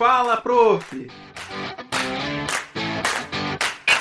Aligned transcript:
Fala, 0.00 0.38
prof! 0.38 1.10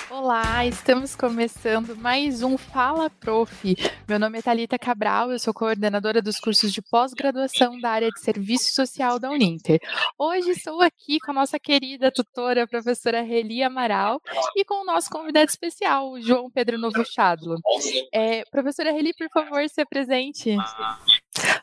Olá, 0.10 0.66
estamos 0.66 1.14
começando 1.14 1.94
mais 1.94 2.42
um 2.42 2.58
Fala 2.58 3.10
Prof. 3.10 3.76
Meu 4.08 4.18
nome 4.18 4.40
é 4.40 4.42
Talita 4.42 4.80
Cabral, 4.80 5.30
eu 5.30 5.38
sou 5.38 5.54
coordenadora 5.54 6.22
dos 6.22 6.40
cursos 6.40 6.72
de 6.72 6.82
pós-graduação 6.82 7.78
da 7.82 7.90
área 7.90 8.10
de 8.12 8.22
Serviço 8.22 8.74
Social 8.74 9.20
da 9.20 9.30
Uninter. 9.30 9.78
Hoje 10.18 10.52
estou 10.52 10.82
aqui 10.82 11.20
com 11.20 11.32
a 11.32 11.34
nossa 11.34 11.60
querida 11.60 12.10
tutora, 12.10 12.64
a 12.64 12.68
professora 12.68 13.22
Reli 13.22 13.62
Amaral, 13.62 14.22
e 14.56 14.64
com 14.64 14.84
o 14.84 14.86
nosso 14.86 15.10
convidado 15.10 15.50
especial, 15.50 16.12
o 16.12 16.22
João 16.22 16.50
Pedro 16.50 16.78
Novo 16.78 17.04
Chadlo. 17.04 17.58
É, 18.14 18.46
professora 18.50 18.94
Reli, 18.94 19.14
por 19.14 19.28
favor, 19.30 19.68
se 19.68 19.82
apresente. 19.82 20.56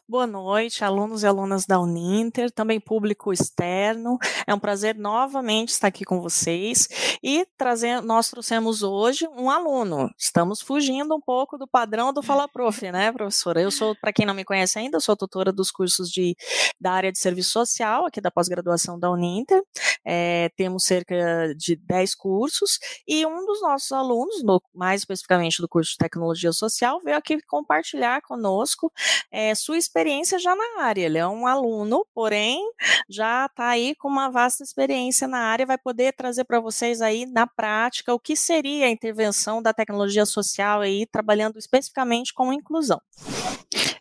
Boa 0.09 0.25
noite, 0.25 0.85
alunos 0.85 1.25
e 1.25 1.27
alunas 1.27 1.67
da 1.67 1.81
Uninter, 1.81 2.49
também 2.53 2.79
público 2.79 3.33
externo. 3.33 4.19
É 4.47 4.55
um 4.55 4.59
prazer 4.59 4.95
novamente 4.95 5.71
estar 5.71 5.89
aqui 5.89 6.05
com 6.05 6.21
vocês 6.21 6.89
e 7.21 7.45
trazer, 7.59 8.01
nós 8.03 8.31
trouxemos 8.31 8.85
hoje 8.85 9.27
um 9.37 9.51
aluno. 9.51 10.09
Estamos 10.17 10.63
fugindo 10.63 11.13
um 11.17 11.21
pouco 11.21 11.59
do 11.59 11.67
padrão 11.67 12.13
do 12.13 12.23
Fala 12.23 12.47
Prof, 12.47 12.89
né, 12.93 13.11
professora? 13.11 13.61
Eu 13.61 13.73
sou, 13.73 13.97
para 13.97 14.13
quem 14.13 14.25
não 14.25 14.33
me 14.33 14.45
conhece 14.45 14.79
ainda, 14.79 15.01
sou 15.01 15.17
tutora 15.17 15.53
dos 15.53 15.73
cursos 15.73 16.09
de, 16.09 16.37
da 16.81 16.93
área 16.93 17.11
de 17.11 17.19
serviço 17.19 17.51
social, 17.51 18.07
aqui 18.07 18.21
da 18.21 18.31
pós-graduação 18.31 19.01
da 19.01 19.11
Uninter. 19.11 19.61
É, 20.05 20.51
temos 20.57 20.85
cerca 20.85 21.53
de 21.57 21.75
10 21.75 22.15
cursos 22.15 22.79
e 23.09 23.27
um 23.27 23.45
dos 23.45 23.61
nossos 23.61 23.91
alunos, 23.91 24.45
no, 24.45 24.63
mais 24.73 25.01
especificamente 25.01 25.61
do 25.61 25.69
curso 25.69 25.91
de 25.91 25.99
tecnologia 25.99 26.53
social, 26.53 27.01
veio 27.03 27.17
aqui 27.17 27.43
compartilhar 27.43 28.23
conosco 28.23 28.93
é, 29.33 29.53
sua 29.57 29.77
experiência 29.77 30.39
já 30.39 30.55
na 30.55 30.83
área. 30.85 31.07
Ele 31.07 31.19
é 31.19 31.27
um 31.27 31.47
aluno, 31.47 32.07
porém 32.15 32.63
já 33.09 33.47
está 33.47 33.69
aí 33.69 33.95
com 33.97 34.09
uma 34.09 34.31
vasta 34.31 34.63
experiência 34.63 35.27
na 35.27 35.39
área, 35.39 35.67
vai 35.67 35.79
poder 35.79 36.13
trazer 36.13 36.45
para 36.45 36.61
vocês 36.61 37.01
aí 37.01 37.27
na 37.27 37.47
prática 37.47 38.15
o 38.15 38.21
que 38.21 38.37
seria 38.37 38.87
a 38.87 38.91
intervenção 38.91 39.61
da 39.61 39.73
tecnologia 39.73 40.25
social 40.25 40.81
aí, 40.81 41.07
trabalhando 41.07 41.59
especificamente 41.59 42.33
com 42.33 42.53
inclusão. 42.53 43.01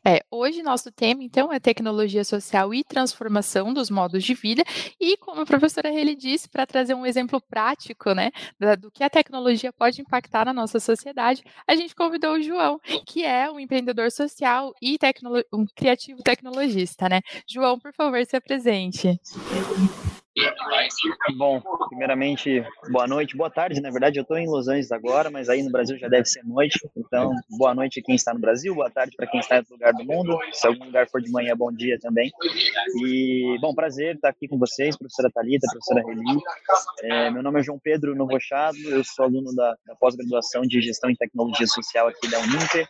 É, 0.07 0.23
hoje 0.29 0.61
nosso 0.61 0.91
tema, 0.91 1.23
então, 1.23 1.51
é 1.51 1.59
tecnologia 1.59 2.23
social 2.23 2.71
e 2.71 2.83
transformação 2.83 3.73
dos 3.73 3.89
modos 3.89 4.23
de 4.23 4.35
vida. 4.35 4.63
E 5.01 5.17
como 5.17 5.41
a 5.41 5.45
professora 5.45 5.89
Reli 5.89 6.15
disse, 6.15 6.47
para 6.47 6.67
trazer 6.67 6.93
um 6.93 7.07
exemplo 7.07 7.41
prático, 7.41 8.13
né, 8.13 8.29
do 8.79 8.91
que 8.91 9.03
a 9.03 9.09
tecnologia 9.09 9.73
pode 9.73 10.01
impactar 10.01 10.45
na 10.45 10.53
nossa 10.53 10.79
sociedade, 10.79 11.43
a 11.67 11.75
gente 11.75 11.95
convidou 11.95 12.35
o 12.35 12.41
João, 12.41 12.79
que 13.07 13.25
é 13.25 13.49
um 13.49 13.59
empreendedor 13.59 14.11
social 14.11 14.75
e 14.79 14.99
um 15.51 15.65
criativo 15.75 16.21
tecnologista, 16.21 17.09
né? 17.09 17.21
João, 17.47 17.79
por 17.79 17.91
favor, 17.91 18.23
se 18.25 18.35
apresente. 18.35 19.19
Bom, 21.37 21.61
primeiramente, 21.87 22.63
boa 22.91 23.07
noite, 23.07 23.37
boa 23.37 23.49
tarde. 23.49 23.79
Na 23.79 23.89
verdade, 23.89 24.19
eu 24.19 24.23
estou 24.23 24.37
em 24.37 24.47
Los 24.47 24.67
Angeles 24.67 24.91
agora, 24.91 25.29
mas 25.29 25.47
aí 25.47 25.63
no 25.63 25.71
Brasil 25.71 25.97
já 25.97 26.09
deve 26.09 26.25
ser 26.25 26.43
noite. 26.43 26.77
Então, 26.95 27.31
boa 27.57 27.73
noite 27.73 28.01
quem 28.01 28.15
está 28.15 28.33
no 28.33 28.39
Brasil, 28.39 28.75
boa 28.75 28.89
tarde 28.89 29.15
para 29.15 29.27
quem 29.27 29.39
está 29.39 29.55
em 29.55 29.59
outro 29.59 29.73
lugar 29.73 29.93
do 29.93 30.03
mundo. 30.03 30.37
Se 30.51 30.67
algum 30.67 30.85
lugar 30.85 31.07
for 31.09 31.21
de 31.21 31.31
manhã, 31.31 31.55
bom 31.55 31.71
dia 31.71 31.97
também. 32.01 32.31
E, 33.01 33.57
bom, 33.61 33.73
prazer 33.73 34.15
estar 34.15 34.29
aqui 34.29 34.47
com 34.47 34.57
vocês, 34.57 34.97
professora 34.97 35.31
Talita, 35.33 35.67
professora 35.71 36.03
Reli. 36.05 36.41
É, 37.03 37.31
meu 37.31 37.41
nome 37.41 37.61
é 37.61 37.63
João 37.63 37.79
Pedro 37.79 38.13
Novochado, 38.13 38.77
eu 38.89 39.03
sou 39.03 39.25
aluno 39.25 39.55
da, 39.55 39.75
da 39.85 39.95
pós-graduação 39.95 40.63
de 40.63 40.81
Gestão 40.81 41.09
em 41.09 41.15
Tecnologia 41.15 41.67
Social 41.67 42.07
aqui 42.07 42.29
da 42.29 42.39
Uninter. 42.39 42.85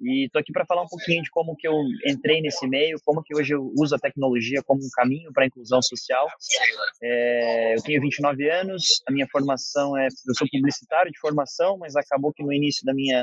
E 0.00 0.26
estou 0.26 0.40
aqui 0.40 0.52
para 0.52 0.64
falar 0.64 0.82
um 0.82 0.88
pouquinho 0.88 1.22
de 1.22 1.30
como 1.30 1.54
que 1.54 1.68
eu 1.68 1.74
entrei 2.06 2.40
nesse 2.40 2.66
meio, 2.66 2.98
como 3.04 3.22
que 3.22 3.36
hoje 3.36 3.54
eu 3.54 3.72
uso 3.76 3.94
a 3.94 3.98
tecnologia 3.98 4.62
como 4.62 4.80
um 4.80 4.88
caminho 4.94 5.30
para 5.32 5.44
a 5.44 5.46
inclusão 5.46 5.82
social. 5.82 6.26
É, 7.02 7.74
eu 7.76 7.82
tenho 7.82 8.00
29 8.00 8.50
anos, 8.50 8.82
a 9.08 9.12
minha 9.12 9.26
formação 9.30 9.96
é, 9.96 10.06
eu 10.06 10.34
sou 10.34 10.46
publicitário 10.50 11.10
de 11.10 11.18
formação, 11.20 11.78
mas 11.78 11.96
acabou 11.96 12.32
que 12.32 12.42
no 12.42 12.52
início 12.52 12.84
da 12.84 12.94
minha 12.94 13.22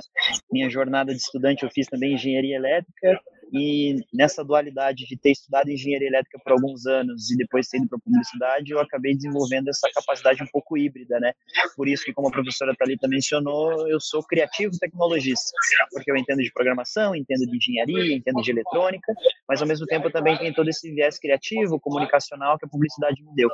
minha 0.52 0.70
jornada 0.70 1.14
de 1.14 1.20
estudante 1.20 1.64
eu 1.64 1.70
fiz 1.70 1.88
também 1.88 2.14
engenharia 2.14 2.56
elétrica 2.56 3.20
e 3.56 4.04
nessa 4.14 4.44
dualidade 4.44 5.06
de 5.06 5.18
ter 5.18 5.32
estudado 5.32 5.70
engenharia 5.70 6.10
elétrica 6.10 6.38
por 6.44 6.52
alguns 6.52 6.86
anos 6.86 7.32
e 7.32 7.38
depois 7.38 7.70
ter 7.70 7.78
ido 7.78 7.88
para 7.88 8.00
publicidade, 8.00 8.72
eu 8.72 8.80
acabei 8.80 9.16
desenvolvendo 9.16 9.70
essa 9.70 9.90
capacidade 9.94 10.44
um 10.44 10.48
pouco 10.48 10.78
híbrida, 10.78 11.20
né? 11.20 11.32
Por 11.78 11.88
isso 11.88 12.04
que, 12.04 12.12
como 12.12 12.28
a 12.28 12.32
professora 12.32 12.76
Thalita 12.76 13.08
mencionou, 13.08 13.88
eu 13.88 14.00
sou 14.02 14.22
criativo 14.24 14.78
tecnologista, 14.78 15.52
porque 15.92 16.12
eu 16.12 16.18
entendo 16.18 16.44
de 16.44 16.52
programação, 16.52 17.16
entendo 17.16 17.46
de 17.50 17.56
engenharia, 17.56 18.16
entendo 18.16 18.42
de 18.42 18.52
eletrônica, 18.52 19.14
mas 19.48 19.62
ao 19.62 19.68
mesmo 19.68 19.86
tempo 19.86 20.10
também 20.12 20.38
tenho 20.38 20.54
todo 20.54 20.70
esse 20.70 20.92
viés 20.92 21.18
criativo, 21.18 21.80
comunicacional 21.80 22.58
que 22.58 22.66
a 22.66 22.70
publicidade 22.70 23.24
me 23.24 23.34
deu. 23.36 23.50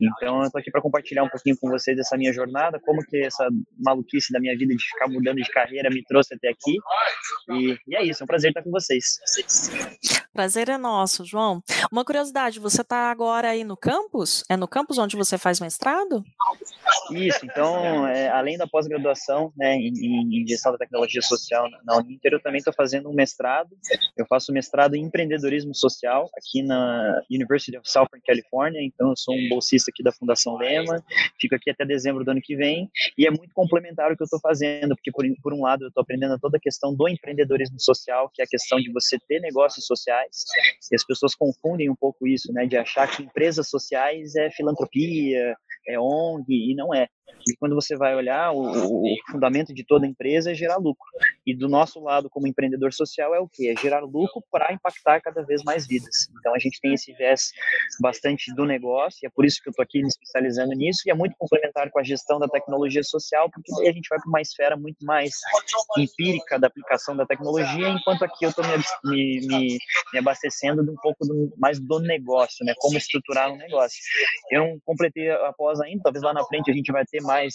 Então, 0.00 0.40
eu 0.40 0.46
estou 0.46 0.60
aqui 0.60 0.70
para 0.70 0.80
compartilhar 0.80 1.24
um 1.24 1.28
pouquinho 1.28 1.56
com 1.58 1.68
vocês 1.68 1.98
essa 1.98 2.16
minha 2.16 2.32
jornada, 2.32 2.78
como 2.80 3.04
que 3.04 3.18
essa 3.24 3.48
maluquice 3.78 4.32
da 4.32 4.38
minha 4.38 4.56
vida 4.56 4.74
de 4.74 4.84
ficar 4.84 5.08
mudando 5.08 5.36
de 5.38 5.50
carreira 5.50 5.90
me 5.90 6.04
trouxe 6.04 6.34
até 6.34 6.48
aqui. 6.48 6.76
E, 7.50 7.76
e 7.88 7.96
é 7.96 8.04
isso, 8.04 8.22
é 8.22 8.24
um 8.24 8.26
prazer 8.26 8.50
estar 8.50 8.62
com 8.62 8.70
vocês. 8.70 9.18
Prazer 10.32 10.68
é 10.68 10.78
nosso, 10.78 11.24
João. 11.24 11.62
Uma 11.90 12.04
curiosidade, 12.04 12.58
você 12.58 12.80
está 12.80 13.10
agora 13.10 13.50
aí 13.50 13.64
no 13.64 13.76
campus? 13.76 14.42
É 14.48 14.56
no 14.56 14.66
campus 14.66 14.98
onde 14.98 15.16
você 15.16 15.36
faz 15.36 15.60
mestrado? 15.60 16.24
Isso, 17.10 17.44
então, 17.44 18.06
é, 18.06 18.28
além 18.28 18.56
da 18.56 18.66
pós-graduação 18.66 19.52
né, 19.56 19.74
em, 19.76 20.42
em, 20.42 20.46
gestão 20.46 20.72
da 20.72 20.78
tecnologia 20.78 21.20
social 21.20 21.68
na 21.84 21.98
Uninter, 21.98 22.32
eu 22.32 22.40
também 22.40 22.58
estou 22.58 22.72
fazendo 22.72 23.10
um 23.10 23.12
mestrado. 23.12 23.76
Eu 24.16 24.26
faço 24.26 24.52
mestrado 24.52 24.94
em 24.94 25.02
empreendedorismo 25.02 25.74
social 25.74 26.30
aqui 26.36 26.62
na 26.62 27.22
University 27.30 27.76
of 27.76 27.88
Southern 27.88 28.22
California, 28.26 28.82
então 28.82 29.10
eu 29.10 29.16
sou 29.16 29.34
um 29.34 29.48
bolsista 29.48 29.90
aqui 29.90 30.02
da 30.02 30.12
Fundação 30.12 30.56
Lema, 30.56 31.04
fico 31.40 31.54
aqui 31.54 31.70
até 31.70 31.84
dezembro 31.84 32.24
do 32.24 32.30
ano 32.30 32.40
que 32.42 32.56
vem, 32.56 32.90
e 33.18 33.26
é 33.26 33.30
muito 33.30 33.52
complementar 33.54 34.10
o 34.10 34.16
que 34.16 34.22
eu 34.22 34.26
estou 34.26 34.40
fazendo, 34.40 34.96
porque 34.96 35.12
por, 35.12 35.24
por 35.42 35.52
um 35.52 35.62
lado 35.62 35.84
eu 35.84 35.88
estou 35.88 36.02
aprendendo 36.02 36.38
toda 36.38 36.56
a 36.56 36.60
questão 36.60 36.94
do 36.94 37.08
empreendedorismo 37.08 37.78
social, 37.78 38.30
que 38.32 38.40
é 38.40 38.44
a 38.44 38.48
questão 38.48 38.78
de 38.78 38.90
você 38.90 39.11
ter 39.18 39.40
negócios 39.40 39.86
sociais, 39.86 40.44
e 40.90 40.94
as 40.94 41.04
pessoas 41.04 41.34
confundem 41.34 41.90
um 41.90 41.96
pouco 41.96 42.26
isso, 42.26 42.52
né, 42.52 42.66
de 42.66 42.76
achar 42.76 43.08
que 43.08 43.22
empresas 43.22 43.68
sociais 43.68 44.34
é 44.36 44.50
filantropia, 44.50 45.56
é 45.88 45.98
ONG, 45.98 46.44
e 46.48 46.74
não 46.74 46.94
é. 46.94 47.08
E 47.48 47.56
quando 47.56 47.74
você 47.74 47.96
vai 47.96 48.14
olhar, 48.14 48.52
o, 48.52 48.60
o, 48.60 49.16
fundamento 49.30 49.74
de 49.74 49.84
toda 49.84 50.06
empresa 50.06 50.52
é 50.52 50.54
gerar 50.54 50.76
lucro. 50.76 51.06
E 51.46 51.54
do 51.54 51.68
nosso 51.68 52.00
lado, 52.00 52.30
como 52.30 52.46
empreendedor 52.46 52.92
social, 52.92 53.34
é 53.34 53.40
o 53.40 53.48
quê? 53.48 53.74
É 53.76 53.80
gerar 53.80 54.00
lucro 54.00 54.42
para 54.50 54.72
impactar 54.72 55.20
cada 55.20 55.42
vez 55.42 55.62
mais 55.64 55.86
vidas. 55.86 56.28
Então 56.38 56.54
a 56.54 56.58
gente 56.58 56.80
tem 56.80 56.94
esse 56.94 57.12
viés 57.14 57.50
bastante 58.00 58.54
do 58.54 58.64
negócio, 58.64 59.20
e 59.22 59.26
é 59.26 59.30
por 59.30 59.44
isso 59.44 59.60
que 59.62 59.68
eu 59.68 59.70
estou 59.70 59.82
aqui 59.82 60.02
me 60.02 60.08
especializando 60.08 60.72
nisso, 60.72 61.02
e 61.06 61.10
é 61.10 61.14
muito 61.14 61.34
complementar 61.36 61.90
com 61.90 61.98
a 61.98 62.02
gestão 62.02 62.38
da 62.38 62.48
tecnologia 62.48 63.02
social, 63.02 63.50
porque 63.50 63.72
daí 63.76 63.88
a 63.88 63.92
gente 63.92 64.08
vai 64.08 64.18
para 64.18 64.28
uma 64.28 64.40
esfera 64.40 64.76
muito 64.76 65.04
mais 65.04 65.32
empírica 65.98 66.58
da 66.58 66.66
aplicação 66.68 67.16
da 67.16 67.26
tecnologia, 67.26 67.88
enquanto 67.88 68.24
aqui 68.24 68.44
eu 68.44 68.50
estou 68.50 68.64
me, 68.64 68.76
me, 69.04 69.46
me, 69.46 69.78
me, 70.12 70.18
abastecendo 70.18 70.84
de 70.84 70.90
um 70.90 70.96
pouco 70.96 71.26
do, 71.26 71.52
mais 71.56 71.80
do 71.80 71.98
negócio, 72.00 72.64
né? 72.64 72.74
Como 72.78 72.96
estruturar 72.96 73.50
um 73.50 73.56
negócio. 73.56 73.98
Eu 74.50 74.60
não 74.60 74.80
completei 74.84 75.30
após 75.30 75.80
ainda, 75.80 76.02
talvez 76.04 76.22
lá 76.22 76.32
na 76.32 76.44
frente 76.44 76.70
a 76.70 76.74
gente 76.74 76.92
vai 76.92 77.04
ter 77.04 77.21
mais 77.22 77.54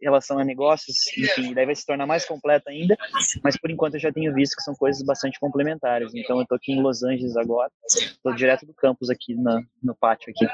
relação 0.00 0.38
a 0.38 0.44
negócios, 0.44 0.96
enfim, 1.16 1.54
daí 1.54 1.66
vai 1.66 1.74
se 1.74 1.86
tornar 1.86 2.06
mais 2.06 2.24
completo 2.24 2.68
ainda, 2.68 2.96
mas 3.42 3.56
por 3.56 3.70
enquanto 3.70 3.94
eu 3.94 4.00
já 4.00 4.12
tenho 4.12 4.32
visto 4.34 4.56
que 4.56 4.62
são 4.62 4.74
coisas 4.74 5.02
bastante 5.02 5.38
complementares. 5.40 6.14
Então 6.14 6.36
eu 6.36 6.42
estou 6.42 6.56
aqui 6.56 6.72
em 6.72 6.82
Los 6.82 7.02
Angeles 7.02 7.36
agora, 7.36 7.70
estou 7.86 8.34
direto 8.34 8.66
do 8.66 8.74
campus 8.74 9.10
aqui 9.10 9.34
na, 9.34 9.62
no 9.82 9.94
pátio 9.94 10.30
aqui. 10.30 10.46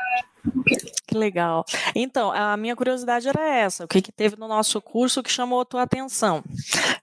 Que 1.06 1.16
legal. 1.16 1.64
Então, 1.94 2.30
a 2.32 2.56
minha 2.56 2.76
curiosidade 2.76 3.28
era 3.28 3.48
essa: 3.56 3.84
o 3.84 3.88
que, 3.88 4.02
que 4.02 4.12
teve 4.12 4.36
no 4.36 4.46
nosso 4.46 4.80
curso 4.80 5.22
que 5.22 5.30
chamou 5.30 5.60
a 5.60 5.64
tua 5.64 5.82
atenção 5.82 6.42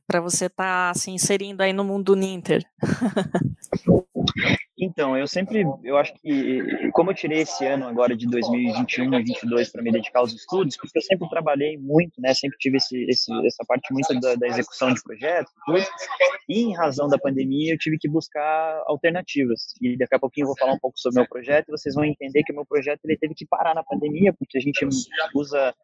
para 0.07 0.21
você 0.21 0.45
estar 0.45 0.93
tá, 0.93 0.99
se 0.99 1.09
inserindo 1.09 1.63
aí 1.63 1.73
no 1.73 1.83
mundo 1.83 2.15
Ninter? 2.15 2.63
Então, 4.81 5.15
eu 5.15 5.27
sempre, 5.27 5.63
eu 5.83 5.95
acho 5.95 6.11
que, 6.15 6.89
como 6.93 7.11
eu 7.11 7.15
tirei 7.15 7.41
esse 7.41 7.63
ano 7.67 7.87
agora 7.87 8.17
de 8.17 8.25
2021 8.25 9.05
e 9.05 9.09
2022 9.11 9.71
para 9.71 9.83
me 9.83 9.91
dedicar 9.91 10.21
aos 10.21 10.33
estudos, 10.33 10.75
porque 10.75 10.97
eu 10.97 11.03
sempre 11.03 11.29
trabalhei 11.29 11.77
muito, 11.77 12.19
né, 12.19 12.33
sempre 12.33 12.57
tive 12.57 12.77
esse, 12.77 13.05
esse 13.07 13.31
essa 13.45 13.63
parte 13.67 13.93
muito 13.93 14.19
da, 14.19 14.33
da, 14.33 14.47
execução 14.47 14.91
de 14.91 14.99
projetos 15.03 15.53
tudo, 15.67 15.85
e 16.49 16.63
em 16.63 16.75
razão 16.75 17.07
da 17.07 17.19
pandemia 17.19 17.75
eu 17.75 17.77
tive 17.77 17.99
que 17.99 18.09
buscar 18.09 18.81
alternativas, 18.87 19.75
e 19.79 19.95
daqui 19.95 20.15
a 20.15 20.19
pouquinho 20.19 20.45
eu 20.45 20.47
vou 20.47 20.57
falar 20.57 20.73
um 20.73 20.79
pouco 20.79 20.97
sobre 20.97 21.19
o 21.19 21.21
meu 21.21 21.29
projeto, 21.29 21.69
e 21.69 21.71
vocês 21.71 21.93
vão 21.93 22.03
entender 22.03 22.41
que 22.43 22.51
o 22.51 22.55
meu 22.55 22.65
projeto 22.65 23.01
ele 23.05 23.17
teve 23.17 23.35
que 23.35 23.45
parar 23.45 23.75
na 23.75 23.83
pandemia, 23.83 24.33
porque 24.33 24.57
a 24.57 24.61
gente 24.61 24.83
usa, 25.35 25.75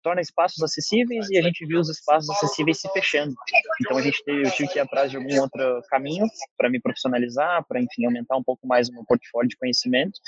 torna 0.00 0.20
espaços 0.20 0.62
acessíveis 0.62 1.28
e 1.28 1.38
a 1.38 1.42
gente 1.42 1.66
viu 1.66 1.80
os 1.80 1.90
espaços 1.90 2.30
acessíveis 2.30 2.80
se 2.80 2.88
fechando, 2.92 3.34
então 3.80 3.98
a 3.98 4.02
gente 4.02 4.22
teve, 4.22 4.46
eu 4.46 4.50
tive 4.52 4.68
que 4.68 4.78
ir 4.78 4.82
atrás 4.82 5.10
de 5.10 5.16
algum 5.16 5.40
outro 5.40 5.82
caminho 5.90 6.24
para 6.56 6.70
me 6.70 6.80
profissionalizar, 6.80 7.64
para, 7.66 7.80
enfim, 7.80 8.06
aumentar 8.06 8.36
um 8.36 8.43
um 8.43 8.43
pouco 8.44 8.66
mais 8.66 8.88
no 8.88 8.96
meu 8.96 9.04
portfólio 9.04 9.48
de 9.48 9.56
conhecimento. 9.56 10.20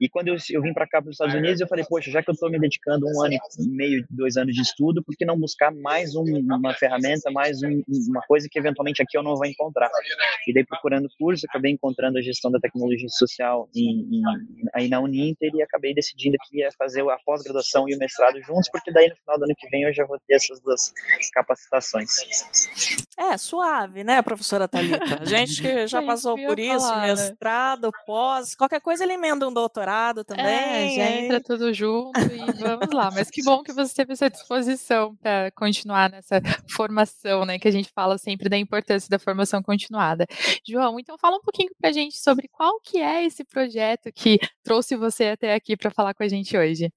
E 0.00 0.08
quando 0.08 0.28
eu, 0.28 0.36
eu 0.50 0.62
vim 0.62 0.72
para 0.72 0.86
cá, 0.86 1.00
para 1.00 1.08
os 1.08 1.14
Estados 1.14 1.34
Unidos, 1.34 1.60
eu 1.60 1.66
falei, 1.66 1.84
poxa, 1.88 2.10
já 2.10 2.22
que 2.22 2.30
eu 2.30 2.34
estou 2.34 2.50
me 2.50 2.58
dedicando 2.58 3.06
um 3.06 3.24
ano 3.24 3.34
e 3.34 3.68
meio, 3.68 4.04
dois 4.10 4.36
anos 4.36 4.54
de 4.54 4.62
estudo, 4.62 5.02
por 5.02 5.16
que 5.16 5.24
não 5.24 5.38
buscar 5.38 5.72
mais 5.72 6.14
um, 6.14 6.24
uma 6.24 6.74
ferramenta, 6.74 7.30
mais 7.30 7.62
um, 7.62 7.82
uma 8.08 8.22
coisa 8.22 8.48
que 8.50 8.58
eventualmente 8.58 9.02
aqui 9.02 9.16
eu 9.16 9.22
não 9.22 9.36
vou 9.36 9.46
encontrar? 9.46 9.90
E 10.46 10.52
daí, 10.52 10.64
procurando 10.64 11.08
curso, 11.18 11.46
acabei 11.48 11.72
encontrando 11.72 12.18
a 12.18 12.22
gestão 12.22 12.50
da 12.50 12.58
tecnologia 12.58 13.08
social 13.08 13.68
em, 13.74 14.18
em, 14.18 14.22
aí 14.74 14.88
na 14.88 15.00
Uninter 15.00 15.50
e 15.54 15.62
acabei 15.62 15.94
decidindo 15.94 16.36
que 16.44 16.58
ia 16.58 16.68
fazer 16.78 17.08
a 17.08 17.18
pós-graduação 17.24 17.88
e 17.88 17.94
o 17.94 17.98
mestrado 17.98 18.40
juntos, 18.42 18.68
porque 18.70 18.92
daí 18.92 19.08
no 19.08 19.16
final 19.16 19.38
do 19.38 19.44
ano 19.44 19.54
que 19.56 19.68
vem 19.68 19.82
eu 19.84 19.92
já 19.92 20.04
vou 20.04 20.18
ter 20.26 20.34
essas 20.34 20.60
duas 20.60 20.92
capacitações. 21.32 22.10
É, 23.18 23.36
suave, 23.36 24.04
né, 24.04 24.22
professora 24.22 24.66
Thalita? 24.66 25.22
A 25.22 25.24
gente 25.24 25.60
que 25.62 25.86
já 25.88 26.02
passou 26.02 26.36
por 26.36 26.58
isso, 26.58 26.80
falar, 26.80 27.14
né? 27.14 27.29
Mestrado, 27.30 27.90
pós, 28.06 28.54
qualquer 28.54 28.80
coisa 28.80 29.04
ele 29.04 29.14
emenda 29.14 29.48
um 29.48 29.52
doutorado 29.52 30.24
também. 30.24 30.44
É, 30.44 30.94
já 30.94 31.10
entra 31.10 31.40
tudo 31.40 31.72
junto 31.72 32.18
e 32.20 32.52
vamos 32.58 32.90
lá. 32.92 33.10
Mas 33.12 33.30
que 33.30 33.42
bom 33.42 33.62
que 33.62 33.72
você 33.72 33.94
teve 33.94 34.12
essa 34.12 34.28
disposição 34.28 35.16
para 35.16 35.50
continuar 35.52 36.10
nessa 36.10 36.40
formação, 36.70 37.44
né, 37.44 37.58
que 37.58 37.68
a 37.68 37.72
gente 37.72 37.90
fala 37.94 38.18
sempre 38.18 38.48
da 38.48 38.56
importância 38.56 39.08
da 39.08 39.18
formação 39.18 39.62
continuada. 39.62 40.26
João, 40.66 40.98
então 40.98 41.16
fala 41.18 41.36
um 41.36 41.42
pouquinho 41.42 41.70
para 41.80 41.90
a 41.90 41.92
gente 41.92 42.16
sobre 42.16 42.48
qual 42.48 42.80
que 42.80 42.98
é 42.98 43.24
esse 43.24 43.44
projeto 43.44 44.12
que 44.12 44.38
trouxe 44.62 44.96
você 44.96 45.26
até 45.26 45.54
aqui 45.54 45.76
para 45.76 45.90
falar 45.90 46.14
com 46.14 46.22
a 46.22 46.28
gente 46.28 46.56
hoje. 46.56 46.92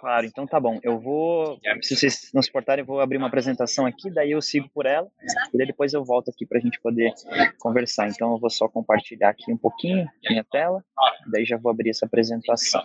Claro, 0.00 0.26
então 0.26 0.46
tá 0.46 0.58
bom. 0.58 0.78
Eu 0.82 0.98
vou, 0.98 1.58
se 1.82 1.96
vocês 1.96 2.30
não 2.32 2.42
se 2.42 2.48
importarem, 2.48 2.82
eu 2.82 2.86
vou 2.86 3.00
abrir 3.00 3.18
uma 3.18 3.26
apresentação 3.26 3.86
aqui, 3.86 4.10
daí 4.10 4.30
eu 4.30 4.40
sigo 4.40 4.68
por 4.74 4.86
ela, 4.86 5.08
e 5.52 5.58
daí 5.58 5.66
depois 5.66 5.92
eu 5.92 6.04
volto 6.04 6.30
aqui 6.30 6.46
para 6.46 6.58
a 6.58 6.60
gente 6.60 6.80
poder 6.80 7.12
conversar. 7.58 8.08
Então 8.08 8.32
eu 8.32 8.38
vou 8.38 8.50
só 8.50 8.68
compartilhar 8.68 9.30
aqui 9.30 9.52
um 9.52 9.56
pouquinho 9.56 10.08
minha 10.28 10.44
tela, 10.44 10.82
daí 11.26 11.44
já 11.44 11.56
vou 11.56 11.70
abrir 11.70 11.90
essa 11.90 12.06
apresentação. 12.06 12.82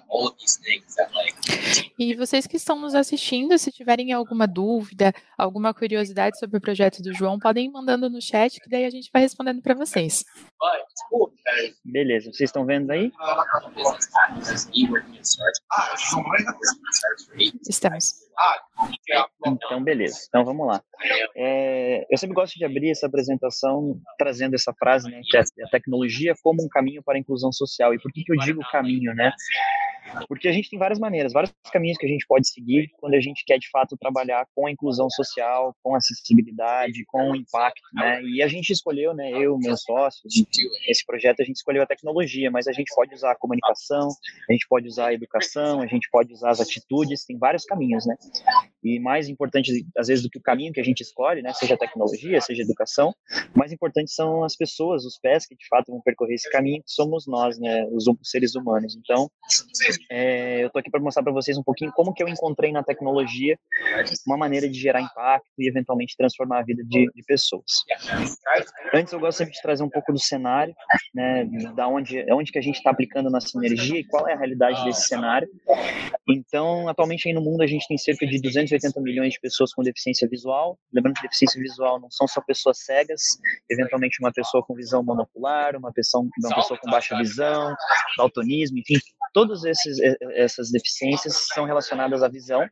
E 1.98 2.14
vocês 2.16 2.46
que 2.46 2.58
estão 2.58 2.80
nos 2.80 2.94
assistindo, 2.94 3.58
se 3.58 3.72
tiverem 3.72 4.12
alguma 4.12 4.46
dúvida, 4.46 5.14
alguma 5.38 5.74
curiosidade 5.74 6.38
sobre 6.38 6.58
o 6.58 6.62
projeto 6.62 7.02
do 7.02 7.14
João, 7.14 7.40
podem 7.40 7.68
ir 7.68 7.72
mandando 7.72 8.10
no 8.10 8.22
chat, 8.22 8.60
que 8.60 8.70
daí 8.70 8.86
a 8.86 8.90
gente 8.90 9.10
vai 9.14 9.22
respondendo 9.22 9.62
para 9.62 9.74
vocês. 9.74 10.26
Beleza, 11.84 12.32
vocês 12.34 12.50
estão 12.50 12.66
vendo 12.66 12.92
aí? 12.92 13.12
Estamos. 17.68 18.25
Então, 19.46 19.84
beleza. 19.84 20.26
Então, 20.28 20.44
vamos 20.44 20.68
lá. 20.68 20.82
É, 21.36 22.06
eu 22.10 22.18
sempre 22.18 22.36
gosto 22.36 22.58
de 22.58 22.66
abrir 22.66 22.92
essa 22.92 23.08
apresentação 23.08 24.00
trazendo 24.18 24.56
essa 24.56 24.74
frase, 24.74 25.10
né, 25.10 25.22
que 25.24 25.38
é 25.38 25.42
a 25.42 25.70
tecnologia 25.70 26.34
como 26.44 26.64
um 26.64 26.70
caminho 26.70 27.02
para 27.04 27.16
a 27.16 27.20
inclusão 27.20 27.52
social. 27.52 27.94
E 27.94 28.00
por 28.00 28.12
que, 28.12 28.24
que 28.24 28.32
eu 28.32 28.38
digo 28.38 28.62
caminho, 28.72 29.14
né? 29.14 29.32
Porque 30.28 30.48
a 30.48 30.52
gente 30.52 30.70
tem 30.70 30.80
várias 30.80 31.00
maneiras, 31.00 31.34
vários 31.34 31.54
caminhos 31.72 31.98
que 31.98 32.06
a 32.06 32.10
gente 32.10 32.26
pode 32.28 32.48
seguir 32.48 32.90
quando 32.98 33.16
a 33.16 33.20
gente 33.20 33.44
quer 33.46 33.58
de 33.58 33.70
fato 33.70 33.98
trabalhar 33.98 34.46
com 34.56 34.68
a 34.68 34.72
inclusão 34.72 35.10
social, 35.10 35.76
com 35.84 35.96
acessibilidade, 35.96 37.04
com 37.06 37.32
o 37.32 37.36
impacto, 37.36 37.82
né? 37.94 38.22
E 38.24 38.42
a 38.42 38.48
gente 38.48 38.72
escolheu, 38.72 39.14
né, 39.14 39.32
eu, 39.32 39.58
meus 39.58 39.82
sócios, 39.82 40.34
esse 40.88 41.06
projeto 41.06 41.42
a 41.42 41.44
gente 41.44 41.58
escolheu 41.58 41.84
a 41.84 41.88
tecnologia, 41.88 42.52
mas 42.52 42.68
a 42.68 42.72
gente 42.72 42.94
pode 42.96 43.14
usar 43.14 43.32
a 43.32 43.36
comunicação, 43.36 44.10
a 44.50 44.54
gente 44.54 44.68
pode 44.68 44.88
usar 44.88 45.08
a 45.08 45.14
educação, 45.14 45.82
a 45.82 45.88
gente 45.88 46.10
pode 46.12 46.34
usar 46.34 46.52
as 46.52 46.62
atitudes, 46.62 47.26
tem 47.26 47.38
vários 47.38 47.66
caminhos, 47.66 48.06
né? 48.06 48.16
E 48.84 49.00
mais 49.00 49.28
importante, 49.28 49.84
às 49.98 50.08
vezes, 50.08 50.24
do 50.24 50.30
que 50.30 50.38
o 50.38 50.42
caminho 50.42 50.72
que 50.72 50.80
a 50.80 50.84
gente 50.84 51.02
escolhe, 51.02 51.42
né, 51.42 51.52
seja 51.54 51.76
tecnologia, 51.76 52.40
seja 52.40 52.62
educação, 52.62 53.16
mais 53.56 53.72
importante 53.72 54.12
são 54.12 54.44
as 54.44 54.56
pessoas, 54.56 55.04
os 55.06 55.18
pés 55.18 55.48
que 55.48 55.56
de 55.56 55.68
fato 55.68 55.92
vão 55.92 56.00
percorrer 56.02 56.36
esse 56.36 56.48
caminho, 56.52 56.84
que 56.84 56.92
somos 56.92 57.26
nós, 57.26 57.60
né, 57.60 57.84
os 57.92 58.06
seres 58.22 58.54
humanos. 58.54 58.96
Então, 58.96 59.28
é, 60.12 60.62
eu 60.62 60.68
estou 60.68 60.80
aqui 60.80 60.92
para 60.92 61.00
mostrar 61.00 61.24
para 61.24 61.34
vocês 61.34 61.58
um 61.58 61.64
pouquinho 61.64 61.92
como 61.94 62.14
que 62.14 62.22
eu 62.22 62.28
encontrei 62.28 62.72
na 62.72 62.84
tecnologia 62.84 63.58
uma 64.28 64.38
maneira 64.38 64.70
de 64.70 64.80
gerar 64.80 65.02
impacto 65.02 65.50
e 65.58 65.68
eventualmente 65.68 66.16
transformar 66.16 66.60
a 66.60 66.64
vida 66.64 66.84
de, 66.84 67.10
de 67.12 67.24
pessoas. 67.24 67.66
Antes, 68.94 69.12
eu 69.14 69.20
gosto 69.20 69.40
sempre 69.40 69.54
de 69.54 69.62
trazer 69.64 69.82
um 69.82 69.90
pouco 69.90 70.14
do 70.14 70.20
cenário, 70.20 70.76
né, 71.12 71.44
da 71.76 71.88
onde, 71.88 72.24
onde 72.32 72.52
que 72.52 72.60
a 72.60 72.62
gente 72.62 72.76
está 72.76 72.92
aplicando 72.92 73.32
nossa 73.32 73.58
energia 73.58 74.00
e 74.00 74.04
qual 74.04 74.28
é 74.28 74.34
a 74.34 74.38
realidade 74.38 74.84
desse 74.86 75.08
cenário. 75.08 75.50
Então, 76.30 76.88
atualmente 76.88 77.28
aí 77.28 77.34
no 77.34 77.42
mundo 77.42 77.62
a 77.62 77.68
gente 77.68 77.88
tem 77.88 77.98
cerca 77.98 78.15
de 78.18 78.40
280 78.42 79.02
milhões 79.02 79.34
de 79.34 79.40
pessoas 79.40 79.74
com 79.74 79.82
deficiência 79.84 80.28
visual. 80.30 80.78
Lembrando 80.94 81.16
que 81.16 81.24
deficiência 81.24 81.62
visual 81.62 82.00
não 82.00 82.10
são 82.12 82.28
só 82.28 82.42
pessoas 82.42 82.80
cegas, 82.80 83.22
eventualmente 83.70 84.18
uma 84.22 84.32
pessoa 84.32 84.64
com 84.66 84.76
visão 84.76 85.04
monocular, 85.04 85.76
uma 85.76 85.92
pessoa, 85.92 86.24
uma 86.24 86.56
pessoa 86.56 86.80
com 86.80 86.90
baixa 86.90 87.18
visão, 87.18 87.76
daltonismo, 88.18 88.78
enfim, 88.78 88.96
todas 89.34 89.62
essas 89.66 90.72
deficiências 90.72 91.48
são 91.54 91.66
relacionadas 91.66 92.24
à 92.24 92.28
visão. 92.30 92.66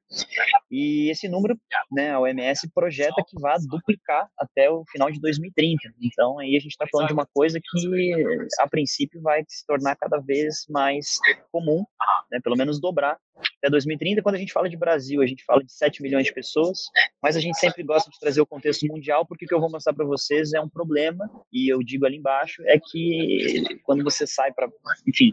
E 0.72 1.10
esse 1.12 1.28
número, 1.28 1.60
né, 1.92 2.12
a 2.12 2.20
OMS 2.20 2.70
projeta 2.74 3.22
que 3.28 3.40
vai 3.40 3.58
duplicar 3.70 4.30
até 4.38 4.70
o 4.70 4.84
final 4.92 5.12
de 5.12 5.20
2030. 5.20 5.78
Então, 6.02 6.40
aí 6.40 6.56
a 6.56 6.60
gente 6.60 6.72
está 6.72 6.86
falando 6.92 7.08
de 7.08 7.14
uma 7.14 7.28
coisa 7.34 7.60
que, 7.62 8.14
a 8.60 8.68
princípio, 8.68 9.22
vai 9.22 9.44
se 9.48 9.66
tornar 9.66 9.96
cada 9.96 10.20
vez 10.20 10.66
mais 10.70 11.20
comum, 11.52 11.84
né, 12.32 12.40
pelo 12.44 12.56
menos 12.56 12.80
dobrar 12.80 13.18
até 13.58 13.70
2030. 13.70 14.22
Quando 14.22 14.36
a 14.36 14.40
gente 14.40 14.54
fala 14.54 14.70
de 14.70 14.78
Brasil, 14.78 15.22
a 15.22 15.26
gente 15.26 15.44
fala 15.46 15.64
de 15.64 15.72
7 15.72 16.02
milhões 16.02 16.26
de 16.26 16.34
pessoas, 16.34 16.80
mas 17.22 17.36
a 17.36 17.40
gente 17.40 17.58
sempre 17.58 17.84
gosta 17.84 18.10
de 18.10 18.20
trazer 18.20 18.42
o 18.42 18.46
contexto 18.46 18.86
mundial, 18.88 19.26
porque 19.26 19.46
o 19.46 19.48
que 19.48 19.54
eu 19.54 19.60
vou 19.60 19.72
mostrar 19.72 19.94
para 19.94 20.06
vocês 20.06 20.54
é 20.54 20.62
um 20.62 20.70
problema, 20.70 21.30
e 21.52 21.72
eu 21.72 21.80
digo 21.80 22.06
ali 22.06 22.18
embaixo, 22.18 22.62
é 22.66 22.80
que 22.80 23.80
quando 23.84 24.04
você 24.04 24.28
sai 24.28 24.52
para, 24.54 24.68
enfim, 25.08 25.32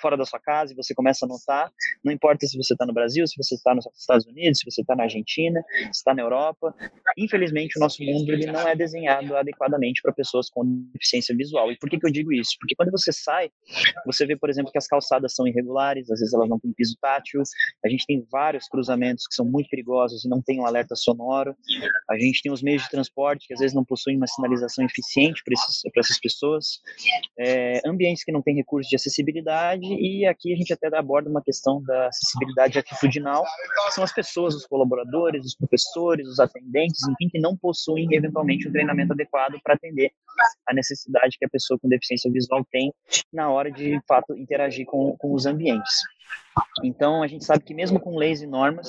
fora 0.00 0.16
da 0.16 0.24
sua 0.24 0.40
casa 0.40 0.72
e 0.72 0.76
você 0.76 0.94
começa 0.94 1.24
a 1.24 1.28
notar, 1.28 1.70
não 2.04 2.12
importa 2.12 2.46
se 2.46 2.56
você 2.56 2.74
está 2.74 2.86
no 2.86 2.92
Brasil, 2.92 3.26
se 3.26 3.36
você 3.36 3.54
está 3.54 3.74
nos 3.74 3.86
Estados 3.96 4.26
Unidos, 4.26 4.58
se 4.58 4.70
você 4.70 4.80
está 4.80 4.96
na 4.96 5.04
Argentina, 5.04 5.62
se 5.84 5.98
está 5.98 6.14
na 6.14 6.22
Europa, 6.22 6.74
infelizmente 7.16 7.78
o 7.78 7.80
nosso 7.80 8.02
mundo 8.02 8.30
ele 8.32 8.46
não 8.46 8.66
é 8.66 8.74
desenhado 8.74 9.36
adequadamente 9.36 10.02
para 10.02 10.12
pessoas 10.12 10.48
com 10.50 10.64
deficiência 10.92 11.36
visual. 11.36 11.70
E 11.70 11.78
por 11.78 11.88
que, 11.88 11.98
que 11.98 12.06
eu 12.06 12.10
digo 12.10 12.32
isso? 12.32 12.56
Porque 12.58 12.74
quando 12.74 12.90
você 12.90 13.12
sai, 13.12 13.50
você 14.06 14.26
vê, 14.26 14.36
por 14.36 14.50
exemplo, 14.50 14.72
que 14.72 14.78
as 14.78 14.86
calçadas 14.86 15.34
são 15.34 15.46
irregulares, 15.46 16.10
às 16.10 16.20
vezes 16.20 16.34
elas 16.34 16.48
não 16.48 16.58
têm 16.58 16.71
piso 16.72 16.96
tátil, 17.00 17.42
a 17.84 17.88
gente 17.88 18.06
tem 18.06 18.26
vários 18.30 18.68
cruzamentos 18.68 19.26
que 19.26 19.34
são 19.34 19.44
muito 19.44 19.68
perigosos 19.68 20.24
e 20.24 20.28
não 20.28 20.40
tem 20.40 20.60
um 20.60 20.66
alerta 20.66 20.94
sonoro, 20.94 21.56
a 22.10 22.18
gente 22.18 22.42
tem 22.42 22.52
os 22.52 22.62
meios 22.62 22.82
de 22.82 22.90
transporte 22.90 23.46
que 23.46 23.54
às 23.54 23.60
vezes 23.60 23.74
não 23.74 23.84
possuem 23.84 24.16
uma 24.16 24.26
sinalização 24.26 24.84
eficiente 24.84 25.42
para 25.44 26.00
essas 26.00 26.20
pessoas, 26.20 26.80
é, 27.38 27.80
ambientes 27.86 28.24
que 28.24 28.32
não 28.32 28.42
têm 28.42 28.54
recursos 28.54 28.88
de 28.88 28.96
acessibilidade 28.96 29.86
e 29.86 30.26
aqui 30.26 30.52
a 30.52 30.56
gente 30.56 30.72
até 30.72 30.88
aborda 30.96 31.30
uma 31.30 31.42
questão 31.42 31.82
da 31.82 32.08
acessibilidade 32.08 32.78
atitudinal, 32.78 33.44
que 33.86 33.92
são 33.92 34.04
as 34.04 34.12
pessoas, 34.12 34.54
os 34.54 34.66
colaboradores, 34.66 35.44
os 35.44 35.54
professores, 35.54 36.28
os 36.28 36.38
atendentes, 36.38 37.00
enfim, 37.08 37.28
que 37.28 37.38
não 37.38 37.56
possuem 37.56 38.06
eventualmente 38.12 38.68
um 38.68 38.72
treinamento 38.72 39.12
adequado 39.12 39.60
para 39.62 39.74
atender 39.74 40.12
a 40.66 40.74
necessidade 40.74 41.36
que 41.38 41.44
a 41.44 41.48
pessoa 41.48 41.78
com 41.78 41.88
deficiência 41.88 42.30
visual 42.30 42.64
tem 42.70 42.92
na 43.32 43.50
hora 43.50 43.70
de, 43.70 43.98
de 43.98 44.00
fato, 44.06 44.36
interagir 44.36 44.86
com, 44.86 45.16
com 45.16 45.32
os 45.34 45.46
ambientes. 45.46 46.00
Então, 46.84 47.22
a 47.22 47.26
gente 47.26 47.44
sabe 47.44 47.62
que 47.62 47.74
mesmo 47.74 48.00
com 48.00 48.16
leis 48.16 48.42
e 48.42 48.46
normas, 48.46 48.88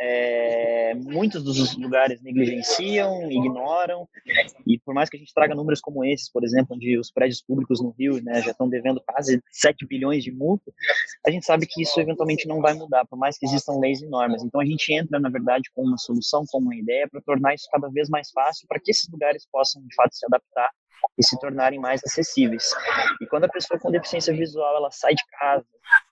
é, 0.00 0.94
muitos 0.94 1.42
dos 1.42 1.76
lugares 1.76 2.22
negligenciam, 2.22 3.30
ignoram, 3.30 4.08
e 4.66 4.78
por 4.78 4.94
mais 4.94 5.10
que 5.10 5.16
a 5.16 5.18
gente 5.18 5.34
traga 5.34 5.54
números 5.54 5.80
como 5.80 6.04
esses, 6.04 6.30
por 6.30 6.44
exemplo, 6.44 6.74
onde 6.76 6.98
os 6.98 7.10
prédios 7.10 7.42
públicos 7.42 7.80
no 7.82 7.90
Rio 7.90 8.22
né, 8.22 8.42
já 8.42 8.52
estão 8.52 8.68
devendo 8.68 9.02
quase 9.06 9.42
7 9.50 9.86
bilhões 9.86 10.24
de 10.24 10.32
multa, 10.32 10.72
a 11.26 11.30
gente 11.30 11.44
sabe 11.44 11.66
que 11.66 11.82
isso 11.82 12.00
eventualmente 12.00 12.48
não 12.48 12.60
vai 12.60 12.74
mudar, 12.74 13.04
por 13.06 13.18
mais 13.18 13.38
que 13.38 13.46
existam 13.46 13.78
leis 13.78 14.00
e 14.00 14.06
normas. 14.06 14.42
Então, 14.42 14.60
a 14.60 14.64
gente 14.64 14.92
entra, 14.92 15.20
na 15.20 15.28
verdade, 15.28 15.70
com 15.74 15.82
uma 15.82 15.98
solução, 15.98 16.44
com 16.50 16.58
uma 16.58 16.74
ideia, 16.74 17.08
para 17.08 17.20
tornar 17.20 17.54
isso 17.54 17.68
cada 17.70 17.88
vez 17.88 18.08
mais 18.08 18.30
fácil, 18.30 18.66
para 18.68 18.80
que 18.80 18.90
esses 18.90 19.08
lugares 19.10 19.46
possam, 19.50 19.82
de 19.82 19.94
fato, 19.94 20.14
se 20.14 20.24
adaptar 20.26 20.70
e 21.18 21.24
se 21.24 21.38
tornarem 21.38 21.78
mais 21.78 22.00
acessíveis. 22.04 22.70
E 23.20 23.26
quando 23.26 23.44
a 23.44 23.48
pessoa 23.48 23.78
com 23.78 23.90
deficiência 23.90 24.34
visual 24.34 24.76
ela 24.76 24.90
sai 24.90 25.14
de 25.14 25.22
casa 25.38 25.64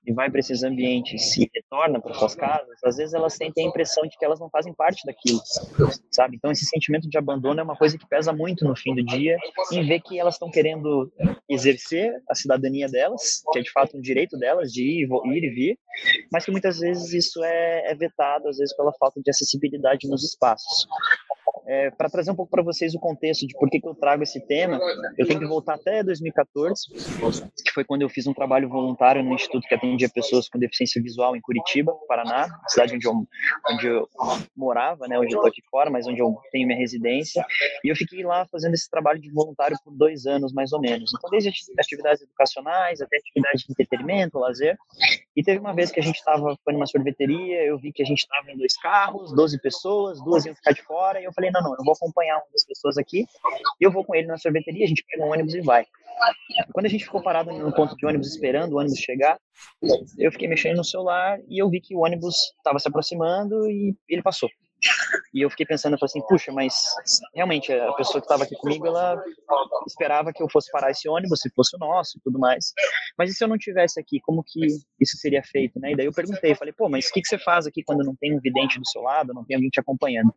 e 0.06 0.12
vai 0.12 0.30
para 0.30 0.40
esses 0.40 0.62
ambientes 0.62 1.36
e 1.36 1.50
retorna 1.54 2.00
para 2.00 2.14
suas 2.14 2.34
casas, 2.34 2.78
às 2.84 2.96
vezes 2.96 3.14
elas 3.14 3.34
sentem 3.34 3.66
a 3.66 3.68
impressão 3.68 4.04
de 4.04 4.16
que 4.16 4.24
elas 4.24 4.38
não 4.38 4.50
fazem 4.50 4.74
parte 4.74 5.02
daquilo, 5.06 5.40
sabe? 6.10 6.36
Então 6.36 6.50
esse 6.50 6.66
sentimento 6.66 7.08
de 7.08 7.18
abandono 7.18 7.60
é 7.60 7.62
uma 7.62 7.76
coisa 7.76 7.96
que 7.96 8.06
pesa 8.06 8.32
muito 8.32 8.64
no 8.64 8.76
fim 8.76 8.94
do 8.94 9.04
dia, 9.04 9.36
em 9.72 9.86
ver 9.86 10.00
que 10.00 10.18
elas 10.18 10.34
estão 10.34 10.50
querendo 10.50 11.10
exercer 11.48 12.12
a 12.28 12.34
cidadania 12.34 12.88
delas, 12.88 13.42
que 13.52 13.58
é 13.58 13.62
de 13.62 13.70
fato 13.70 13.96
um 13.96 14.00
direito 14.00 14.36
delas 14.38 14.70
de 14.70 14.82
ir, 14.82 15.08
ir 15.26 15.44
e 15.44 15.50
vir, 15.50 15.78
mas 16.30 16.44
que 16.44 16.50
muitas 16.50 16.78
vezes 16.78 17.12
isso 17.12 17.42
é, 17.42 17.90
é 17.90 17.94
vetado, 17.94 18.48
às 18.48 18.58
vezes 18.58 18.76
pela 18.76 18.92
falta 18.94 19.20
de 19.22 19.30
acessibilidade 19.30 20.08
nos 20.08 20.24
espaços. 20.24 20.86
É, 21.66 21.90
para 21.90 22.08
trazer 22.08 22.30
um 22.30 22.34
pouco 22.34 22.50
para 22.50 22.62
vocês 22.62 22.94
o 22.94 22.98
contexto 22.98 23.46
de 23.46 23.54
por 23.54 23.68
que, 23.70 23.80
que 23.80 23.88
eu 23.88 23.94
trago 23.94 24.22
esse 24.22 24.40
tema, 24.40 24.80
eu 25.16 25.26
tenho 25.26 25.40
que 25.40 25.46
voltar 25.46 25.74
até 25.74 26.02
2014, 26.02 26.88
que 27.64 27.72
foi 27.72 27.84
quando 27.84 28.02
eu 28.02 28.08
fiz 28.08 28.26
um 28.26 28.34
trabalho 28.34 28.68
voluntário 28.68 29.22
no 29.22 29.34
instituto 29.34 29.66
que 29.66 29.74
atendia 29.74 30.08
pessoas 30.08 30.48
com 30.48 30.58
deficiência 30.58 31.02
visual 31.02 31.36
em 31.36 31.40
Curitiba, 31.40 31.92
Paraná, 32.08 32.48
cidade 32.68 32.94
onde 32.94 33.06
eu, 33.06 33.26
onde 33.70 33.86
eu 33.86 34.08
morava, 34.56 35.06
né? 35.06 35.18
Hoje 35.18 35.32
eu 35.32 35.38
estou 35.38 35.48
aqui 35.48 35.62
fora, 35.70 35.90
mas 35.90 36.06
onde 36.06 36.20
eu 36.20 36.36
tenho 36.50 36.66
minha 36.66 36.78
residência. 36.78 37.44
E 37.84 37.88
eu 37.88 37.96
fiquei 37.96 38.22
lá 38.24 38.46
fazendo 38.46 38.74
esse 38.74 38.90
trabalho 38.90 39.20
de 39.20 39.30
voluntário 39.30 39.76
por 39.84 39.92
dois 39.94 40.26
anos, 40.26 40.52
mais 40.52 40.72
ou 40.72 40.80
menos. 40.80 41.12
Então, 41.16 41.30
desde 41.30 41.50
atividades 41.78 42.22
educacionais 42.22 43.00
até 43.00 43.16
atividades 43.16 43.62
de 43.62 43.72
entretenimento, 43.72 44.38
lazer. 44.38 44.76
E 45.34 45.42
teve 45.42 45.58
uma 45.58 45.74
vez 45.74 45.90
que 45.90 45.98
a 45.98 46.02
gente 46.02 46.16
estava, 46.16 46.56
foi 46.62 46.72
numa 46.74 46.86
sorveteria, 46.86 47.64
eu 47.64 47.78
vi 47.78 47.92
que 47.92 48.02
a 48.02 48.06
gente 48.06 48.20
estava 48.20 48.50
em 48.50 48.56
dois 48.56 48.76
carros, 48.76 49.34
12 49.34 49.60
pessoas, 49.60 50.22
duas 50.22 50.44
iam 50.44 50.54
ficar 50.54 50.72
de 50.72 50.82
fora, 50.82 51.20
e 51.20 51.24
eu 51.24 51.32
falei, 51.32 51.50
não, 51.50 51.62
não, 51.62 51.72
eu 51.72 51.84
vou 51.84 51.94
acompanhar 51.94 52.36
uma 52.36 52.52
das 52.52 52.64
pessoas 52.64 52.98
aqui, 52.98 53.26
eu 53.80 53.90
vou 53.90 54.04
com 54.04 54.14
ele 54.14 54.26
na 54.26 54.36
sorveteria, 54.36 54.84
a 54.84 54.88
gente 54.88 55.04
pega 55.04 55.24
um 55.24 55.32
ônibus 55.32 55.54
e 55.54 55.60
vai. 55.62 55.86
Quando 56.72 56.86
a 56.86 56.88
gente 56.88 57.04
ficou 57.04 57.22
parado 57.22 57.50
no 57.50 57.72
ponto 57.72 57.96
de 57.96 58.06
ônibus 58.06 58.28
esperando 58.28 58.74
o 58.74 58.78
ônibus 58.78 58.98
chegar, 58.98 59.38
eu 60.18 60.30
fiquei 60.30 60.48
mexendo 60.48 60.76
no 60.76 60.84
celular 60.84 61.40
e 61.48 61.62
eu 61.62 61.68
vi 61.70 61.80
que 61.80 61.96
o 61.96 62.00
ônibus 62.00 62.36
estava 62.58 62.78
se 62.78 62.88
aproximando 62.88 63.70
e 63.70 63.96
ele 64.08 64.22
passou. 64.22 64.50
E 65.34 65.40
eu 65.40 65.50
fiquei 65.50 65.64
pensando, 65.64 65.94
eu 65.94 65.98
falei 65.98 66.10
assim, 66.10 66.26
puxa, 66.28 66.52
mas 66.52 66.74
realmente 67.34 67.72
a 67.72 67.92
pessoa 67.94 68.20
que 68.20 68.26
estava 68.26 68.44
aqui 68.44 68.54
comigo, 68.56 68.86
ela 68.86 69.22
esperava 69.86 70.32
que 70.32 70.42
eu 70.42 70.48
fosse 70.50 70.70
parar 70.70 70.90
esse 70.90 71.08
ônibus, 71.08 71.40
se 71.40 71.50
fosse 71.50 71.74
o 71.76 71.78
nosso 71.78 72.18
e 72.18 72.20
tudo 72.20 72.38
mais. 72.38 72.72
Mas 73.16 73.30
e 73.30 73.34
se 73.34 73.42
eu 73.42 73.48
não 73.48 73.56
tivesse 73.56 73.98
aqui, 73.98 74.20
como 74.20 74.44
que 74.44 74.60
isso 75.00 75.16
seria 75.16 75.42
feito, 75.42 75.80
né? 75.80 75.92
E 75.92 75.96
daí 75.96 76.06
eu 76.06 76.12
perguntei, 76.12 76.54
falei, 76.54 76.72
pô, 76.72 76.88
mas 76.88 77.08
o 77.08 77.12
que, 77.12 77.22
que 77.22 77.28
você 77.28 77.38
faz 77.38 77.66
aqui 77.66 77.82
quando 77.82 78.04
não 78.04 78.14
tem 78.14 78.34
um 78.34 78.40
vidente 78.40 78.78
do 78.78 78.86
seu 78.86 79.02
lado, 79.02 79.32
não 79.32 79.44
tem 79.44 79.56
alguém 79.56 79.70
te 79.70 79.80
acompanhando? 79.80 80.34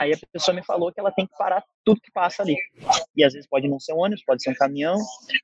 Aí 0.00 0.12
a 0.12 0.18
pessoa 0.32 0.54
me 0.54 0.64
falou 0.64 0.92
que 0.92 1.00
ela 1.00 1.12
tem 1.12 1.26
que 1.26 1.36
parar 1.36 1.62
tudo 1.84 2.00
que 2.00 2.10
passa 2.10 2.42
ali. 2.42 2.56
E 3.16 3.22
às 3.22 3.32
vezes 3.32 3.48
pode 3.48 3.68
não 3.68 3.78
ser 3.78 3.92
um 3.92 3.98
ônibus, 3.98 4.24
pode 4.24 4.42
ser 4.42 4.50
um 4.50 4.54
caminhão, 4.54 4.96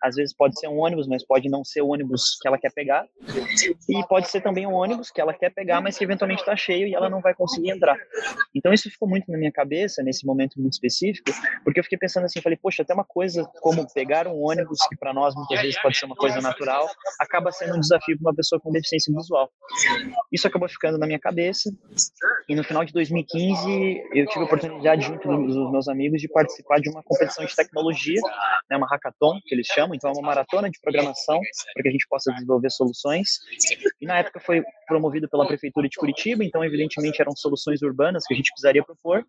às 0.03 0.17
vezes 0.17 0.35
pode 0.35 0.59
ser 0.59 0.69
um 0.69 0.79
ônibus, 0.79 1.07
mas 1.07 1.25
pode 1.25 1.49
não 1.49 1.65
ser 1.65 1.83
o 1.83 1.89
ônibus 1.89 2.39
que 2.41 2.49
ela 2.49 2.59
quer 2.59 2.73
pegar. 2.73 3.07
E 3.89 4.07
pode 4.09 4.29
ser 4.29 4.41
também 4.41 4.67
um 4.67 4.73
ônibus 4.73 5.11
que 5.11 5.21
ela 5.21 5.35
quer 5.35 5.51
pegar, 5.51 5.81
mas 5.81 5.97
que 5.97 6.05
eventualmente 6.05 6.41
está 6.41 6.57
cheio 6.57 6.87
e 6.87 6.95
ela 6.95 7.09
não 7.09 7.21
vai 7.21 7.35
conseguir 7.35 7.71
entrar. 7.71 7.97
Então 8.55 8.73
isso 8.73 8.91
ficou 8.91 9.09
muito 9.09 9.31
na 9.31 9.39
minha 9.39 9.53
cabeça 9.53 10.03
nesse 10.03 10.27
momento 10.27 10.61
muito 10.61 10.75
específico, 10.75 11.31
porque 11.65 11.81
eu 11.81 11.85
fiquei 11.85 11.99
pensando 11.99 12.25
assim, 12.25 12.41
falei, 12.41 12.59
poxa, 12.61 12.83
até 12.83 12.93
uma 12.95 13.05
coisa 13.05 13.45
como 13.61 13.87
pegar 13.93 14.27
um 14.27 14.43
ônibus 14.43 14.79
que 14.89 14.97
para 14.97 15.13
nós 15.13 15.35
muitas 15.35 15.61
vezes 15.61 15.81
pode 15.81 15.97
ser 15.97 16.07
uma 16.07 16.17
coisa 16.17 16.41
natural, 16.41 16.89
acaba 17.19 17.53
sendo 17.53 17.77
um 17.77 17.81
desafio 17.81 18.19
para 18.19 18.31
uma 18.31 18.35
pessoa 18.35 18.61
com 18.61 18.73
deficiência 18.73 19.15
visual. 19.15 19.51
Isso 20.33 20.47
acabou 20.47 20.69
ficando 20.69 20.99
na 20.99 21.07
minha 21.07 21.19
cabeça 21.19 21.71
e 22.51 22.55
no 22.57 22.65
final 22.65 22.85
de 22.85 22.93
2015 22.93 24.03
eu 24.13 24.27
tive 24.27 24.41
a 24.41 24.45
oportunidade 24.45 25.07
junto 25.07 25.29
dos 25.29 25.71
meus 25.71 25.87
amigos 25.87 26.21
de 26.21 26.27
participar 26.27 26.81
de 26.81 26.91
uma 26.91 27.01
competição 27.01 27.45
de 27.45 27.55
tecnologia, 27.55 28.21
né, 28.69 28.77
uma 28.77 28.89
hackathon 28.89 29.39
que 29.47 29.55
eles 29.55 29.69
chamam, 29.69 29.95
então 29.95 30.11
é 30.11 30.13
uma 30.13 30.27
maratona 30.27 30.69
de 30.69 30.81
programação 30.81 31.39
para 31.73 31.83
que 31.85 31.89
a 31.89 31.93
gente 31.93 32.09
possa 32.09 32.33
desenvolver 32.33 32.69
soluções. 32.71 33.39
E 34.01 34.05
na 34.05 34.19
época 34.19 34.41
foi 34.41 34.65
promovido 34.89 35.29
pela 35.29 35.47
prefeitura 35.47 35.89
de 35.89 35.97
Curitiba, 35.97 36.43
então 36.43 36.65
evidentemente 36.65 37.23
eram 37.23 37.37
soluções 37.37 37.83
urbanas 37.83 38.25
que 38.27 38.35
a 38.35 38.37
gente 38.37 38.51
precisaria 38.51 38.83
propor. 38.83 39.25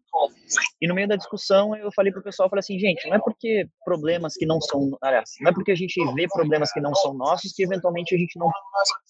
E 0.81 0.87
no 0.87 0.95
meio 0.95 1.07
da 1.07 1.15
discussão 1.15 1.75
eu 1.75 1.91
falei 1.91 2.11
para 2.11 2.21
o 2.21 2.23
pessoal, 2.23 2.49
falei 2.49 2.61
assim, 2.61 2.79
gente, 2.79 3.07
não 3.07 3.17
é 3.17 3.19
porque 3.19 3.67
problemas 3.85 4.33
que 4.33 4.47
não 4.47 4.59
são, 4.59 4.97
aliás, 4.99 5.29
não 5.41 5.51
é 5.51 5.53
porque 5.53 5.71
a 5.71 5.75
gente 5.75 6.03
vê 6.15 6.27
problemas 6.27 6.71
que 6.71 6.81
não 6.81 6.95
são 6.95 7.13
nossos 7.13 7.53
que 7.53 7.61
eventualmente 7.61 8.15
a 8.15 8.17
gente 8.17 8.39
não 8.39 8.49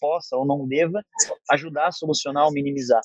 possa 0.01 0.36
ou 0.36 0.46
não 0.46 0.68
deva 0.68 1.01
ajudar 1.50 1.88
a 1.88 1.91
solucionar 1.94 2.44
ou 2.44 2.51
minimizar. 2.51 3.01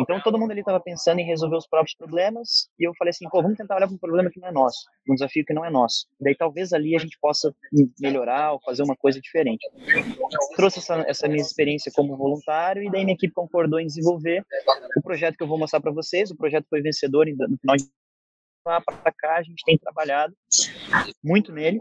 Então 0.00 0.20
todo 0.22 0.38
mundo 0.38 0.50
ali 0.50 0.60
estava 0.60 0.80
pensando 0.80 1.20
em 1.20 1.24
resolver 1.24 1.56
os 1.56 1.66
próprios 1.66 1.96
problemas 1.96 2.68
e 2.78 2.86
eu 2.86 2.92
falei 2.98 3.10
assim, 3.10 3.28
pô, 3.28 3.42
vamos 3.42 3.56
tentar 3.56 3.76
olhar 3.76 3.86
para 3.86 3.94
um 3.94 3.98
problema 3.98 4.30
que 4.30 4.40
não 4.40 4.48
é 4.48 4.52
nosso, 4.52 4.86
um 5.08 5.14
desafio 5.14 5.44
que 5.44 5.54
não 5.54 5.64
é 5.64 5.70
nosso. 5.70 6.06
Daí 6.20 6.34
talvez 6.34 6.72
ali 6.72 6.94
a 6.94 6.98
gente 6.98 7.18
possa 7.20 7.54
melhorar 7.98 8.52
ou 8.52 8.60
fazer 8.60 8.82
uma 8.82 8.96
coisa 8.96 9.20
diferente. 9.20 9.66
Trouxe 10.56 10.78
essa, 10.78 11.04
essa 11.06 11.28
minha 11.28 11.42
experiência 11.42 11.90
como 11.94 12.16
voluntário 12.16 12.82
e 12.82 12.90
daí 12.90 13.04
minha 13.04 13.14
equipe 13.14 13.32
concordou 13.34 13.80
em 13.80 13.86
desenvolver 13.86 14.44
o 14.96 15.02
projeto 15.02 15.36
que 15.36 15.42
eu 15.42 15.48
vou 15.48 15.58
mostrar 15.58 15.80
para 15.80 15.92
vocês. 15.92 16.30
O 16.30 16.36
projeto 16.36 16.66
foi 16.68 16.82
vencedor 16.82 17.26
no 17.26 17.58
final 17.58 17.76
de 17.76 17.84
lá 18.64 18.80
para 18.80 19.12
cá 19.12 19.36
a 19.36 19.42
gente 19.42 19.64
tem 19.64 19.78
trabalhado 19.78 20.34
muito 21.22 21.52
nele. 21.52 21.78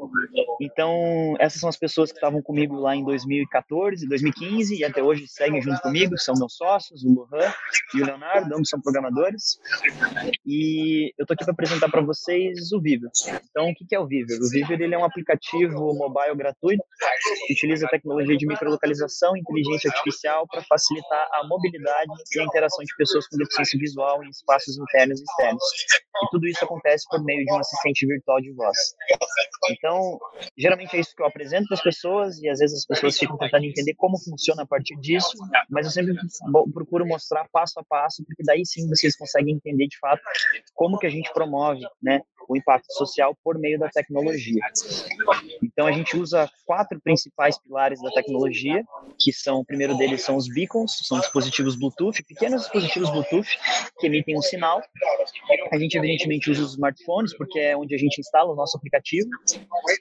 Então, 0.62 1.36
essas 1.40 1.60
são 1.60 1.70
as 1.70 1.78
pessoas 1.78 2.12
que 2.12 2.18
estavam 2.18 2.42
comigo 2.42 2.76
lá 2.76 2.96
em 2.96 3.04
2014, 3.04 4.08
2015 4.08 4.78
e 4.78 4.84
até 4.84 5.02
hoje 5.02 5.28
seguem 5.28 5.62
junto 5.62 5.82
comigo, 5.82 6.18
são 6.18 6.36
meus 6.38 6.56
sócios, 6.56 7.04
o 7.04 7.10
Lohan 7.14 7.52
e 7.96 8.02
o 8.02 8.06
Leonardo, 8.06 8.54
ambos 8.56 8.70
são 8.70 8.82
programadores. 8.82 9.60
E 10.46 11.14
eu 11.18 11.26
tô 11.26 11.34
aqui 11.34 11.44
para 11.44 11.54
apresentar 11.54 11.90
para 11.90 12.02
vocês 12.02 12.72
o 12.72 12.82
Viver. 12.82 13.10
Então, 13.50 13.70
o 13.70 13.74
que 13.74 13.96
é 13.96 14.00
o 14.00 14.08
Viver? 14.08 14.40
O 14.42 14.50
Viver 14.50 14.82
ele 14.82 14.96
é 14.96 14.98
um 14.98 15.06
aplicativo 15.06 15.94
mobile 15.94 16.36
gratuito 16.36 16.84
que 17.48 17.54
utiliza 17.54 17.88
tecnologia 17.88 18.38
de 18.38 18.48
microlocalização 18.48 19.36
e 19.36 19.40
inteligência 19.40 19.90
artificial 19.90 20.48
para 20.48 20.64
facilitar 20.64 21.28
a 21.34 21.48
mobilidade 21.48 22.12
e 22.36 22.40
a 22.40 22.44
interação 22.44 22.84
de 22.84 22.96
pessoas 22.96 23.28
com 23.28 23.38
deficiência 23.38 23.80
visual 23.80 24.24
em 24.24 24.30
espaços 24.30 24.78
internos 24.78 25.20
e 25.20 25.24
externos. 25.24 25.64
E 26.22 26.30
tudo 26.32 26.48
isso 26.48 26.64
acontece 26.70 27.06
por 27.10 27.24
meio 27.24 27.44
de 27.44 27.52
um 27.52 27.60
assistente 27.60 28.06
virtual 28.06 28.40
de 28.40 28.52
voz. 28.54 28.78
Então, 29.72 30.20
geralmente 30.58 30.96
é 30.96 31.00
isso 31.00 31.16
que 31.16 31.22
eu 31.22 31.26
apresento 31.26 31.68
para 31.68 31.76
as 31.76 31.84
pessoas 31.84 32.40
e 32.40 32.48
às 32.48 32.60
vezes 32.60 32.80
as 32.80 32.86
pessoas 32.86 33.18
ficam 33.18 33.38
tentando 33.38 33.66
entender 33.66 33.96
como 33.96 34.18
funciona 34.20 34.64
a 34.64 34.68
partir 34.68 34.96
disso, 35.00 35.32
mas 35.70 35.86
eu 35.86 35.92
sempre 35.92 36.16
procuro 36.74 37.06
mostrar 37.06 37.48
passo 37.52 37.80
a 37.80 37.84
passo, 37.84 38.24
porque 38.26 38.44
daí 38.44 38.66
sim 38.66 38.88
vocês 38.88 39.18
conseguem 39.18 39.56
entender 39.56 39.88
de 39.88 39.98
fato 39.98 40.22
como 40.74 41.00
que 41.00 41.08
a 41.08 41.10
gente 41.10 41.32
promove, 41.34 41.82
né, 42.02 42.22
o 42.50 42.58
impacto 42.58 42.92
social 42.94 43.38
por 43.44 43.60
meio 43.60 43.78
da 43.78 43.88
tecnologia. 43.90 44.62
Então 45.62 45.86
a 45.86 45.92
gente 45.92 46.18
usa 46.18 46.50
quatro 46.66 47.00
principais 47.00 47.60
pilares 47.60 48.02
da 48.02 48.10
tecnologia, 48.10 48.84
que 49.20 49.32
são 49.32 49.60
o 49.60 49.66
primeiro 49.66 49.96
deles 49.96 50.24
são 50.24 50.36
os 50.36 50.52
beacons, 50.52 51.00
são 51.08 51.20
dispositivos 51.20 51.76
Bluetooth, 51.76 52.24
pequenos 52.28 52.62
dispositivos 52.62 53.10
Bluetooth 53.12 53.48
que 54.00 54.08
emitem 54.08 54.36
um 54.36 54.42
sinal. 54.42 54.82
A 55.72 55.78
gente 55.78 55.96
evidentemente 55.96 56.50
usa 56.50 56.64
os 56.64 56.72
smartphones 56.72 57.38
porque 57.38 57.60
é 57.60 57.78
onde 57.78 57.94
a 57.94 57.98
gente 57.98 58.20
instala 58.20 58.52
o 58.52 58.56
nosso 58.56 58.76
aplicativo. 58.78 59.30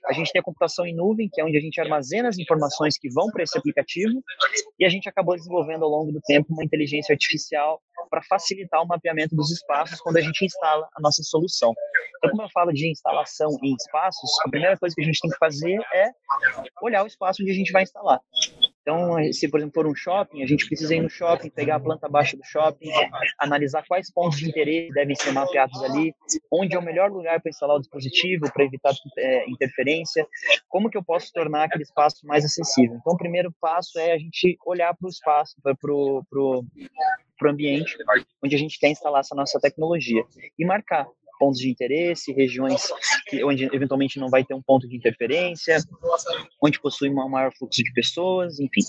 A 0.06 0.12
gente 0.14 0.32
tem 0.32 0.40
a 0.40 0.42
computação 0.42 0.86
em 0.86 0.94
nuvem, 0.94 1.28
que 1.30 1.40
é 1.40 1.44
onde 1.44 1.58
a 1.58 1.60
gente 1.60 1.78
armazena 1.80 2.30
as 2.30 2.38
informações 2.38 2.96
que 2.96 3.10
vão 3.10 3.30
para 3.30 3.42
esse 3.42 3.58
aplicativo, 3.58 4.22
e 4.78 4.86
a 4.86 4.88
gente 4.88 5.08
acabou 5.08 5.36
desenvolvendo 5.36 5.84
ao 5.84 5.90
longo 5.90 6.10
do 6.12 6.20
tempo 6.22 6.52
uma 6.52 6.64
inteligência 6.64 7.12
artificial 7.12 7.82
para 8.10 8.22
facilitar 8.22 8.82
o 8.82 8.86
mapeamento 8.86 9.34
dos 9.34 9.50
espaços 9.50 10.00
quando 10.00 10.16
a 10.16 10.20
gente 10.20 10.44
instala 10.44 10.88
a 10.96 11.00
nossa 11.00 11.22
solução. 11.22 11.74
Então, 12.18 12.30
como 12.30 12.42
eu 12.42 12.50
falo 12.50 12.72
de 12.72 12.90
instalação 12.90 13.50
em 13.62 13.74
espaços, 13.74 14.30
a 14.44 14.50
primeira 14.50 14.76
coisa 14.76 14.94
que 14.94 15.02
a 15.02 15.04
gente 15.04 15.20
tem 15.20 15.30
que 15.30 15.38
fazer 15.38 15.78
é 15.94 16.10
olhar 16.82 17.04
o 17.04 17.06
espaço 17.06 17.42
onde 17.42 17.52
a 17.52 17.54
gente 17.54 17.72
vai 17.72 17.82
instalar. 17.82 18.20
Então, 18.88 19.22
se 19.34 19.46
por 19.50 19.60
exemplo 19.60 19.74
for 19.74 19.86
um 19.86 19.94
shopping, 19.94 20.42
a 20.42 20.46
gente 20.46 20.66
precisa 20.66 20.94
ir 20.94 21.02
no 21.02 21.10
shopping, 21.10 21.50
pegar 21.50 21.76
a 21.76 21.80
planta 21.80 22.08
baixa 22.08 22.38
do 22.38 22.42
shopping, 22.42 22.90
analisar 23.38 23.84
quais 23.86 24.10
pontos 24.10 24.38
de 24.38 24.48
interesse 24.48 24.90
devem 24.94 25.14
ser 25.14 25.30
mapeados 25.30 25.82
ali, 25.82 26.14
onde 26.50 26.74
é 26.74 26.78
o 26.78 26.82
melhor 26.82 27.10
lugar 27.10 27.38
para 27.38 27.50
instalar 27.50 27.76
o 27.76 27.80
dispositivo, 27.80 28.50
para 28.50 28.64
evitar 28.64 28.94
é, 29.18 29.46
interferência, 29.50 30.26
como 30.70 30.88
que 30.88 30.96
eu 30.96 31.04
posso 31.04 31.30
tornar 31.34 31.64
aquele 31.64 31.82
espaço 31.82 32.26
mais 32.26 32.46
acessível. 32.46 32.96
Então, 32.96 33.12
o 33.12 33.18
primeiro 33.18 33.52
passo 33.60 33.98
é 33.98 34.12
a 34.12 34.18
gente 34.18 34.56
olhar 34.64 34.96
para 34.96 35.06
o 35.06 35.10
espaço, 35.10 35.54
para 35.62 35.74
o 35.84 36.64
ambiente 37.46 37.96
onde 38.42 38.54
a 38.54 38.58
gente 38.58 38.78
quer 38.78 38.88
instalar 38.88 39.20
essa 39.20 39.34
nossa 39.34 39.60
tecnologia 39.60 40.24
e 40.58 40.64
marcar 40.64 41.06
pontos 41.38 41.60
de 41.60 41.70
interesse, 41.70 42.32
regiões 42.32 42.90
que, 43.28 43.44
onde 43.44 43.64
eventualmente 43.72 44.18
não 44.18 44.28
vai 44.28 44.44
ter 44.44 44.54
um 44.54 44.62
ponto 44.62 44.88
de 44.88 44.96
interferência, 44.96 45.78
onde 46.62 46.80
possui 46.80 47.08
um 47.08 47.28
maior 47.28 47.52
fluxo 47.56 47.82
de 47.82 47.92
pessoas, 47.92 48.58
enfim. 48.58 48.80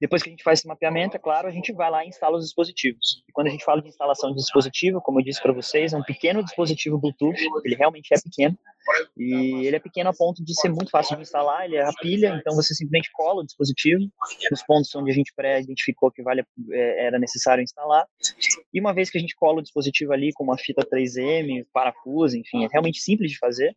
Depois 0.00 0.22
que 0.22 0.28
a 0.28 0.32
gente 0.32 0.42
faz 0.42 0.60
esse 0.60 0.68
mapeamento, 0.68 1.16
é 1.16 1.20
claro, 1.20 1.48
a 1.48 1.50
gente 1.50 1.72
vai 1.72 1.90
lá 1.90 2.04
e 2.04 2.08
instala 2.08 2.36
os 2.36 2.44
dispositivos. 2.44 3.22
E 3.28 3.32
quando 3.32 3.46
a 3.48 3.50
gente 3.50 3.64
fala 3.64 3.82
de 3.82 3.88
instalação 3.88 4.30
de 4.30 4.36
dispositivo, 4.36 5.00
como 5.00 5.20
eu 5.20 5.24
disse 5.24 5.42
para 5.42 5.52
vocês, 5.52 5.92
é 5.92 5.96
um 5.96 6.02
pequeno 6.02 6.44
dispositivo 6.44 6.98
Bluetooth, 6.98 7.40
ele 7.64 7.74
realmente 7.74 8.12
é 8.12 8.20
pequeno, 8.20 8.58
e 9.16 9.66
ele 9.66 9.76
é 9.76 9.80
pequeno 9.80 10.10
a 10.10 10.12
ponto 10.12 10.42
de 10.44 10.54
ser 10.58 10.68
muito 10.68 10.90
fácil 10.90 11.16
de 11.16 11.22
instalar, 11.22 11.64
ele 11.64 11.76
é 11.76 11.84
a 11.84 11.92
pilha, 11.92 12.36
então 12.40 12.54
você 12.54 12.74
simplesmente 12.74 13.10
cola 13.12 13.42
o 13.42 13.44
dispositivo 13.44 14.00
nos 14.50 14.62
pontos 14.62 14.94
onde 14.94 15.10
a 15.10 15.14
gente 15.14 15.32
pré-identificou 15.34 16.10
que 16.10 16.22
vale, 16.22 16.42
é, 16.70 17.06
era 17.06 17.18
necessário 17.18 17.62
instalar. 17.62 18.06
E 18.72 18.80
uma 18.80 18.94
vez 18.94 19.10
que 19.10 19.18
a 19.18 19.20
gente 19.20 19.34
cola 19.36 19.58
o 19.58 19.62
dispositivo 19.62 20.12
ali 20.12 20.32
com 20.32 20.44
uma 20.44 20.58
fita 20.58 20.84
3M, 20.84 21.66
parafuso, 21.72 22.36
enfim, 22.36 22.64
é 22.64 22.68
realmente 22.70 23.00
simples 23.00 23.30
de 23.30 23.38
fazer, 23.38 23.76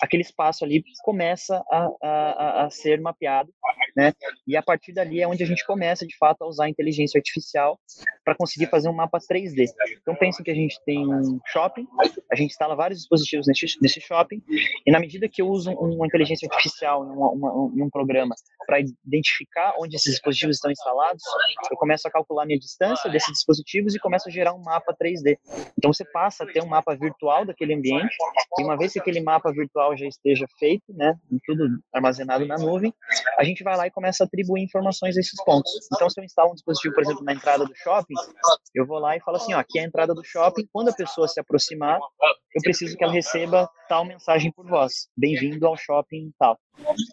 aquele 0.00 0.22
espaço 0.22 0.64
ali 0.64 0.82
começa 1.02 1.62
a, 1.70 1.88
a, 2.02 2.64
a 2.64 2.70
ser 2.70 3.00
mapeado 3.00 3.52
né? 3.96 4.12
E 4.46 4.56
a 4.56 4.62
partir 4.62 4.92
dali 4.92 5.20
é 5.20 5.28
onde 5.28 5.42
a 5.42 5.46
gente 5.46 5.66
começa, 5.66 6.06
de 6.06 6.16
fato, 6.16 6.42
a 6.42 6.46
usar 6.46 6.64
a 6.64 6.68
inteligência 6.68 7.18
artificial 7.18 7.78
para 8.24 8.34
conseguir 8.34 8.66
fazer 8.66 8.88
um 8.88 8.92
mapa 8.92 9.18
3D. 9.18 9.66
Então, 10.00 10.14
pensem 10.14 10.44
que 10.44 10.50
a 10.50 10.54
gente 10.54 10.78
tem 10.84 11.06
um 11.06 11.38
shopping, 11.46 11.86
a 12.30 12.36
gente 12.36 12.50
instala 12.50 12.74
vários 12.74 13.00
dispositivos 13.00 13.46
nesse, 13.46 13.66
nesse 13.80 14.00
shopping, 14.00 14.42
e 14.86 14.90
na 14.90 15.00
medida 15.00 15.28
que 15.28 15.42
eu 15.42 15.48
uso 15.48 15.70
uma 15.72 16.06
inteligência 16.06 16.48
artificial 16.50 17.04
em 17.04 17.82
um 17.82 17.90
programa 17.90 18.34
para 18.66 18.80
identificar 18.80 19.74
onde 19.78 19.96
esses 19.96 20.12
dispositivos 20.12 20.56
estão 20.56 20.70
instalados, 20.70 21.22
eu 21.70 21.76
começo 21.76 22.06
a 22.06 22.10
calcular 22.10 22.44
a 22.44 22.46
minha 22.46 22.58
distância 22.58 23.10
desses 23.10 23.32
dispositivos 23.32 23.94
e 23.94 23.98
começo 23.98 24.28
a 24.28 24.32
gerar 24.32 24.54
um 24.54 24.62
mapa 24.62 24.94
3D. 24.94 25.38
Então, 25.76 25.92
você 25.92 26.04
passa 26.04 26.44
a 26.44 26.46
ter 26.46 26.62
um 26.62 26.68
mapa 26.68 26.94
virtual 26.94 27.44
daquele 27.44 27.74
ambiente, 27.74 28.14
e 28.58 28.62
uma 28.62 28.76
vez 28.76 28.92
que 28.92 29.00
aquele 29.00 29.20
mapa 29.20 29.52
virtual 29.52 29.96
já 29.96 30.06
esteja 30.06 30.46
feito, 30.58 30.84
né, 30.90 31.14
tudo 31.44 31.66
armazenado 31.92 32.46
na 32.46 32.56
nuvem, 32.56 32.94
a 33.38 33.44
gente 33.44 33.62
vai 33.64 33.76
lá 33.76 33.81
e 33.86 33.90
começa 33.90 34.24
a 34.24 34.26
atribuir 34.26 34.62
informações 34.62 35.16
a 35.16 35.20
esses 35.20 35.42
pontos. 35.44 35.70
Então, 35.92 36.08
se 36.08 36.20
eu 36.20 36.24
instalo 36.24 36.50
um 36.50 36.54
dispositivo, 36.54 36.94
por 36.94 37.02
exemplo, 37.02 37.24
na 37.24 37.32
entrada 37.32 37.64
do 37.64 37.74
shopping, 37.74 38.14
eu 38.74 38.86
vou 38.86 38.98
lá 38.98 39.16
e 39.16 39.20
falo 39.20 39.36
assim, 39.36 39.54
ó, 39.54 39.58
aqui 39.58 39.78
é 39.78 39.82
a 39.82 39.86
entrada 39.86 40.14
do 40.14 40.24
shopping, 40.24 40.66
quando 40.72 40.88
a 40.88 40.94
pessoa 40.94 41.28
se 41.28 41.40
aproximar, 41.40 41.98
eu 42.54 42.62
preciso 42.62 42.96
que 42.96 43.04
ela 43.04 43.12
receba 43.12 43.68
tal 43.88 44.04
mensagem 44.04 44.52
por 44.52 44.66
voz, 44.66 45.08
bem-vindo 45.16 45.66
ao 45.66 45.76
shopping 45.76 46.32
tal. 46.38 46.58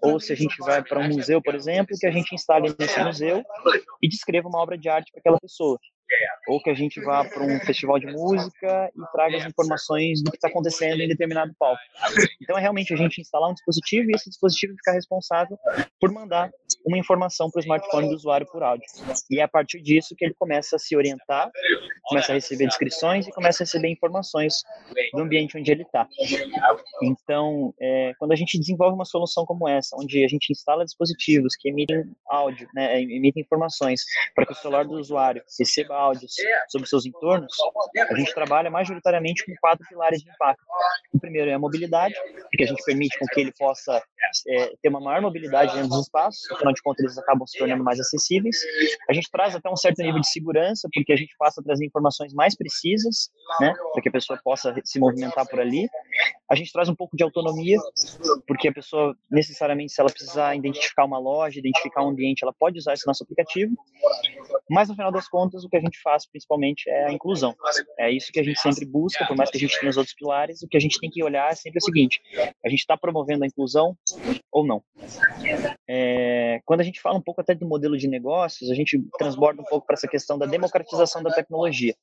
Ou 0.04 0.20
se 0.20 0.34
a 0.34 0.36
gente 0.36 0.58
vai 0.60 0.84
para 0.84 1.00
um 1.00 1.08
museu, 1.10 1.42
por 1.42 1.56
exemplo, 1.56 1.96
que 2.00 2.08
a 2.08 2.12
gente 2.12 2.34
instale 2.34 2.74
nesse 2.78 3.00
museu 3.04 3.44
e 4.02 4.08
descreva 4.08 4.48
uma 4.48 4.60
obra 4.60 4.78
de 4.78 4.90
arte 4.90 5.12
para 5.12 5.20
aquela 5.20 5.40
pessoa 5.40 5.78
ou 6.48 6.62
que 6.62 6.70
a 6.70 6.74
gente 6.74 7.00
vá 7.02 7.24
para 7.24 7.44
um 7.44 7.60
festival 7.60 8.00
de 8.00 8.08
música 8.08 8.92
e 8.96 9.12
traga 9.12 9.38
as 9.38 9.46
informações 9.46 10.24
do 10.24 10.32
que 10.32 10.38
está 10.38 10.48
acontecendo 10.48 11.02
em 11.02 11.08
determinado 11.08 11.54
palco. 11.58 11.82
Então 12.42 12.58
é 12.58 12.62
realmente 12.62 12.94
a 12.94 12.98
gente 12.98 13.22
instalar 13.22 13.50
um 13.50 13.54
dispositivo 13.54 14.10
e 14.10 14.16
esse 14.16 14.30
dispositivo 14.30 14.74
ficar 14.76 14.94
responsável 14.94 15.58
por 16.00 16.12
mandar 16.12 16.50
uma 16.86 16.98
informação 16.98 17.50
para 17.50 17.60
o 17.60 17.62
smartphone 17.62 18.10
do 18.10 18.16
usuário 18.16 18.48
por 18.48 18.64
áudio. 18.64 18.86
E 19.30 19.40
é 19.40 19.44
a 19.44 19.48
partir 19.48 19.82
disso 19.82 20.16
que 20.18 20.26
ele 20.26 20.34
começa 20.34 20.76
a 20.76 20.80
se 20.80 20.96
orientar, 20.96 21.52
começa 22.04 22.32
a 22.32 22.36
receber 22.36 22.66
descrições 22.66 23.28
e 23.28 23.32
começa 23.32 23.64
a 23.64 23.66
receber 23.66 23.90
informações 23.90 24.64
do 25.14 25.22
ambiente 25.22 25.58
onde 25.58 25.72
ele 25.72 25.84
está. 25.84 26.08
Então, 27.04 27.74
é, 27.80 28.14
quando 28.18 28.32
a 28.32 28.36
gente 28.36 28.58
desenvolve 28.58 28.96
uma 28.96 29.06
solução 29.06 29.46
como 29.46 29.68
essa, 29.68 29.96
onde 29.96 30.24
a 30.24 30.28
gente 30.28 30.52
instala 30.52 30.86
dispositivos 30.86 31.56
que 31.60 31.70
emitem 31.70 32.04
áudio, 32.28 32.68
né, 32.74 33.02
emitem 33.02 33.44
informações 33.44 34.02
para 34.34 34.46
que 34.46 34.54
o 34.54 34.56
celular 34.56 34.86
do 34.86 34.94
usuário 34.94 35.44
receba 35.60 35.96
áudios 36.00 36.34
sobre 36.70 36.88
seus 36.88 37.06
entornos, 37.06 37.54
a 38.10 38.16
gente 38.16 38.34
trabalha 38.34 38.70
majoritariamente 38.70 39.46
com 39.46 39.54
quatro 39.60 39.86
pilares 39.88 40.22
de 40.22 40.30
impacto. 40.30 40.64
O 41.14 41.20
primeiro 41.20 41.50
é 41.50 41.54
a 41.54 41.60
mobilidade, 41.60 42.16
porque 42.50 42.64
a 42.64 42.68
gente 42.68 42.84
permite 42.84 43.18
com 43.20 43.26
que 43.26 43.42
ele 43.42 43.54
possa 43.58 44.02
é, 44.48 44.74
ter 44.82 44.90
uma 44.90 45.00
maior 45.00 45.22
mobilidade 45.22 45.74
dentro 45.74 45.90
dos 45.90 46.02
espaços, 46.02 46.50
afinal 46.52 46.74
de 46.74 46.82
contas 46.82 47.04
eles 47.04 47.18
acabam 47.18 47.46
se 47.46 47.58
tornando 47.58 47.84
mais 47.84 48.00
acessíveis. 48.00 48.58
A 49.10 49.14
gente 49.14 49.30
traz 49.32 49.56
até 49.56 49.70
um 49.70 49.76
certo 49.76 50.02
nível 50.02 50.22
de 50.22 50.30
segurança, 50.30 50.88
porque 50.94 51.12
a 51.14 51.16
gente 51.16 51.36
passa 51.38 51.62
a 51.62 51.64
trazer 51.64 51.86
informações 51.86 52.34
mais 52.34 52.56
precisas, 52.56 53.30
né, 53.60 53.74
para 53.94 54.02
que 54.02 54.10
a 54.10 54.12
pessoa 54.12 54.40
possa 54.44 54.74
se 54.84 55.00
movimentar 55.00 55.48
por 55.48 55.60
ali. 55.60 55.88
A 56.50 56.56
gente 56.56 56.72
traz 56.72 56.90
um 56.90 56.96
pouco 56.96 57.16
de 57.16 57.24
autonomia, 57.24 57.78
porque 58.48 58.68
a 58.68 58.74
pessoa, 58.74 59.16
necessariamente, 59.30 59.94
se 59.94 60.02
ela 60.02 60.10
precisar 60.10 60.56
identificar 60.56 61.06
uma 61.06 61.20
loja, 61.20 61.60
identificar 61.60 62.04
um 62.04 62.10
ambiente, 62.10 62.44
ela 62.44 62.54
pode 62.54 62.78
usar 62.78 62.94
esse 62.94 63.06
nosso 63.06 63.24
aplicativo. 63.24 63.76
Mas, 64.70 64.90
no 64.90 64.96
final 64.96 65.12
das 65.12 65.28
contas, 65.28 65.64
o 65.64 65.70
que 65.70 65.78
a 65.78 65.80
gente 65.80 65.89
faz, 66.04 66.28
principalmente, 66.30 66.90
é 66.90 67.06
a 67.08 67.12
inclusão. 67.12 67.56
É 67.98 68.12
isso 68.12 68.32
que 68.32 68.40
a 68.40 68.44
gente 68.44 68.60
sempre 68.60 68.86
busca, 68.86 69.26
por 69.26 69.36
mais 69.36 69.50
que 69.50 69.58
a 69.58 69.60
gente 69.60 69.80
tenha 69.80 69.90
os 69.90 69.98
outros 69.98 70.16
pilares, 70.16 70.62
o 70.62 70.68
que 70.68 70.78
a 70.78 70.80
gente 70.80 71.00
tem 71.00 71.10
que 71.10 71.24
olhar 71.24 71.52
é 71.52 71.56
sempre 71.56 71.80
o 71.80 71.84
seguinte, 71.84 72.22
a 72.66 72.70
gente 72.70 72.80
está 72.80 72.98
promovendo 72.98 73.44
a 73.44 73.48
inclusão 73.48 73.98
ou 74.52 74.66
não? 74.66 74.84
É, 75.92 76.62
quando 76.66 76.82
a 76.82 76.84
gente 76.84 77.02
fala 77.02 77.18
um 77.18 77.22
pouco 77.22 77.42
até 77.42 77.56
do 77.56 77.66
modelo 77.66 77.98
de 77.98 78.08
negócios, 78.08 78.70
a 78.70 78.76
gente 78.76 79.04
transborda 79.18 79.60
um 79.60 79.66
pouco 79.66 79.88
para 79.88 79.96
essa 79.96 80.08
questão 80.08 80.38
da 80.38 80.46
democratização 80.46 81.24
da 81.24 81.32
tecnologia. 81.32 81.96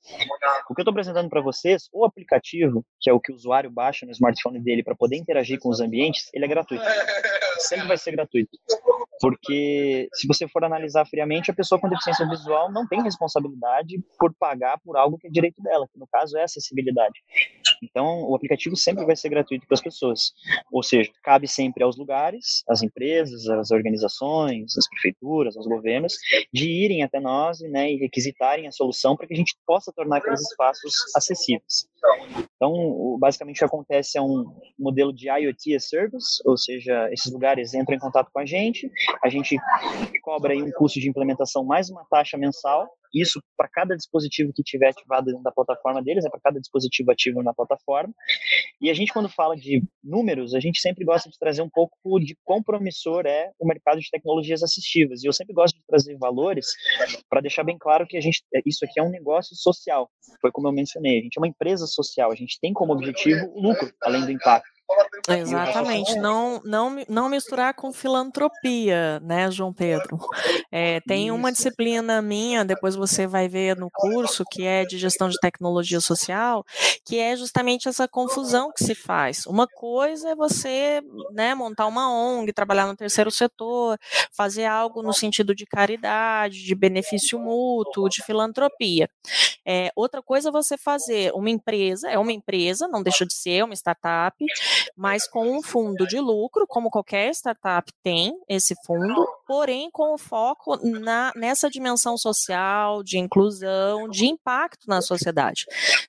O 0.68 0.74
que 0.74 0.80
eu 0.80 0.82
estou 0.82 0.90
apresentando 0.90 1.28
para 1.28 1.40
vocês, 1.40 1.88
o 1.92 2.04
aplicativo, 2.04 2.84
que 3.00 3.08
é 3.08 3.12
o 3.12 3.20
que 3.20 3.30
o 3.30 3.36
usuário 3.36 3.70
baixa 3.70 4.04
no 4.04 4.10
smartphone 4.10 4.58
dele 4.58 4.82
para 4.82 4.96
poder 4.96 5.14
interagir 5.14 5.60
com 5.60 5.68
os 5.68 5.80
ambientes, 5.80 6.28
ele 6.34 6.44
é 6.44 6.48
gratuito. 6.48 6.82
Sempre 7.58 7.86
vai 7.86 7.96
ser 7.96 8.10
gratuito. 8.10 8.50
Porque 9.20 10.08
se 10.12 10.26
você 10.26 10.46
for 10.46 10.64
analisar 10.64 11.06
friamente, 11.06 11.50
a 11.50 11.54
pessoa 11.54 11.80
com 11.80 11.88
deficiência 11.88 12.28
visual 12.28 12.70
não 12.70 12.86
tem 12.86 13.02
responsabilidade 13.02 13.98
por 14.18 14.34
pagar 14.34 14.78
por 14.84 14.96
algo 14.96 15.16
que 15.16 15.26
é 15.26 15.30
direito 15.30 15.62
dela, 15.62 15.88
que 15.90 15.98
no 15.98 16.06
caso 16.06 16.36
é 16.36 16.42
acessibilidade. 16.42 17.22
Então, 17.82 18.24
o 18.24 18.34
aplicativo 18.34 18.76
sempre 18.76 19.04
vai 19.04 19.16
ser 19.16 19.28
gratuito 19.28 19.66
para 19.66 19.74
as 19.74 19.80
pessoas. 19.80 20.32
Ou 20.70 20.82
seja, 20.82 21.10
cabe 21.22 21.48
sempre 21.48 21.82
aos 21.82 21.96
lugares, 21.96 22.62
às 22.68 22.82
empresas, 22.82 23.48
às 23.48 23.70
organizações, 23.76 24.76
às 24.76 24.88
prefeituras, 24.88 25.56
aos 25.56 25.66
governos, 25.66 26.14
de 26.52 26.68
irem 26.68 27.02
até 27.02 27.20
nós 27.20 27.60
né, 27.60 27.92
e 27.92 27.96
requisitarem 27.96 28.66
a 28.66 28.72
solução 28.72 29.16
para 29.16 29.26
que 29.26 29.34
a 29.34 29.36
gente 29.36 29.56
possa 29.66 29.92
tornar 29.92 30.18
aqueles 30.18 30.40
espaços 30.40 30.92
acessíveis. 31.14 31.88
Então, 32.56 33.16
basicamente, 33.18 33.56
o 33.56 33.58
que 33.58 33.64
acontece 33.64 34.18
é 34.18 34.22
um 34.22 34.44
modelo 34.78 35.12
de 35.12 35.28
IoT 35.28 35.74
as 35.74 35.88
Service, 35.88 36.42
ou 36.44 36.56
seja, 36.56 37.08
esses 37.12 37.32
lugares 37.32 37.74
entram 37.74 37.96
em 37.96 38.00
contato 38.00 38.30
com 38.32 38.38
a 38.38 38.46
gente, 38.46 38.90
a 39.22 39.28
gente 39.28 39.56
cobra 40.22 40.52
aí 40.52 40.62
um 40.62 40.70
custo 40.72 41.00
de 41.00 41.08
implementação 41.08 41.64
mais 41.64 41.90
uma 41.90 42.04
taxa 42.10 42.36
mensal, 42.36 42.88
isso 43.20 43.42
para 43.56 43.68
cada 43.68 43.96
dispositivo 43.96 44.52
que 44.54 44.62
tiver 44.62 44.88
ativado 44.88 45.26
dentro 45.26 45.42
da 45.42 45.50
plataforma 45.50 46.02
deles, 46.02 46.24
é 46.24 46.30
para 46.30 46.40
cada 46.40 46.60
dispositivo 46.60 47.10
ativo 47.10 47.42
na 47.42 47.54
plataforma. 47.54 48.12
E 48.80 48.90
a 48.90 48.94
gente, 48.94 49.12
quando 49.12 49.28
fala 49.28 49.56
de 49.56 49.82
números, 50.02 50.54
a 50.54 50.60
gente 50.60 50.80
sempre 50.80 51.04
gosta 51.04 51.28
de 51.30 51.38
trazer 51.38 51.62
um 51.62 51.70
pouco 51.70 51.96
de 52.20 52.36
quão 52.44 52.62
promissor 52.62 53.26
é 53.26 53.50
o 53.58 53.66
mercado 53.66 54.00
de 54.00 54.10
tecnologias 54.10 54.62
assistivas. 54.62 55.22
E 55.22 55.26
eu 55.26 55.32
sempre 55.32 55.54
gosto 55.54 55.76
de 55.76 55.84
trazer 55.86 56.16
valores 56.18 56.66
para 57.28 57.40
deixar 57.40 57.64
bem 57.64 57.78
claro 57.78 58.06
que 58.06 58.16
a 58.16 58.20
gente, 58.20 58.42
isso 58.64 58.84
aqui 58.84 59.00
é 59.00 59.02
um 59.02 59.10
negócio 59.10 59.56
social. 59.56 60.10
Foi 60.40 60.50
como 60.50 60.68
eu 60.68 60.72
mencionei, 60.72 61.18
a 61.18 61.22
gente 61.22 61.36
é 61.36 61.40
uma 61.40 61.48
empresa 61.48 61.86
social, 61.86 62.30
a 62.30 62.34
gente 62.34 62.58
tem 62.60 62.72
como 62.72 62.92
objetivo 62.92 63.46
o 63.54 63.60
lucro, 63.60 63.92
além 64.02 64.24
do 64.24 64.32
impacto. 64.32 64.75
Exatamente, 65.28 66.14
não, 66.16 66.60
não, 66.64 67.04
não 67.08 67.28
misturar 67.28 67.74
com 67.74 67.92
filantropia, 67.92 69.18
né, 69.20 69.50
João 69.50 69.72
Pedro? 69.72 70.18
É, 70.70 71.00
tem 71.00 71.30
uma 71.30 71.50
disciplina 71.50 72.22
minha, 72.22 72.64
depois 72.64 72.94
você 72.94 73.26
vai 73.26 73.48
ver 73.48 73.76
no 73.76 73.90
curso, 73.90 74.44
que 74.50 74.62
é 74.64 74.84
de 74.84 74.98
gestão 74.98 75.28
de 75.28 75.38
tecnologia 75.40 76.00
social, 76.00 76.64
que 77.04 77.18
é 77.18 77.36
justamente 77.36 77.88
essa 77.88 78.06
confusão 78.06 78.72
que 78.72 78.84
se 78.84 78.94
faz. 78.94 79.46
Uma 79.46 79.66
coisa 79.66 80.30
é 80.30 80.34
você 80.36 81.02
né, 81.32 81.54
montar 81.54 81.86
uma 81.86 82.10
ONG, 82.12 82.52
trabalhar 82.52 82.86
no 82.86 82.96
terceiro 82.96 83.30
setor, 83.30 83.98
fazer 84.32 84.66
algo 84.66 85.02
no 85.02 85.12
sentido 85.12 85.54
de 85.54 85.66
caridade, 85.66 86.62
de 86.64 86.74
benefício 86.74 87.38
mútuo, 87.38 88.08
de 88.08 88.22
filantropia. 88.22 89.08
É, 89.64 89.90
outra 89.96 90.22
coisa 90.22 90.48
é 90.48 90.52
você 90.52 90.78
fazer 90.78 91.32
uma 91.34 91.50
empresa, 91.50 92.08
é 92.08 92.18
uma 92.18 92.32
empresa, 92.32 92.86
não 92.86 93.02
deixa 93.02 93.26
de 93.26 93.34
ser, 93.34 93.64
uma 93.64 93.74
startup, 93.74 94.36
mas 94.96 95.28
com 95.28 95.56
um 95.56 95.62
fundo 95.62 96.06
de 96.06 96.18
lucro, 96.18 96.66
como 96.66 96.90
qualquer 96.90 97.30
startup 97.30 97.90
tem 98.02 98.32
esse 98.48 98.74
fundo, 98.84 99.26
porém 99.46 99.90
com 99.90 100.14
o 100.14 100.18
foco 100.18 100.76
na, 100.82 101.32
nessa 101.36 101.70
dimensão 101.70 102.18
social, 102.18 103.02
de 103.02 103.18
inclusão, 103.18 104.08
de 104.08 104.26
impacto 104.26 104.88
na 104.88 105.00
sociedade, 105.00 105.64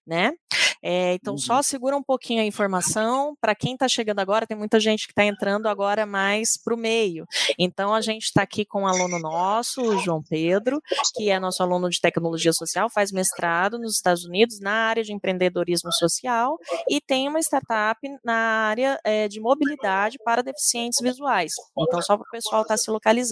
né? 0.06 0.34
É, 0.82 1.15
então, 1.15 1.34
uhum. 1.34 1.38
só 1.38 1.62
segura 1.62 1.97
um 1.97 2.04
pouquinho 2.04 2.41
a 2.41 2.45
informação. 2.45 3.36
Para 3.41 3.56
quem 3.56 3.73
está 3.73 3.88
chegando 3.88 4.19
agora, 4.19 4.45
tem 4.45 4.58
muita 4.58 4.80
gente 4.80 5.06
que 5.06 5.12
está 5.12 5.26
entrando 5.26 5.67
agora 5.67 6.06
mais 6.06 6.58
para 6.58 6.73
o 6.73 6.78
meio. 6.78 7.26
Então, 7.58 7.93
a 7.93 8.02
gente 8.02 8.23
está 8.23 8.43
aqui 8.43 8.65
com 8.65 8.84
um 8.84 8.88
aluno 8.88 9.19
nosso, 9.19 9.82
o 9.82 9.97
João 9.97 10.21
Pedro, 10.23 10.82
que 11.15 11.30
é 11.30 11.39
nosso 11.39 11.62
aluno 11.63 11.89
de 11.89 12.00
tecnologia 12.00 12.54
social, 12.54 12.89
faz 12.89 13.12
mestrado 13.12 13.80
nos 13.80 13.95
Estados 13.95 14.26
Unidos 14.26 14.60
na 14.60 14.71
área 14.71 15.04
de 15.04 15.13
empreendedorismo 15.13 15.91
social 15.91 16.58
e 16.89 17.02
tem 17.02 17.28
uma 17.28 17.39
startup 17.39 18.00
na 18.23 18.36
área 18.67 19.00
é, 19.04 19.28
de 19.28 19.39
mobilidade 19.39 20.17
para 20.23 20.41
deficientes 20.41 21.00
visuais. 21.02 21.52
Então, 21.78 22.02
só 22.02 22.15
para 22.17 22.28
o 22.28 22.32
pessoal 22.32 22.62
estar 22.62 22.76
tá 22.76 22.78
se 22.78 22.89
localizando. 22.89 23.26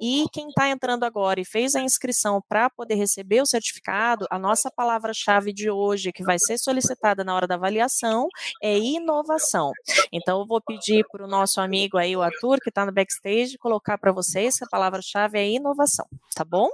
E 0.00 0.24
quem 0.32 0.48
está 0.48 0.68
entrando 0.68 1.04
agora 1.04 1.40
e 1.40 1.44
fez 1.44 1.74
a 1.74 1.80
inscrição 1.80 2.42
para 2.48 2.68
poder 2.70 2.94
receber 2.94 3.40
o 3.40 3.46
certificado, 3.46 4.26
a 4.30 4.38
nossa 4.38 4.70
palavra-chave 4.70 5.52
de 5.52 5.70
hoje, 5.70 6.12
que 6.12 6.22
vai 6.22 6.38
ser 6.38 6.58
solicitada 6.58 7.24
na 7.24 7.34
hora 7.34 7.46
da 7.46 7.54
avaliação, 7.54 8.28
é 8.62 8.78
inovação. 8.78 9.72
Então, 10.12 10.40
eu 10.40 10.46
vou 10.46 10.60
pedir 10.60 11.04
para 11.10 11.24
o 11.24 11.28
nosso 11.28 11.60
amigo 11.60 11.98
aí, 11.98 12.16
o 12.16 12.22
Arthur, 12.22 12.58
que 12.60 12.68
está 12.68 12.84
no 12.86 12.92
backstage, 12.92 13.58
colocar 13.58 13.98
para 13.98 14.12
vocês 14.12 14.58
que 14.58 14.64
a 14.64 14.68
palavra-chave 14.68 15.38
é 15.38 15.48
inovação, 15.48 16.06
tá 16.34 16.44
bom? 16.44 16.68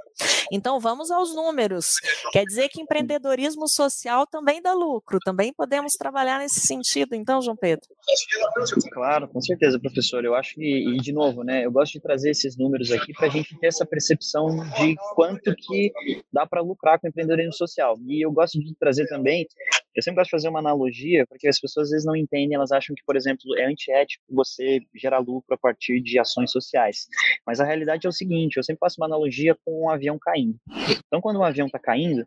Então, 0.52 0.80
vamos 0.80 1.10
aos 1.10 1.34
números. 1.34 1.94
Quer 2.32 2.44
dizer 2.44 2.68
que 2.68 2.80
empreendedorismo 2.80 3.68
social 3.68 4.26
também 4.26 4.60
dá 4.60 4.72
lucro, 4.72 5.18
também 5.20 5.52
podemos 5.52 5.92
trabalhar 5.94 6.38
nesse 6.38 6.60
sentido, 6.60 7.14
então, 7.14 7.40
João 7.40 7.56
Pedro? 7.56 7.88
Claro, 8.92 9.28
com 9.28 9.40
certeza, 9.40 9.78
professor. 9.78 10.24
Eu 10.24 10.34
acho 10.34 10.54
que, 10.54 10.88
e 10.88 10.96
de 10.98 11.12
novo, 11.12 11.42
né, 11.42 11.64
eu 11.64 11.70
gosto 11.70 11.92
de 11.92 12.00
trazer 12.00 12.34
esses 12.50 12.56
números 12.56 12.90
aqui 12.90 13.12
para 13.12 13.28
a 13.28 13.30
gente 13.30 13.56
ter 13.58 13.68
essa 13.68 13.86
percepção 13.86 14.48
de 14.78 14.94
quanto 15.14 15.54
que 15.54 15.92
dá 16.32 16.46
para 16.46 16.60
lucrar 16.60 16.98
com 16.98 17.06
o 17.06 17.10
empreendedorismo 17.10 17.54
social. 17.54 17.96
E 18.06 18.24
eu 18.24 18.32
gosto 18.32 18.58
de 18.58 18.74
trazer 18.76 19.06
também 19.06 19.46
Eu 19.94 20.02
sempre 20.02 20.20
gosto 20.20 20.28
de 20.28 20.36
fazer 20.36 20.48
uma 20.48 20.60
analogia, 20.60 21.26
porque 21.26 21.48
as 21.48 21.58
pessoas 21.58 21.88
às 21.88 21.90
vezes 21.90 22.06
não 22.06 22.14
entendem, 22.14 22.54
elas 22.54 22.70
acham 22.70 22.94
que, 22.94 23.02
por 23.04 23.16
exemplo, 23.16 23.40
é 23.58 23.66
antiético 23.66 24.22
você 24.30 24.80
gerar 24.94 25.18
lucro 25.18 25.54
a 25.54 25.58
partir 25.58 26.00
de 26.00 26.18
ações 26.18 26.50
sociais. 26.50 27.06
Mas 27.46 27.60
a 27.60 27.64
realidade 27.64 28.06
é 28.06 28.08
o 28.08 28.12
seguinte, 28.12 28.56
eu 28.56 28.62
sempre 28.62 28.78
faço 28.78 28.96
uma 29.00 29.06
analogia 29.06 29.56
com 29.64 29.84
um 29.84 29.90
avião 29.90 30.18
caindo. 30.20 30.56
Então, 31.06 31.20
quando 31.20 31.40
um 31.40 31.44
avião 31.44 31.66
está 31.66 31.78
caindo, 31.78 32.24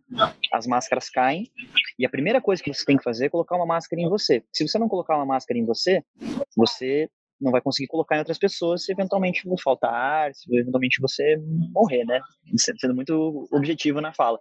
as 0.52 0.68
máscaras 0.68 1.10
caem, 1.10 1.50
e 1.98 2.06
a 2.06 2.10
primeira 2.10 2.42
coisa 2.42 2.62
que 2.62 2.74
você 2.74 2.84
tem 2.84 2.98
que 2.98 3.04
fazer 3.04 3.28
é 3.28 3.30
colocar 3.30 3.56
uma 3.56 3.66
máscara 3.66 4.02
em 4.02 4.10
você. 4.10 4.44
Se 4.52 4.68
você 4.68 4.78
não 4.78 4.90
colocar 4.90 5.16
uma 5.16 5.26
máscara 5.26 5.58
em 5.58 5.66
você, 5.66 6.04
você 6.56 7.10
não 7.40 7.52
vai 7.52 7.62
conseguir 7.62 7.88
colocar 7.88 8.16
em 8.16 8.20
outras 8.20 8.38
pessoas 8.38 8.86
se 8.86 8.92
eventualmente 8.92 9.44
faltar 9.62 9.94
ar, 9.94 10.34
se 10.34 10.46
eventualmente 10.56 11.02
você 11.02 11.38
morrer, 11.72 12.06
né? 12.06 12.22
Sendo 12.58 12.96
muito 12.96 13.48
objetivo 13.52 14.02
na 14.02 14.14
fala. 14.14 14.40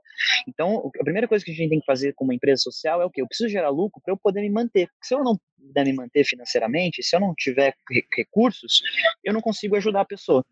Então, 0.49 0.91
a 1.01 1.05
primeira 1.05 1.29
coisa 1.29 1.45
que 1.45 1.51
a 1.51 1.55
gente 1.55 1.71
tem 1.71 1.81
que 1.81 1.87
fazer 1.87 2.13
como 2.15 2.33
empresa 2.33 2.63
social 2.63 3.01
é 3.03 3.05
o 3.05 3.11
quê? 3.11 3.23
Eu 3.23 3.29
preciso 3.29 3.49
gerar 3.49 3.71
lucro 3.71 4.01
para 4.05 4.13
eu 4.13 4.19
poder 4.19 4.41
me 4.43 4.51
manter. 4.51 4.89
Se 5.03 5.15
eu 5.15 5.23
não 5.23 5.39
puder 5.67 5.85
me 5.85 5.93
manter 5.93 6.25
financeiramente, 6.25 7.03
se 7.03 7.15
eu 7.15 7.21
não 7.21 7.35
tiver 7.35 7.75
recursos, 8.15 8.83
eu 9.25 9.33
não 9.33 9.41
consigo 9.41 9.77
ajudar 9.77 10.03
a 10.03 10.05
pessoa. 10.05 10.45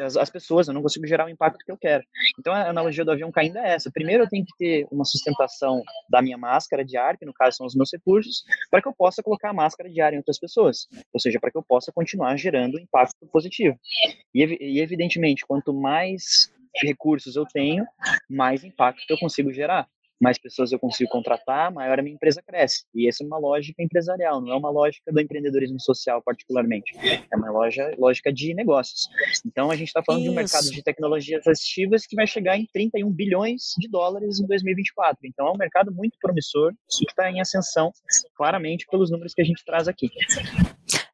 As, 0.00 0.16
as 0.16 0.30
pessoas, 0.30 0.68
eu 0.68 0.74
não 0.74 0.82
consigo 0.82 1.06
gerar 1.06 1.26
o 1.26 1.30
impacto 1.30 1.64
que 1.64 1.72
eu 1.72 1.78
quero. 1.78 2.04
Então, 2.38 2.52
a 2.52 2.68
analogia 2.68 3.04
do 3.04 3.12
avião 3.12 3.30
caindo 3.30 3.58
é 3.58 3.74
essa. 3.74 3.90
Primeiro, 3.90 4.24
eu 4.24 4.28
tenho 4.28 4.44
que 4.44 4.52
ter 4.58 4.86
uma 4.90 5.04
sustentação 5.04 5.82
da 6.10 6.20
minha 6.20 6.36
máscara 6.38 6.84
de 6.84 6.96
ar, 6.96 7.16
que 7.16 7.24
no 7.24 7.32
caso 7.32 7.58
são 7.58 7.66
os 7.66 7.74
meus 7.74 7.90
recursos, 7.92 8.44
para 8.70 8.82
que 8.82 8.88
eu 8.88 8.94
possa 8.94 9.22
colocar 9.22 9.50
a 9.50 9.54
máscara 9.54 9.88
de 9.90 10.00
ar 10.00 10.12
em 10.12 10.18
outras 10.18 10.38
pessoas. 10.38 10.86
Ou 11.12 11.20
seja, 11.20 11.38
para 11.40 11.50
que 11.50 11.58
eu 11.58 11.62
possa 11.62 11.92
continuar 11.92 12.36
gerando 12.36 12.78
impacto 12.78 13.26
positivo. 13.26 13.78
E, 14.34 14.42
e 14.60 14.80
evidentemente, 14.80 15.46
quanto 15.46 15.72
mais 15.72 16.52
recursos 16.82 17.36
eu 17.36 17.44
tenho, 17.44 17.84
mais 18.28 18.64
impacto 18.64 19.04
eu 19.10 19.18
consigo 19.18 19.52
gerar 19.52 19.88
mais 20.22 20.38
pessoas 20.38 20.70
eu 20.70 20.78
consigo 20.78 21.10
contratar, 21.10 21.72
maior 21.72 21.98
a 21.98 22.02
minha 22.02 22.14
empresa 22.14 22.40
cresce. 22.40 22.84
E 22.94 23.08
essa 23.08 23.24
é 23.24 23.26
uma 23.26 23.38
lógica 23.38 23.82
empresarial, 23.82 24.40
não 24.40 24.52
é 24.52 24.56
uma 24.56 24.70
lógica 24.70 25.10
do 25.10 25.20
empreendedorismo 25.20 25.80
social, 25.80 26.22
particularmente. 26.22 26.92
É 27.30 27.36
uma 27.36 27.50
loja, 27.50 27.92
lógica 27.98 28.32
de 28.32 28.54
negócios. 28.54 29.08
Então, 29.44 29.68
a 29.68 29.74
gente 29.74 29.88
está 29.88 30.00
falando 30.04 30.20
Isso. 30.20 30.30
de 30.30 30.36
um 30.36 30.40
mercado 30.40 30.70
de 30.70 30.82
tecnologias 30.82 31.44
assistivas 31.46 32.06
que 32.06 32.14
vai 32.14 32.26
chegar 32.26 32.56
em 32.56 32.66
31 32.72 33.10
bilhões 33.10 33.72
de 33.76 33.88
dólares 33.88 34.38
em 34.38 34.46
2024. 34.46 35.26
Então, 35.26 35.48
é 35.48 35.50
um 35.50 35.58
mercado 35.58 35.92
muito 35.92 36.16
promissor 36.20 36.72
e 36.72 37.04
que 37.04 37.10
está 37.10 37.28
em 37.28 37.40
ascensão, 37.40 37.90
claramente, 38.36 38.86
pelos 38.88 39.10
números 39.10 39.34
que 39.34 39.42
a 39.42 39.44
gente 39.44 39.64
traz 39.64 39.88
aqui. 39.88 40.08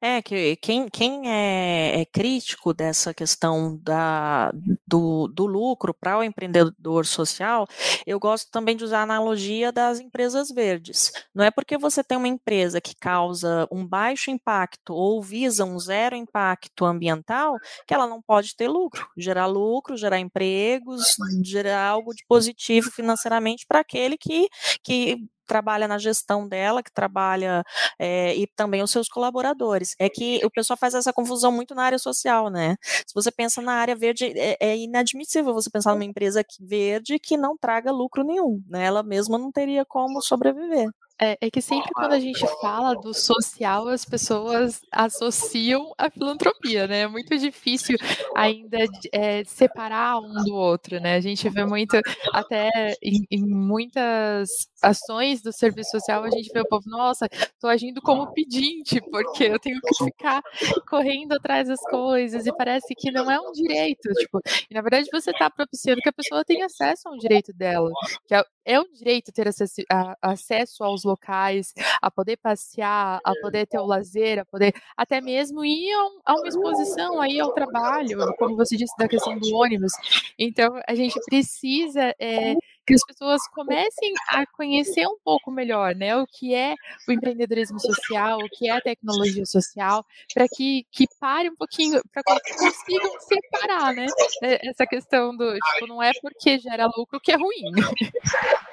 É, 0.01 0.23
que 0.23 0.55
quem, 0.57 0.89
quem 0.89 1.29
é, 1.29 2.01
é 2.03 2.05
crítico 2.05 2.73
dessa 2.73 3.13
questão 3.13 3.77
da, 3.83 4.53
do, 4.87 5.27
do 5.27 5.45
lucro 5.45 5.93
para 5.93 6.17
o 6.19 6.23
empreendedor 6.23 7.05
social, 7.05 7.67
eu 8.07 8.21
gosto 8.21 8.49
também 8.53 8.77
de 8.77 8.85
usar 8.85 9.01
a 9.01 9.03
analogia 9.03 9.73
das 9.73 9.99
empresas 9.99 10.51
verdes. 10.51 11.11
Não 11.35 11.45
é 11.45 11.51
porque 11.51 11.77
você 11.77 12.05
tem 12.05 12.17
uma 12.17 12.29
empresa 12.29 12.81
que 12.81 12.95
causa 12.95 13.67
um 13.73 13.85
baixo 13.85 14.31
impacto 14.31 14.95
ou 14.95 15.21
visa 15.21 15.65
um 15.65 15.77
zero 15.81 16.15
impacto 16.15 16.85
ambiental 16.85 17.57
que 17.85 17.93
ela 17.93 18.07
não 18.07 18.23
pode 18.23 18.55
ter 18.55 18.69
lucro. 18.69 19.09
Gerar 19.17 19.47
lucro, 19.47 19.97
gerar 19.97 20.21
empregos, 20.21 21.17
gerar 21.43 21.85
algo 21.89 22.15
de 22.15 22.25
positivo 22.29 22.89
financeiramente 22.93 23.67
para 23.67 23.81
aquele 23.81 24.17
que, 24.17 24.49
que 24.83 25.29
trabalha 25.49 25.89
na 25.89 25.99
gestão 25.99 26.47
dela, 26.49 26.83
que 26.83 26.93
trabalha 26.93 27.65
é, 27.99 28.37
e 28.37 28.47
também 28.47 28.83
os 28.83 28.91
seus 28.93 29.09
colaboradores. 29.09 29.97
É 29.99 30.09
que 30.09 30.41
o 30.45 30.51
pessoal 30.51 30.77
faz 30.77 30.95
essa 30.95 31.13
confusão 31.13 31.51
muito 31.53 31.75
na 31.75 31.83
área 31.85 31.99
social, 31.99 32.51
né? 32.51 32.77
Se 32.83 33.15
você 33.15 33.31
pensa 33.33 33.61
na 33.63 33.73
área 33.75 33.97
verde, 33.97 34.27
é, 34.37 34.57
é 34.61 34.77
inadmissível 34.77 35.55
você 35.55 35.71
pensar 35.71 35.93
numa 35.95 36.05
empresa 36.05 36.45
verde 36.61 37.19
que 37.19 37.37
não 37.37 37.57
traga 37.57 37.91
lucro 37.93 38.23
nenhum, 38.25 38.63
né? 38.69 38.85
Ela 38.85 39.03
mesma 39.03 39.39
não 39.39 39.51
teria 39.53 39.85
como 39.85 40.21
sobreviver. 40.23 40.89
É, 41.21 41.37
é, 41.41 41.51
que 41.51 41.61
sempre 41.61 41.91
quando 41.93 42.13
a 42.13 42.21
gente 42.21 42.47
fala 42.61 42.95
do 42.95 43.13
social, 43.13 43.89
as 43.89 44.05
pessoas 44.05 44.81
associam 44.93 45.93
a 45.99 46.09
filantropia, 46.09 46.87
né? 46.87 47.01
É 47.01 47.09
muito 47.09 47.37
difícil 47.37 47.97
ainda 48.37 48.79
é, 49.13 49.43
separar 49.45 50.19
um 50.19 50.45
do 50.45 50.55
outro, 50.55 51.01
né? 51.01 51.17
A 51.17 51.21
gente 51.21 51.49
vê 51.49 51.65
muito, 51.65 52.01
até 52.33 52.71
em, 53.03 53.27
em, 53.33 53.45
muitas 53.45 54.49
ações 54.81 55.43
do 55.43 55.53
serviço 55.53 55.91
social, 55.91 56.23
a 56.23 56.31
gente 56.31 56.53
vê 56.53 56.61
o 56.61 56.69
povo, 56.69 56.85
nossa, 56.89 57.27
estou 57.33 57.69
agindo 57.69 58.01
como 58.01 58.33
pedinte, 58.33 59.01
porque 59.11 59.45
eu 59.45 59.59
tenho 59.59 59.81
que 59.81 60.05
ficar 60.05 60.41
correndo 60.89 61.33
atrás 61.33 61.67
das 61.67 61.81
coisas, 61.81 62.47
e 62.47 62.53
parece 62.57 62.95
que 62.97 63.11
não 63.11 63.29
é 63.29 63.41
um 63.41 63.51
direito, 63.51 64.09
tipo, 64.15 64.41
e 64.71 64.75
na 64.75 64.83
verdade 64.83 65.09
você 65.13 65.33
está 65.33 65.51
propiciando 65.51 66.01
que 66.01 66.09
a 66.09 66.13
pessoa 66.13 66.45
tenha 66.45 66.67
acesso 66.67 67.09
a 67.09 67.13
um 67.13 67.17
direito 67.17 67.53
dela, 67.53 67.91
que 68.29 68.35
é, 68.37 68.45
é 68.65 68.81
um 68.81 68.93
direito 68.93 69.33
ter 69.33 69.49
acesso, 69.49 69.83
a, 69.91 70.17
acesso 70.23 70.85
aos 70.85 71.08
locais, 71.09 71.75
a 72.01 72.11
poder 72.11 72.37
passear, 72.37 73.21
a 73.25 73.33
poder 73.41 73.67
ter 73.67 73.79
o 73.79 73.87
lazer, 73.87 74.39
a 74.39 74.45
poder 74.45 74.73
até 74.97 75.21
mesmo 75.21 75.65
ir 75.65 75.93
a, 76.25 76.35
um, 76.35 76.39
uma 76.39 76.49
exposição, 76.49 77.21
aí 77.21 77.41
ao 77.41 77.53
trabalho, 77.53 78.19
como 78.39 78.57
você 78.57 78.77
disse 78.77 78.97
da 78.99 79.09
questão 79.09 79.39
do 79.39 79.55
ônibus. 79.55 79.93
Então, 80.39 80.81
a 80.87 80.95
gente 80.95 81.19
precisa 81.27 82.15
é, 82.19 82.55
que 82.89 82.95
as 82.95 83.05
pessoas 83.07 83.47
comecem 83.49 84.13
a 84.31 84.47
conhecer 84.47 85.07
um 85.07 85.19
pouco 85.23 85.51
melhor, 85.51 85.95
né, 85.95 86.17
o 86.17 86.27
que 86.27 86.55
é 86.55 86.75
o 87.07 87.13
empreendedorismo 87.13 87.79
social, 87.79 88.39
o 88.39 88.49
que 88.49 88.69
é 88.69 88.73
a 88.73 88.81
tecnologia 88.81 89.45
social, 89.45 90.05
para 90.33 90.47
que, 90.49 90.87
que 90.91 91.05
pare 91.21 91.51
um 91.51 91.57
pouquinho, 91.57 92.01
para 92.13 92.23
que 92.23 92.55
consigam 92.55 93.21
separar, 93.21 93.95
né, 93.95 94.07
essa 94.43 94.87
questão 94.87 95.37
do, 95.37 95.53
tipo, 95.53 95.87
não 95.87 96.03
é 96.03 96.13
porque 96.23 96.59
gera 96.59 96.87
lucro 96.87 97.21
que 97.21 97.31
é 97.31 97.37
ruim. 97.37 97.73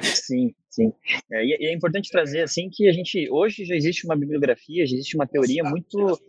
Sim, 0.02 0.56
Sim. 0.76 0.92
É, 1.32 1.46
e 1.46 1.68
é 1.68 1.74
importante 1.74 2.12
trazer 2.12 2.42
assim 2.42 2.70
que 2.70 2.90
a 2.90 2.92
gente 2.92 3.30
hoje 3.32 3.64
já 3.64 3.74
existe 3.74 4.06
uma 4.06 4.16
bibliografia, 4.16 4.86
já 4.86 4.94
existe 4.94 5.16
uma 5.16 5.26
teoria 5.26 5.64
muito 5.64 6.20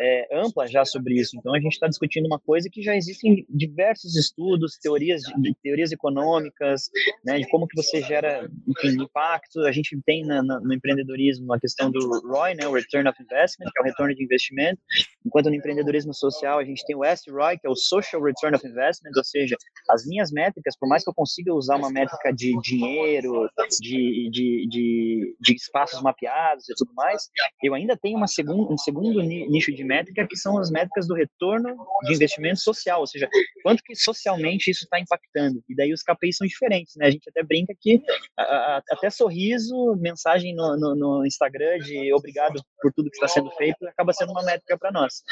é, 0.00 0.26
ampla 0.32 0.66
já 0.66 0.86
sobre 0.86 1.20
isso. 1.20 1.36
Então 1.36 1.52
a 1.52 1.60
gente 1.60 1.74
está 1.74 1.86
discutindo 1.86 2.24
uma 2.24 2.38
coisa 2.38 2.70
que 2.72 2.80
já 2.80 2.96
existem 2.96 3.44
diversos 3.50 4.16
estudos, 4.16 4.78
teorias, 4.78 5.20
teorias 5.62 5.92
econômicas, 5.92 6.88
né, 7.22 7.38
de 7.40 7.46
como 7.50 7.68
que 7.68 7.76
você 7.76 8.00
gera 8.00 8.50
enfim, 8.66 9.02
impacto. 9.02 9.60
A 9.66 9.72
gente 9.72 9.94
tem 10.06 10.24
na, 10.24 10.42
na, 10.42 10.58
no 10.60 10.72
empreendedorismo 10.72 11.52
a 11.52 11.60
questão 11.60 11.90
do 11.90 12.26
ROI, 12.26 12.54
né, 12.54 12.66
o 12.66 12.72
Return 12.72 13.06
of 13.06 13.22
Investment, 13.22 13.70
que 13.70 13.80
é 13.80 13.82
o 13.82 13.84
retorno 13.84 14.14
de 14.14 14.24
investimento, 14.24 14.80
enquanto 15.26 15.50
no 15.50 15.56
empreendedorismo 15.56 16.14
social 16.14 16.58
a 16.58 16.64
gente 16.64 16.86
tem 16.86 16.96
o 16.96 17.04
SROI, 17.04 17.58
que 17.58 17.66
é 17.66 17.70
o 17.70 17.76
Social 17.76 18.22
Return 18.22 18.56
of 18.56 18.66
Investment, 18.66 19.12
ou 19.14 19.24
seja, 19.24 19.56
as 19.90 20.06
minhas 20.06 20.32
métricas, 20.32 20.74
por 20.78 20.88
mais 20.88 21.04
que 21.04 21.10
eu 21.10 21.14
consiga 21.14 21.52
usar 21.52 21.76
uma 21.76 21.90
métrica 21.90 22.32
de 22.32 22.58
dinheiro, 22.62 23.46
de 23.78 23.89
de, 23.90 24.30
de, 24.30 24.68
de, 24.68 25.36
de, 25.40 25.54
espaços 25.54 26.00
mapeados 26.00 26.68
e 26.68 26.74
tudo 26.76 26.92
mais, 26.94 27.28
eu 27.62 27.74
ainda 27.74 27.96
tenho 27.96 28.16
uma 28.16 28.28
segun, 28.28 28.72
um 28.72 28.78
segundo 28.78 29.20
nicho 29.20 29.72
de 29.72 29.82
métrica 29.82 30.26
que 30.26 30.36
são 30.36 30.58
as 30.58 30.70
métricas 30.70 31.08
do 31.08 31.14
retorno 31.14 31.76
de 32.04 32.14
investimento 32.14 32.60
social, 32.60 33.00
ou 33.00 33.06
seja, 33.06 33.28
quanto 33.62 33.82
que 33.82 33.96
socialmente 33.96 34.70
isso 34.70 34.84
está 34.84 35.00
impactando. 35.00 35.62
E 35.68 35.74
daí 35.74 35.92
os 35.92 36.02
KPIs 36.02 36.36
são 36.36 36.46
diferentes, 36.46 36.94
né? 36.96 37.06
A 37.06 37.10
gente 37.10 37.28
até 37.28 37.42
brinca 37.42 37.74
que 37.78 38.00
até 38.36 39.10
sorriso, 39.10 39.96
mensagem 39.96 40.54
no, 40.54 40.76
no, 40.76 40.94
no, 40.94 41.26
Instagram 41.26 41.78
de 41.78 42.12
obrigado 42.14 42.62
por 42.80 42.92
tudo 42.92 43.10
que 43.10 43.16
está 43.16 43.28
sendo 43.28 43.50
feito 43.52 43.86
acaba 43.86 44.12
sendo 44.12 44.30
uma 44.30 44.44
métrica 44.44 44.78
para 44.78 44.92
nós. 44.92 45.22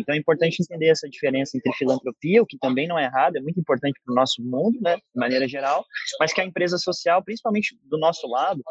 Então 0.00 0.14
é 0.14 0.18
importante 0.18 0.62
entender 0.62 0.88
essa 0.88 1.08
diferença 1.08 1.56
entre 1.56 1.72
filantropia, 1.74 2.42
o 2.42 2.46
que 2.46 2.58
também 2.58 2.88
não 2.88 2.98
é 2.98 3.04
errado, 3.04 3.36
é 3.36 3.40
muito 3.40 3.60
importante 3.60 4.00
para 4.04 4.12
o 4.12 4.14
nosso 4.14 4.42
mundo, 4.42 4.78
né, 4.80 4.96
de 4.96 5.02
maneira 5.14 5.46
geral, 5.48 5.84
mas 6.18 6.32
que 6.32 6.40
a 6.40 6.44
empresa 6.44 6.78
social, 6.78 7.22
principalmente 7.22 7.76
do 7.84 7.98
nosso 7.98 8.05
lado, 8.26 8.62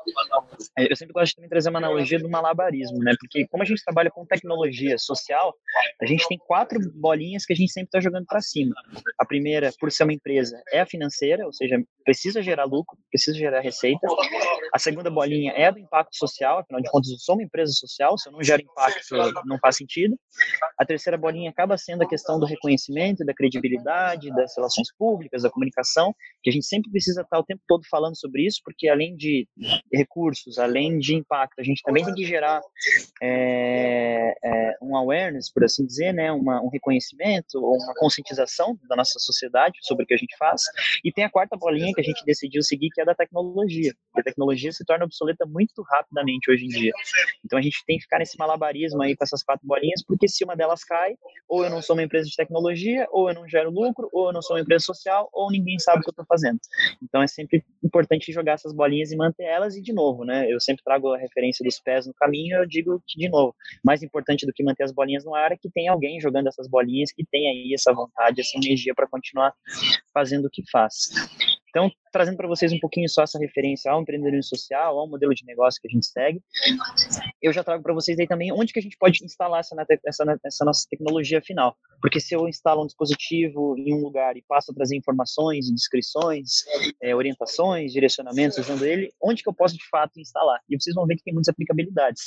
é, 0.78 0.92
eu 0.92 0.96
sempre 0.96 1.14
gosto 1.14 1.42
de 1.42 1.48
trazer 1.48 1.70
uma 1.70 1.80
analogia 1.80 2.20
do 2.20 2.30
malabarismo, 2.30 3.00
né? 3.00 3.14
Porque 3.20 3.48
como 3.48 3.64
a 3.64 3.66
gente 3.66 3.84
trabalha 3.84 4.12
com 4.12 4.26
tecnologia 4.26 4.98
social, 4.98 5.54
a 6.02 6.06
gente 6.06 6.28
tem 6.28 6.38
quatro 6.38 6.80
bolinhas 6.94 7.46
que 7.46 7.54
a 7.54 7.56
gente 7.56 7.72
sempre 7.72 7.88
está 7.88 8.00
jogando 8.00 8.26
para 8.26 8.42
cima. 8.42 8.74
A 9.20 9.26
primeira, 9.26 9.72
por 9.80 9.92
ser 9.92 10.04
uma 10.04 10.14
empresa, 10.14 10.62
é 10.72 10.82
a 10.82 10.86
financeira, 10.86 11.46
ou 11.46 11.54
seja, 11.54 11.78
precisa 12.04 12.42
gerar 12.42 12.66
lucro, 12.66 12.98
precisa 13.10 13.38
gerar 13.38 13.62
receita. 13.62 14.08
A 14.74 14.80
segunda 14.80 15.10
bolinha 15.10 15.52
é 15.54 15.68
a 15.68 15.72
do 15.72 15.80
impacto 15.80 16.16
social, 16.16 16.60
afinal 16.60 16.82
de 16.82 16.90
contas, 16.90 17.10
eu 17.12 17.18
sou 17.18 17.36
uma 17.36 17.44
empresa 17.44 17.72
social, 17.74 18.18
se 18.18 18.30
eu 18.30 18.34
não 18.34 18.44
gero 18.44 18.62
impacto, 18.62 19.00
não 19.46 19.58
faz 19.60 19.78
sentido. 19.78 20.18
A 20.78 20.86
terceira 20.86 21.18
bolinha 21.18 21.50
acaba 21.50 21.78
sendo 21.78 22.04
a 22.04 22.08
questão 22.08 22.40
do 22.40 22.46
reconhecimento, 22.46 23.26
da 23.26 23.34
credibilidade, 23.34 24.30
das 24.36 24.56
relações 24.56 24.94
públicas, 24.98 25.44
da 25.44 25.50
comunicação, 25.50 26.14
que 26.44 26.50
a 26.50 26.54
gente 26.54 26.66
sempre 26.66 26.92
precisa 26.92 27.22
estar 27.22 27.40
o 27.40 27.44
tempo 27.44 27.62
todo 27.68 27.84
falando 27.90 28.18
sobre 28.18 28.46
isso, 28.46 28.62
porque 28.64 28.88
além 28.88 29.15
de 29.16 29.48
recursos, 29.92 30.60
além 30.60 31.00
de 31.00 31.16
impacto, 31.16 31.60
a 31.60 31.64
gente 31.64 31.82
também 31.84 32.04
tem 32.04 32.14
que 32.14 32.26
gerar 32.26 32.62
é, 33.22 34.36
é, 34.44 34.78
um 34.82 34.96
awareness, 34.96 35.52
por 35.52 35.64
assim 35.64 35.86
dizer, 35.86 36.14
né, 36.14 36.32
uma, 36.32 36.62
um 36.62 36.70
reconhecimento, 36.70 37.60
uma 37.60 37.94
conscientização 37.96 38.78
da 38.88 38.96
nossa 38.96 39.20
sociedade 39.20 39.80
sobre 39.82 40.04
o 40.04 40.08
que 40.08 40.14
a 40.14 40.18
gente 40.18 40.36
faz. 40.38 40.64
E 41.04 41.12
tem 41.12 41.24
a 41.24 41.30
quarta 41.30 41.58
bolinha 41.58 41.94
que 41.94 42.02
a 42.02 42.04
gente 42.04 42.24
decidiu 42.26 42.62
seguir, 42.62 42.90
que 42.94 43.02
é 43.02 43.06
da 43.06 43.16
tecnologia. 43.16 43.94
a 44.16 44.24
tecnologia 44.24 44.72
se 44.72 44.86
torna 44.86 45.06
obsoleta 45.06 45.46
muito 45.46 45.82
rapidamente 45.84 46.52
hoje 46.52 46.66
em 46.66 46.70
dia. 46.70 46.92
Então 47.44 47.58
a 47.58 47.62
gente 47.62 47.84
tem 47.86 47.98
que 47.98 48.04
ficar 48.04 48.20
nesse 48.20 48.38
malabarismo 48.38 49.02
aí 49.02 49.16
com 49.16 49.24
essas 49.24 49.44
quatro 49.44 49.66
bolinhas, 49.66 50.04
porque 50.06 50.28
se 50.28 50.44
uma 50.44 50.56
delas 50.56 50.84
cai, 50.84 51.16
ou 51.48 51.64
eu 51.64 51.70
não 51.70 51.82
sou 51.82 51.96
uma 51.96 52.04
empresa 52.04 52.28
de 52.28 52.36
tecnologia, 52.36 53.08
ou 53.12 53.30
eu 53.30 53.36
não 53.36 53.48
gero 53.48 53.70
lucro, 53.70 54.10
ou 54.12 54.28
eu 54.28 54.34
não 54.34 54.42
sou 54.42 54.56
uma 54.56 54.62
empresa 54.62 54.84
social, 54.84 55.30
ou 55.32 55.52
ninguém 55.52 55.80
sabe 55.80 56.00
o 56.00 56.02
que 56.02 56.10
eu 56.10 56.12
estou 56.12 56.26
fazendo. 56.26 56.60
Então 57.02 57.22
é 57.22 57.28
sempre 57.28 57.64
importante 57.84 58.32
jogar 58.32 58.54
essas 58.54 58.74
bolinhas 58.74 59.05
e 59.12 59.18
manter 59.18 59.44
elas, 59.44 59.76
e 59.76 59.82
de 59.82 59.94
novo, 59.94 60.24
né, 60.24 60.52
eu 60.52 60.60
sempre 60.60 60.84
trago 60.84 61.14
a 61.14 61.18
referência 61.18 61.64
dos 61.64 61.80
pés 61.80 62.06
no 62.06 62.14
caminho, 62.14 62.58
eu 62.58 62.66
digo 62.66 63.02
que, 63.08 63.20
de 63.20 63.30
novo, 63.30 63.56
mais 63.84 64.04
importante 64.04 64.46
do 64.46 64.54
que 64.54 64.64
manter 64.64 64.84
as 64.84 64.92
bolinhas 64.92 65.24
no 65.24 65.36
ar 65.36 65.52
é 65.52 65.58
que 65.58 65.70
tem 65.70 65.88
alguém 65.88 66.20
jogando 66.20 66.48
essas 66.48 66.68
bolinhas 66.68 67.12
que 67.12 67.26
tem 67.26 67.50
aí 67.50 67.74
essa 67.74 67.94
vontade, 67.94 68.42
essa 68.42 68.58
energia 68.58 68.94
para 68.96 69.08
continuar 69.08 69.54
fazendo 70.14 70.46
o 70.46 70.50
que 70.50 70.64
faz. 70.72 71.10
Então, 71.70 71.92
trazendo 72.16 72.38
para 72.38 72.48
vocês 72.48 72.72
um 72.72 72.80
pouquinho 72.80 73.10
só 73.10 73.24
essa 73.24 73.38
referência 73.38 73.92
ao 73.92 74.02
empreendedorismo 74.02 74.48
social, 74.48 74.98
ao 74.98 75.06
modelo 75.06 75.36
de 75.36 75.44
negócio 75.46 75.82
que 75.82 75.88
a 75.90 75.92
gente 75.92 76.06
segue, 76.06 76.42
eu 77.42 77.52
já 77.52 77.62
trago 77.62 77.84
para 77.84 77.94
vocês 77.94 78.18
aí 78.18 78.26
também 78.26 78.54
onde 78.54 78.72
que 78.72 78.80
a 78.80 78.82
gente 78.82 78.96
pode 78.98 79.22
instalar 79.26 79.60
essa, 79.60 79.76
essa, 80.06 80.24
essa, 80.46 80.64
nossa 80.64 80.88
tecnologia 80.90 81.42
final. 81.42 81.76
Porque 82.02 82.22
se 82.22 82.34
eu 82.34 82.48
instalo 82.48 82.84
um 82.84 82.86
dispositivo 82.86 83.76
em 83.78 83.94
um 83.94 84.02
lugar 84.02 84.38
e 84.38 84.44
passo 84.48 84.72
a 84.72 84.74
trazer 84.74 84.96
informações, 84.96 85.70
descrições, 85.70 86.64
é, 87.04 87.14
orientações, 87.14 87.92
direcionamentos 87.92 88.60
usando 88.60 88.86
ele, 88.86 89.12
onde 89.22 89.44
que 89.44 89.50
eu 89.50 89.54
posso 89.54 89.76
de 89.76 89.86
fato 89.90 90.18
instalar? 90.18 90.62
E 90.70 90.80
vocês 90.80 90.96
vão 90.96 91.06
ver 91.06 91.18
que 91.18 91.24
tem 91.24 91.34
muitas 91.34 91.52
aplicabilidades. 91.52 92.22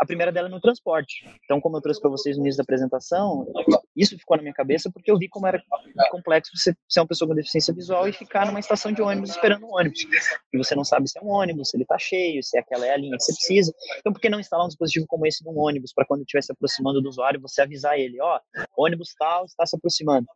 A 0.00 0.06
primeira 0.06 0.32
dela 0.32 0.48
é 0.48 0.50
no 0.50 0.60
transporte. 0.62 1.28
Então, 1.44 1.60
como 1.60 1.76
eu 1.76 1.82
trouxe 1.82 2.00
para 2.00 2.10
vocês 2.10 2.38
no 2.38 2.42
início 2.42 2.56
da 2.56 2.62
apresentação, 2.62 3.46
isso 3.94 4.16
ficou 4.16 4.38
na 4.38 4.42
minha 4.42 4.54
cabeça 4.54 4.90
porque 4.90 5.10
eu 5.10 5.18
vi 5.18 5.28
como 5.28 5.46
era 5.46 5.62
complexo 6.10 6.52
você 6.54 6.74
ser 6.88 7.00
uma 7.00 7.06
pessoa 7.06 7.28
com 7.28 7.34
deficiência 7.34 7.74
visual 7.74 8.08
e 8.08 8.12
ficar 8.14 8.46
numa 8.46 8.60
estação 8.60 8.92
de 8.92 9.02
ônibus 9.02 9.25
esperando 9.30 9.66
um 9.66 9.74
ônibus. 9.74 10.06
E 10.52 10.58
você 10.58 10.74
não 10.74 10.84
sabe 10.84 11.08
se 11.08 11.18
é 11.18 11.22
um 11.22 11.28
ônibus, 11.28 11.70
se 11.70 11.76
ele 11.76 11.84
está 11.84 11.98
cheio, 11.98 12.42
se 12.42 12.58
aquela 12.58 12.86
é 12.86 12.92
a 12.92 12.96
linha 12.96 13.16
que 13.16 13.22
você 13.22 13.34
precisa. 13.34 13.74
Então, 13.98 14.12
por 14.12 14.20
que 14.20 14.28
não 14.28 14.40
instalar 14.40 14.64
um 14.64 14.68
dispositivo 14.68 15.06
como 15.06 15.26
esse 15.26 15.44
num 15.44 15.58
ônibus 15.58 15.92
para 15.92 16.06
quando 16.06 16.22
estiver 16.22 16.42
se 16.42 16.52
aproximando 16.52 17.00
do 17.00 17.08
usuário, 17.08 17.40
você 17.40 17.62
avisar 17.62 17.98
ele, 17.98 18.20
ó, 18.20 18.38
oh, 18.76 18.84
ônibus 18.84 19.14
tal 19.18 19.44
está 19.44 19.66
se 19.66 19.76
aproximando. 19.76 20.26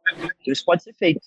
Isso 0.46 0.64
pode 0.64 0.83
ser 0.83 0.94
feito. 0.94 1.20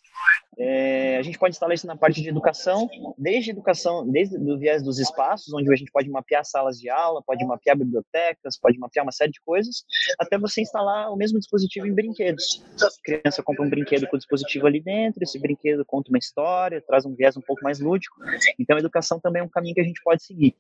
É, 0.58 0.83
gente 1.24 1.40
pode 1.40 1.54
instalar 1.54 1.74
isso 1.74 1.88
na 1.88 1.96
parte 1.96 2.22
de 2.22 2.30
educação, 2.30 2.90
desde 3.18 3.52
educação, 3.52 4.08
desde 4.08 4.38
o 4.38 4.58
viés 4.58 4.84
dos 4.84 5.00
espaços, 5.00 5.54
onde 5.54 5.72
a 5.72 5.76
gente 5.76 5.92
pode 5.92 6.10
mapear 6.10 6.46
salas 6.46 6.80
de 6.80 6.90
aula, 6.90 7.22
pode 7.22 7.46
mapear 7.46 7.78
bibliotecas, 7.78 8.58
pode 8.58 8.78
mapear 8.78 9.04
uma 9.04 9.12
série 9.12 9.32
de 9.32 9.42
coisas, 9.42 9.84
até 10.20 10.38
você 10.38 10.62
instalar 10.62 11.12
o 11.12 11.16
mesmo 11.16 11.40
dispositivo 11.40 11.88
em 11.88 11.94
brinquedos. 11.94 12.64
A 12.82 12.90
criança 13.04 13.42
compra 13.44 13.66
um 13.66 13.70
brinquedo 13.70 14.08
com 14.08 14.16
o 14.16 14.20
dispositivo 14.20 14.68
ali 14.68 14.82
dentro, 14.82 15.24
esse 15.24 15.40
brinquedo 15.40 15.84
conta 15.86 16.10
uma 16.10 16.18
história, 16.18 16.82
traz 16.82 17.06
um 17.06 17.16
viés 17.16 17.38
um 17.38 17.42
pouco 17.42 17.64
mais 17.64 17.80
lúdico. 17.80 18.18
Então, 18.60 18.76
a 18.76 18.80
educação 18.80 19.20
também 19.20 19.42
é 19.42 19.46
um 19.46 19.50
caminho 19.50 19.76
que 19.76 19.82
a 19.82 19.86
gente 19.86 20.02
pode 20.04 20.24
seguir. 20.24 20.56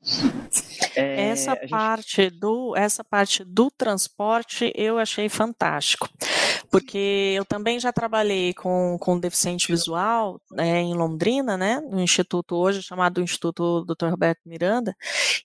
É, 0.95 1.29
essa 1.29 1.55
parte 1.55 2.23
gente... 2.23 2.39
do 2.39 2.75
essa 2.75 3.03
parte 3.03 3.43
do 3.43 3.71
transporte 3.71 4.71
eu 4.75 4.99
achei 4.99 5.27
fantástico 5.27 6.09
porque 6.73 7.35
eu 7.37 7.45
também 7.45 7.79
já 7.79 7.93
trabalhei 7.93 8.51
com, 8.51 8.97
com 8.99 9.19
deficiente 9.19 9.67
visual 9.67 10.41
é, 10.57 10.79
em 10.79 10.95
Londrina, 10.95 11.55
né, 11.55 11.79
no 11.81 12.01
instituto 12.01 12.55
hoje 12.55 12.81
chamado 12.81 13.21
Instituto 13.21 13.85
Dr. 13.85 14.07
Roberto 14.07 14.39
Miranda, 14.43 14.95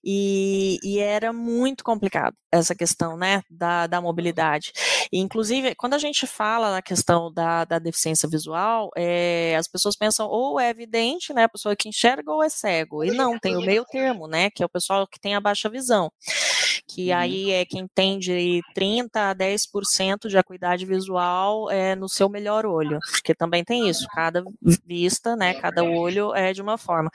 e, 0.03 0.79
e, 0.83 0.99
era 0.99 1.31
muito 1.31 1.85
complicado 1.85 2.35
essa 2.51 2.75
questão, 2.75 3.15
né, 3.19 3.43
da, 3.51 3.87
da 3.87 4.01
mobilidade. 4.01 4.73
E, 5.13 5.19
inclusive, 5.19 5.75
quando 5.75 5.93
a 5.93 5.99
gente 5.99 6.27
fala 6.27 6.73
na 6.73 6.81
questão 6.81 7.31
da, 7.31 7.67
da 7.67 7.79
deficiência 7.79 8.27
visual, 8.27 8.89
é, 8.97 9.55
as 9.59 9.69
pessoas 9.69 9.97
pensam 9.97 10.27
ou 10.27 10.59
é 10.59 10.71
evidente, 10.71 11.35
né, 11.35 11.45
a 11.45 11.49
pessoa 11.49 11.77
que 11.77 11.91
enxerga 11.91 12.33
ou 12.33 12.43
é 12.43 12.49
cego, 12.49 13.05
e 13.05 13.11
não, 13.11 13.39
tem 13.39 13.55
o 13.55 13.61
meio 13.61 13.85
termo, 13.85 14.27
né, 14.27 14.49
que 14.49 14.63
é 14.63 14.67
o 14.67 14.71
pessoal 14.71 15.07
que 15.07 15.21
tem 15.21 15.35
a 15.35 15.41
baixa 15.43 15.69
visão 15.69 16.11
que 16.87 17.11
uhum. 17.11 17.17
aí 17.17 17.51
é 17.51 17.65
quem 17.65 17.87
tem 17.87 18.19
de 18.19 18.63
30 18.75 19.31
a 19.31 19.35
10% 19.35 20.29
de 20.29 20.39
acuidade 20.39 20.85
visual 20.85 21.71
é, 21.71 21.95
no 21.95 22.09
seu 22.09 22.29
melhor 22.29 22.67
olho, 22.67 22.99
porque 23.11 23.35
também 23.35 23.65
tem 23.65 23.89
isso, 23.89 24.07
cada 24.15 24.43
vista, 24.87 25.37
né, 25.37 25.55
cada 25.55 25.83
olho 25.83 26.35
é 26.35 26.53
de 26.53 26.63
uma 26.63 26.79
forma. 26.79 27.11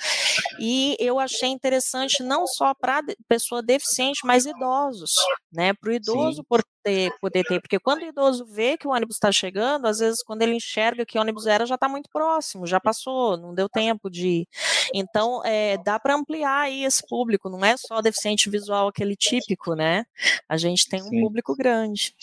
E 0.60 0.96
eu 1.00 1.20
achei 1.20 1.50
interessante 1.50 2.24
não 2.24 2.48
só 2.48 2.74
para 2.74 3.02
pessoa 3.28 3.62
deficiente, 3.62 4.22
mas 4.24 4.46
idosos, 4.46 5.16
né, 5.52 5.74
para 5.74 5.90
o 5.90 5.94
idoso 5.94 6.44
por 6.44 6.64
ter, 6.84 7.12
poder 7.22 7.44
ter, 7.44 7.62
porque 7.62 7.80
quando 7.80 8.02
o 8.02 8.06
idoso 8.06 8.46
vê 8.46 8.78
que 8.78 8.88
o 8.88 8.92
ônibus 8.92 9.16
está 9.16 9.32
chegando, 9.32 9.88
às 9.88 10.00
vezes 10.00 10.22
quando 10.22 10.42
ele 10.42 10.56
enxerga 10.56 11.06
que 11.06 11.18
o 11.18 11.22
ônibus 11.22 11.48
era, 11.48 11.66
já 11.66 11.76
está 11.76 11.88
muito 11.88 12.10
próximo, 12.12 12.68
já 12.68 12.80
passou, 12.80 13.38
não 13.38 13.54
deu 13.54 13.70
tempo 13.70 14.10
de 14.10 14.28
ir. 14.28 14.48
Então, 14.94 15.42
é, 15.46 15.78
dá 15.78 15.98
para 16.00 16.16
ampliar 16.16 16.62
aí 16.62 16.84
esse 16.84 17.02
público, 17.08 17.50
não 17.50 17.64
é 17.64 17.76
só 17.78 18.02
deficiente 18.02 18.50
visual 18.50 18.88
aquele 18.88 19.16
típico, 19.16 19.76
né? 19.76 20.06
A 20.48 20.58
gente 20.58 20.88
tem 20.88 21.02
um 21.02 21.08
Sim. 21.08 21.22
público 21.22 21.56
grande. 21.56 22.14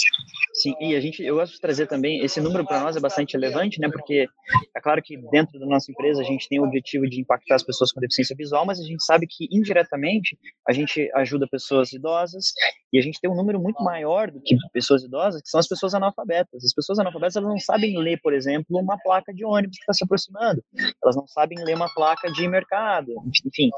Sim, 0.60 0.74
e 0.78 0.94
a 0.94 1.00
gente, 1.00 1.22
eu 1.22 1.36
gosto 1.36 1.54
de 1.54 1.60
trazer 1.60 1.86
também, 1.86 2.22
esse 2.22 2.38
número 2.38 2.66
para 2.66 2.80
nós 2.80 2.94
é 2.94 3.00
bastante 3.00 3.32
relevante, 3.32 3.80
né? 3.80 3.88
Porque 3.90 4.28
é 4.76 4.80
claro 4.80 5.00
que 5.02 5.16
dentro 5.30 5.58
da 5.58 5.64
nossa 5.64 5.90
empresa 5.90 6.20
a 6.20 6.24
gente 6.24 6.46
tem 6.50 6.60
o 6.60 6.64
objetivo 6.64 7.08
de 7.08 7.18
impactar 7.18 7.54
as 7.54 7.62
pessoas 7.62 7.90
com 7.90 7.98
deficiência 7.98 8.36
visual, 8.36 8.66
mas 8.66 8.78
a 8.78 8.84
gente 8.84 9.02
sabe 9.02 9.26
que 9.26 9.48
indiretamente 9.50 10.38
a 10.68 10.72
gente 10.74 11.10
ajuda 11.14 11.48
pessoas 11.50 11.94
idosas 11.94 12.52
e 12.92 12.98
a 12.98 13.02
gente 13.02 13.20
tem 13.20 13.30
um 13.30 13.34
número 13.34 13.60
muito 13.60 13.82
maior 13.82 14.30
do 14.30 14.40
que 14.40 14.56
pessoas 14.72 15.02
idosas, 15.02 15.40
que 15.42 15.48
são 15.48 15.60
as 15.60 15.68
pessoas 15.68 15.94
analfabetas. 15.94 16.64
As 16.64 16.74
pessoas 16.74 16.98
analfabetas 16.98 17.36
elas 17.36 17.48
não 17.48 17.58
sabem 17.58 17.96
ler, 17.98 18.20
por 18.20 18.34
exemplo, 18.34 18.78
uma 18.78 18.98
placa 18.98 19.32
de 19.32 19.44
ônibus 19.44 19.76
que 19.76 19.82
está 19.82 19.92
se 19.92 20.04
aproximando. 20.04 20.62
Elas 21.02 21.16
não 21.16 21.26
sabem 21.26 21.62
ler 21.64 21.76
uma 21.76 21.92
placa 21.94 22.30
de 22.32 22.48
mercado, 22.48 23.12
enfim. 23.46 23.70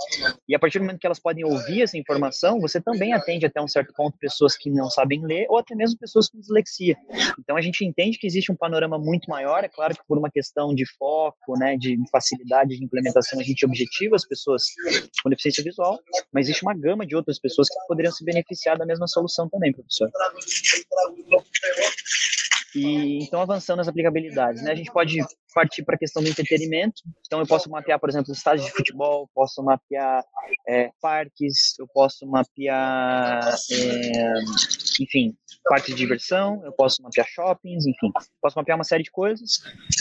E 0.48 0.55
a 0.55 0.59
partir 0.59 0.79
do 0.79 0.85
momento 0.85 1.01
que 1.01 1.07
elas 1.07 1.20
podem 1.20 1.44
ouvir 1.44 1.83
essa 1.83 1.98
informação, 1.98 2.61
você 2.61 2.81
também 2.81 3.12
atende 3.12 3.46
até 3.46 3.61
um 3.61 3.68
certo 3.68 3.92
ponto 3.94 4.16
pessoas 4.18 4.57
que 4.57 4.70
não 4.70 4.88
sabem 4.88 5.25
ler 5.25 5.46
ou 5.48 5.59
até 5.59 5.75
mesmo 5.75 5.98
pessoas 5.98 6.29
com 6.29 6.40
dislexia. 6.40 6.96
Então 7.38 7.57
a 7.57 7.61
gente 7.61 7.85
entende 7.85 8.18
que 8.18 8.27
existe 8.27 8.51
um 8.51 8.57
panorama 8.57 8.98
muito 8.98 9.29
maior. 9.29 9.64
É 9.64 9.68
claro 9.68 9.94
que 9.94 10.03
por 10.07 10.18
uma 10.18 10.31
questão 10.31 10.75
de 10.75 10.85
foco, 10.96 11.59
né, 11.59 11.77
de 11.77 11.98
facilidade 12.11 12.77
de 12.77 12.85
implementação, 12.85 13.38
a 13.38 13.42
gente 13.42 13.64
objetiva 13.64 14.16
as 14.16 14.27
pessoas 14.27 14.62
com 15.22 15.31
deficiência 15.31 15.62
visual, 15.62 15.98
mas 16.33 16.46
existe 16.46 16.62
uma 16.62 16.75
gama 16.75 17.07
de 17.07 17.14
outras 17.14 17.38
pessoas 17.38 17.68
que 17.68 17.75
poderiam 17.87 18.12
se 18.12 18.25
beneficiar 18.25 18.79
da 18.79 18.87
mesma 18.87 19.01
mesma 19.02 19.08
solução 19.08 19.48
também, 19.48 19.72
professor. 19.72 20.10
E 22.74 23.24
então 23.24 23.40
avançando 23.40 23.78
nas 23.78 23.88
aplicabilidades, 23.88 24.62
né? 24.62 24.72
A 24.72 24.74
gente 24.74 24.92
pode 24.92 25.18
partir 25.52 25.84
para 25.84 25.94
a 25.94 25.98
questão 25.98 26.22
do 26.22 26.28
entretenimento. 26.28 27.02
Então 27.26 27.40
eu 27.40 27.46
posso 27.46 27.70
mapear, 27.70 27.98
por 27.98 28.08
exemplo, 28.08 28.32
estádios 28.32 28.66
de 28.66 28.72
futebol, 28.72 29.28
posso 29.34 29.62
mapear 29.62 30.24
é, 30.66 30.90
parques, 31.00 31.78
eu 31.78 31.86
posso 31.88 32.26
mapear, 32.26 33.54
é, 33.70 34.34
enfim, 35.00 35.34
parques 35.64 35.94
de 35.94 35.94
diversão, 35.94 36.62
eu 36.64 36.72
posso 36.72 37.02
mapear 37.02 37.26
shoppings, 37.28 37.86
enfim, 37.86 38.10
posso 38.40 38.56
mapear 38.56 38.76
uma 38.76 38.84
série 38.84 39.02
de 39.02 39.10
coisas. 39.10 39.60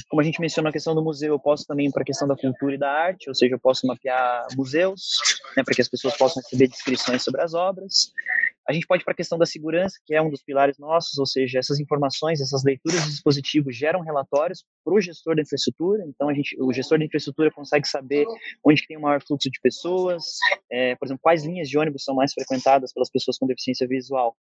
Como 0.10 0.22
a 0.22 0.24
gente 0.24 0.42
mencionou 0.42 0.70
a 0.70 0.74
questão 0.74 0.96
do 0.96 1.04
museu, 1.04 1.34
eu 1.34 1.40
posso 1.40 1.66
também 1.66 1.92
para 1.92 2.02
a 2.02 2.06
questão 2.06 2.28
da 2.28 2.36
cultura 2.36 2.76
e 2.76 2.78
da 2.78 2.92
arte, 2.92 3.30
ou 3.30 3.36
seja, 3.36 3.56
eu 3.56 3.60
posso 3.60 3.86
mapear 3.88 4.48
museus, 4.56 5.18
né, 5.56 5.64
para 5.64 5.76
que 5.76 5.82
as 5.82 5.90
pessoas 5.90 6.16
possam 6.18 6.42
receber 6.42 6.68
descrições 6.68 7.24
sobre 7.24 7.42
as 7.42 7.54
obras. 7.54 8.12
A 8.68 8.74
gente 8.74 8.88
pode 8.88 9.04
para 9.04 9.14
a 9.14 9.16
questão 9.16 9.38
da 9.38 9.46
segurança, 9.46 10.00
que 10.06 10.14
é 10.14 10.22
um 10.22 10.30
dos 10.30 10.42
pilares 10.44 10.78
nossos, 10.78 11.18
ou 11.18 11.26
seja, 11.26 11.60
essas 11.60 11.80
informações, 11.80 12.40
essas 12.40 12.64
leituras 12.64 13.02
dos 13.02 13.12
dispositivos 13.12 13.76
geram 13.76 14.02
relatórios 14.02 14.64
para 14.84 14.94
o 14.94 15.02
gestor 15.02 15.36
da 15.42 15.46
infraestrutura. 15.46 16.04
Então, 16.08 16.30
a 16.30 16.34
gente, 16.34 16.56
o 16.62 16.72
gestor 16.72 17.00
da 17.00 17.06
infraestrutura 17.06 17.52
consegue 17.52 17.88
saber 17.88 18.26
onde 18.64 18.86
tem 18.88 18.98
o 18.98 19.02
maior 19.02 19.22
fluxo 19.22 19.50
de 19.50 19.60
pessoas, 19.62 20.24
é, 20.72 20.96
por 20.96 21.06
exemplo, 21.06 21.22
quais 21.22 21.44
linhas 21.44 21.68
de 21.68 21.78
ônibus 21.78 22.04
são 22.04 22.16
mais 22.16 22.34
frequentadas 22.34 22.94
pelas 22.94 23.10
pessoas 23.10 23.38
com 23.38 23.48
deficiência 23.48 23.88
visual, 23.88 24.36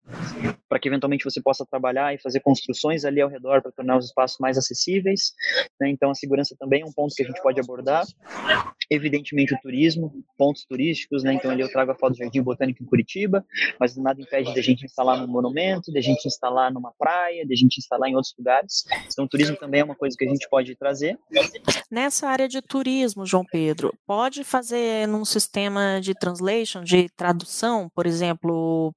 para 0.67 0.79
que 0.79 0.87
eventualmente 0.87 1.23
você 1.23 1.41
possa 1.41 1.65
trabalhar 1.65 2.13
e 2.13 2.19
fazer 2.19 2.39
construções 2.39 3.05
ali 3.05 3.21
ao 3.21 3.29
redor 3.29 3.61
para 3.61 3.71
tornar 3.71 3.97
os 3.97 4.05
espaços 4.05 4.37
mais 4.39 4.57
acessíveis. 4.57 5.33
Né? 5.79 5.89
Então, 5.89 6.09
a 6.11 6.15
segurança 6.15 6.55
também 6.59 6.81
é 6.81 6.85
um 6.85 6.91
ponto 6.91 7.13
que 7.15 7.23
a 7.23 7.27
gente 7.27 7.41
pode 7.41 7.59
abordar. 7.59 8.05
Evidentemente, 8.89 9.53
o 9.53 9.57
turismo, 9.59 10.13
pontos 10.37 10.65
turísticos, 10.65 11.23
né? 11.23 11.33
Então, 11.33 11.51
ali 11.51 11.61
eu 11.61 11.69
trago 11.69 11.91
a 11.91 11.95
foto 11.95 12.13
do 12.13 12.17
Jardim 12.17 12.41
Botânico 12.41 12.81
em 12.81 12.85
Curitiba, 12.85 13.45
mas 13.77 13.97
nada 13.97 14.21
impede 14.21 14.53
de 14.53 14.59
a 14.59 14.63
gente 14.63 14.85
instalar 14.85 15.19
num 15.19 15.27
monumento, 15.27 15.91
de 15.91 15.97
a 15.97 16.01
gente 16.01 16.25
instalar 16.25 16.71
numa 16.71 16.93
praia, 16.97 17.45
de 17.45 17.53
a 17.53 17.57
gente 17.57 17.77
instalar 17.77 18.09
em 18.09 18.15
outros 18.15 18.33
lugares. 18.37 18.85
Então, 19.11 19.25
o 19.25 19.27
turismo 19.27 19.57
também 19.57 19.81
é 19.81 19.83
uma 19.83 19.95
coisa 19.95 20.15
que 20.17 20.25
a 20.25 20.29
gente 20.29 20.47
pode 20.49 20.75
trazer. 20.87 21.17
Nessa 21.91 22.27
área 22.27 22.47
de 22.47 22.61
turismo, 22.61 23.25
João 23.25 23.43
Pedro, 23.43 23.93
pode 24.05 24.43
fazer 24.43 25.07
num 25.07 25.25
sistema 25.25 25.99
de 26.01 26.13
translation, 26.13 26.83
de 26.83 27.09
tradução, 27.15 27.89
por 27.93 28.05
exemplo, 28.05 28.93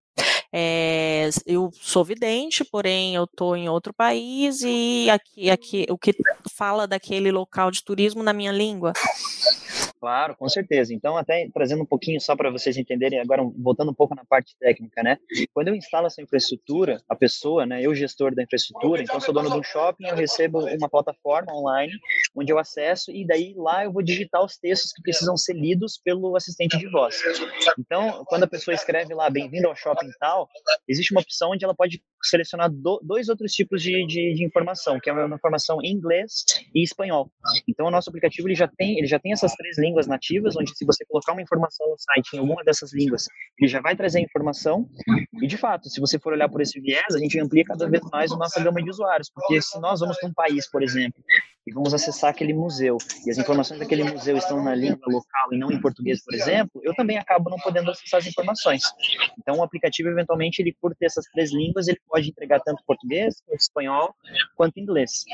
é, 0.52 1.28
eu 1.46 1.70
sou 1.72 2.04
vidente, 2.04 2.64
porém 2.64 3.14
eu 3.14 3.24
estou 3.24 3.56
em 3.56 3.68
outro 3.68 3.92
país 3.92 4.62
e 4.62 5.08
aqui, 5.10 5.50
aqui 5.50 5.86
o 5.88 5.98
que 5.98 6.12
fala 6.52 6.86
daquele 6.86 7.30
local 7.30 7.70
de 7.70 7.82
turismo 7.82 8.22
na 8.22 8.32
minha 8.32 8.52
língua. 8.52 8.92
Claro, 10.00 10.34
com 10.34 10.48
certeza. 10.48 10.94
Então, 10.94 11.14
até 11.14 11.46
trazendo 11.52 11.82
um 11.82 11.86
pouquinho 11.86 12.18
só 12.20 12.34
para 12.34 12.50
vocês 12.50 12.76
entenderem, 12.78 13.20
agora 13.20 13.42
voltando 13.58 13.90
um 13.90 13.94
pouco 13.94 14.14
na 14.14 14.24
parte 14.24 14.56
técnica, 14.58 15.02
né? 15.02 15.18
Quando 15.52 15.68
eu 15.68 15.74
instalo 15.74 16.06
essa 16.06 16.22
infraestrutura, 16.22 17.02
a 17.06 17.14
pessoa, 17.14 17.66
né, 17.66 17.82
eu 17.84 17.94
gestor 17.94 18.34
da 18.34 18.42
infraestrutura, 18.42 19.02
então 19.02 19.20
sou 19.20 19.34
dono 19.34 19.50
de 19.50 19.58
um 19.58 19.62
shopping, 19.62 20.06
eu 20.06 20.16
recebo 20.16 20.60
uma 20.64 20.88
plataforma 20.88 21.54
online 21.54 21.92
onde 22.34 22.52
eu 22.52 22.58
acesso 22.58 23.10
e 23.10 23.26
daí 23.26 23.54
lá 23.56 23.84
eu 23.84 23.92
vou 23.92 24.02
digitar 24.02 24.44
os 24.44 24.56
textos 24.56 24.92
que 24.92 25.02
precisam 25.02 25.36
ser 25.36 25.54
lidos 25.54 26.00
pelo 26.02 26.36
assistente 26.36 26.78
de 26.78 26.88
voz. 26.88 27.20
Então, 27.78 28.24
quando 28.26 28.44
a 28.44 28.46
pessoa 28.46 28.74
escreve 28.74 29.14
lá, 29.14 29.28
bem-vindo 29.28 29.68
ao 29.68 29.76
shopping 29.76 30.10
tal, 30.18 30.48
existe 30.88 31.12
uma 31.12 31.20
opção 31.20 31.50
onde 31.50 31.64
ela 31.64 31.74
pode 31.74 32.02
selecionar 32.22 32.70
do, 32.70 33.00
dois 33.02 33.28
outros 33.28 33.52
tipos 33.52 33.82
de, 33.82 34.06
de, 34.06 34.34
de, 34.34 34.44
informação, 34.44 35.00
que 35.00 35.08
é 35.08 35.12
uma 35.12 35.36
informação 35.36 35.78
em 35.82 35.92
inglês 35.92 36.44
e 36.74 36.82
espanhol. 36.82 37.30
Então, 37.68 37.86
o 37.86 37.90
nosso 37.90 38.10
aplicativo 38.10 38.46
ele 38.46 38.54
já 38.54 38.68
tem 38.68 38.98
ele 38.98 39.06
já 39.06 39.18
tem 39.18 39.32
essas 39.32 39.54
três 39.54 39.78
línguas 39.78 40.06
nativas, 40.06 40.56
onde 40.56 40.76
se 40.76 40.84
você 40.84 41.04
colocar 41.06 41.32
uma 41.32 41.42
informação 41.42 41.88
no 41.88 41.96
site 41.98 42.34
em 42.34 42.38
alguma 42.38 42.62
dessas 42.62 42.92
línguas, 42.92 43.26
ele 43.58 43.68
já 43.68 43.80
vai 43.80 43.96
trazer 43.96 44.18
a 44.18 44.22
informação. 44.22 44.88
E 45.42 45.46
de 45.46 45.56
fato, 45.56 45.88
se 45.88 46.00
você 46.00 46.18
for 46.18 46.32
olhar 46.32 46.48
por 46.48 46.60
esse 46.60 46.80
viés, 46.80 47.14
a 47.14 47.18
gente 47.18 47.38
amplia 47.40 47.64
cada 47.64 47.88
vez 47.88 48.02
mais 48.12 48.30
a 48.32 48.36
nossa 48.36 48.62
gama 48.62 48.82
de 48.82 48.90
usuários, 48.90 49.30
porque 49.30 49.60
se 49.60 49.80
nós 49.80 50.00
vamos 50.00 50.18
para 50.18 50.28
um 50.28 50.34
país, 50.34 50.68
por 50.70 50.82
exemplo, 50.82 51.22
e 51.66 51.72
vamos 51.72 51.92
acessar 51.92 52.30
aquele 52.30 52.54
museu, 52.54 52.96
e 53.26 53.30
as 53.30 53.38
informações 53.38 53.78
daquele 53.78 54.04
museu 54.04 54.36
estão 54.36 54.62
na 54.62 54.74
língua 54.74 55.06
local 55.06 55.52
e 55.52 55.58
não 55.58 55.70
em 55.70 55.80
português, 55.80 56.22
por 56.24 56.34
exemplo, 56.34 56.80
eu 56.82 56.94
também 56.94 57.18
acabo 57.18 57.50
não 57.50 57.58
podendo 57.58 57.90
acessar 57.90 58.18
as 58.18 58.26
informações. 58.26 58.82
Então, 59.38 59.56
o 59.58 59.62
aplicativo, 59.62 60.08
eventualmente, 60.08 60.62
ele 60.62 60.74
por 60.80 60.94
ter 60.94 61.06
essas 61.06 61.24
três 61.26 61.52
línguas, 61.52 61.88
ele 61.88 62.00
pode 62.08 62.30
entregar 62.30 62.60
tanto 62.60 62.82
português, 62.86 63.42
quanto 63.46 63.60
espanhol, 63.60 64.14
quanto 64.56 64.80
inglês. 64.80 65.24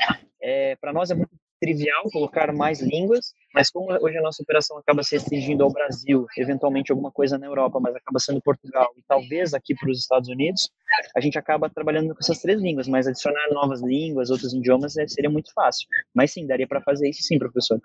É, 0.41 0.75
Para 0.75 0.93
nós 0.93 1.09
é 1.11 1.15
muito 1.15 1.31
trivial 1.59 2.03
colocar 2.11 2.53
mais 2.53 2.81
línguas, 2.81 3.33
mas 3.57 3.71
como 3.71 3.91
hoje 3.91 4.15
a 4.15 4.21
nossa 4.21 4.43
operação 4.43 4.77
acaba 4.77 5.01
se 5.01 5.15
restringindo 5.15 5.63
ao 5.63 5.71
Brasil, 5.71 6.27
eventualmente 6.37 6.91
alguma 6.91 7.11
coisa 7.11 7.39
na 7.39 7.47
Europa, 7.47 7.79
mas 7.79 7.95
acaba 7.95 8.19
sendo 8.19 8.39
Portugal 8.39 8.93
e 8.95 9.01
talvez 9.07 9.51
aqui 9.51 9.73
para 9.73 9.89
os 9.89 9.97
Estados 9.97 10.29
Unidos, 10.29 10.69
a 11.15 11.19
gente 11.19 11.39
acaba 11.39 11.67
trabalhando 11.67 12.13
com 12.13 12.19
essas 12.21 12.39
três 12.39 12.61
línguas, 12.61 12.87
mas 12.87 13.07
adicionar 13.07 13.49
novas 13.51 13.81
línguas, 13.81 14.29
outros 14.29 14.53
idiomas 14.53 14.95
é, 14.95 15.07
seria 15.07 15.29
muito 15.31 15.51
fácil. 15.53 15.87
Mas 16.13 16.33
sim, 16.33 16.45
daria 16.45 16.67
para 16.67 16.81
fazer 16.81 17.09
isso 17.09 17.23
sim, 17.23 17.39
professor. 17.39 17.81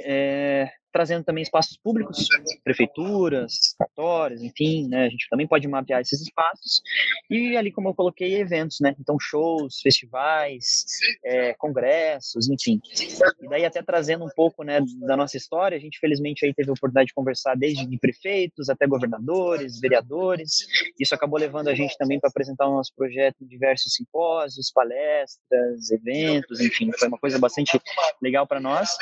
É, 0.00 0.68
trazendo 0.92 1.24
também 1.24 1.42
espaços 1.42 1.76
públicos, 1.76 2.26
prefeituras, 2.64 3.74
cartórios, 3.78 4.42
enfim, 4.42 4.88
né, 4.88 5.06
a 5.06 5.08
gente 5.08 5.28
também 5.30 5.46
pode 5.46 5.66
mapear 5.68 6.00
esses 6.00 6.20
espaços, 6.20 6.82
e 7.28 7.56
ali, 7.56 7.70
como 7.72 7.88
eu 7.88 7.94
coloquei, 7.94 8.34
eventos, 8.36 8.78
né, 8.80 8.94
então 8.98 9.16
shows, 9.20 9.80
festivais, 9.80 10.84
é, 11.24 11.54
congressos, 11.54 12.48
enfim. 12.48 12.79
E 13.40 13.48
daí 13.48 13.64
até 13.64 13.82
trazendo 13.82 14.24
um 14.24 14.30
pouco, 14.34 14.62
né, 14.62 14.80
da 15.06 15.16
nossa 15.16 15.36
história, 15.36 15.76
a 15.76 15.80
gente 15.80 15.98
felizmente 15.98 16.44
aí 16.44 16.54
teve 16.54 16.70
a 16.70 16.72
oportunidade 16.72 17.08
de 17.08 17.14
conversar 17.14 17.56
desde 17.56 17.86
de 17.86 17.98
prefeitos 17.98 18.68
até 18.68 18.86
governadores, 18.86 19.80
vereadores, 19.80 20.66
isso 20.98 21.14
acabou 21.14 21.38
levando 21.38 21.68
a 21.68 21.74
gente 21.74 21.96
também 21.96 22.20
para 22.20 22.28
apresentar 22.28 22.68
o 22.68 22.74
nosso 22.74 22.92
projeto 22.94 23.36
em 23.42 23.46
diversos 23.46 23.94
simpósios, 23.94 24.70
palestras, 24.72 25.90
eventos, 25.90 26.60
enfim, 26.60 26.90
foi 26.98 27.08
uma 27.08 27.18
coisa 27.18 27.38
bastante 27.38 27.80
legal 28.22 28.46
para 28.46 28.60
nós, 28.60 28.96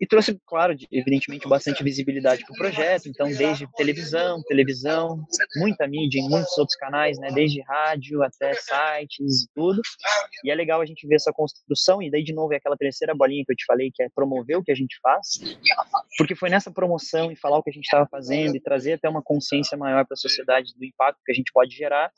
e 0.00 0.06
trouxe, 0.06 0.38
claro, 0.46 0.76
evidentemente, 0.90 1.48
bastante 1.48 1.82
visibilidade 1.82 2.44
para 2.44 2.52
o 2.52 2.56
projeto. 2.56 3.08
Então, 3.08 3.26
desde 3.32 3.66
televisão, 3.72 4.42
televisão, 4.42 5.24
muita 5.56 5.86
mídia 5.86 6.18
em 6.18 6.28
muitos 6.28 6.56
outros 6.58 6.76
canais, 6.76 7.18
né? 7.18 7.30
Desde 7.32 7.60
rádio 7.62 8.22
até 8.22 8.52
sites 8.54 9.44
e 9.44 9.48
tudo. 9.54 9.80
E 10.44 10.50
é 10.50 10.54
legal 10.54 10.80
a 10.80 10.86
gente 10.86 11.06
ver 11.06 11.16
essa 11.16 11.32
construção. 11.32 12.02
E 12.02 12.10
daí, 12.10 12.22
de 12.22 12.34
novo, 12.34 12.52
é 12.52 12.56
aquela 12.56 12.75
terceira 12.76 13.14
bolinha 13.14 13.44
que 13.44 13.52
eu 13.52 13.56
te 13.56 13.64
falei, 13.64 13.90
que 13.92 14.02
é 14.02 14.08
promover 14.08 14.56
o 14.56 14.62
que 14.62 14.72
a 14.72 14.74
gente 14.74 14.98
faz. 15.02 15.40
Porque 16.18 16.34
foi 16.34 16.50
nessa 16.50 16.70
promoção 16.70 17.30
e 17.30 17.36
falar 17.36 17.58
o 17.58 17.62
que 17.62 17.70
a 17.70 17.72
gente 17.72 17.84
estava 17.84 18.06
fazendo 18.06 18.56
e 18.56 18.60
trazer 18.60 18.94
até 18.94 19.08
uma 19.08 19.22
consciência 19.22 19.76
maior 19.76 20.04
para 20.04 20.14
a 20.14 20.16
sociedade 20.16 20.74
do 20.76 20.84
impacto 20.84 21.20
que 21.24 21.32
a 21.32 21.34
gente 21.34 21.52
pode 21.52 21.74
gerar, 21.74 22.10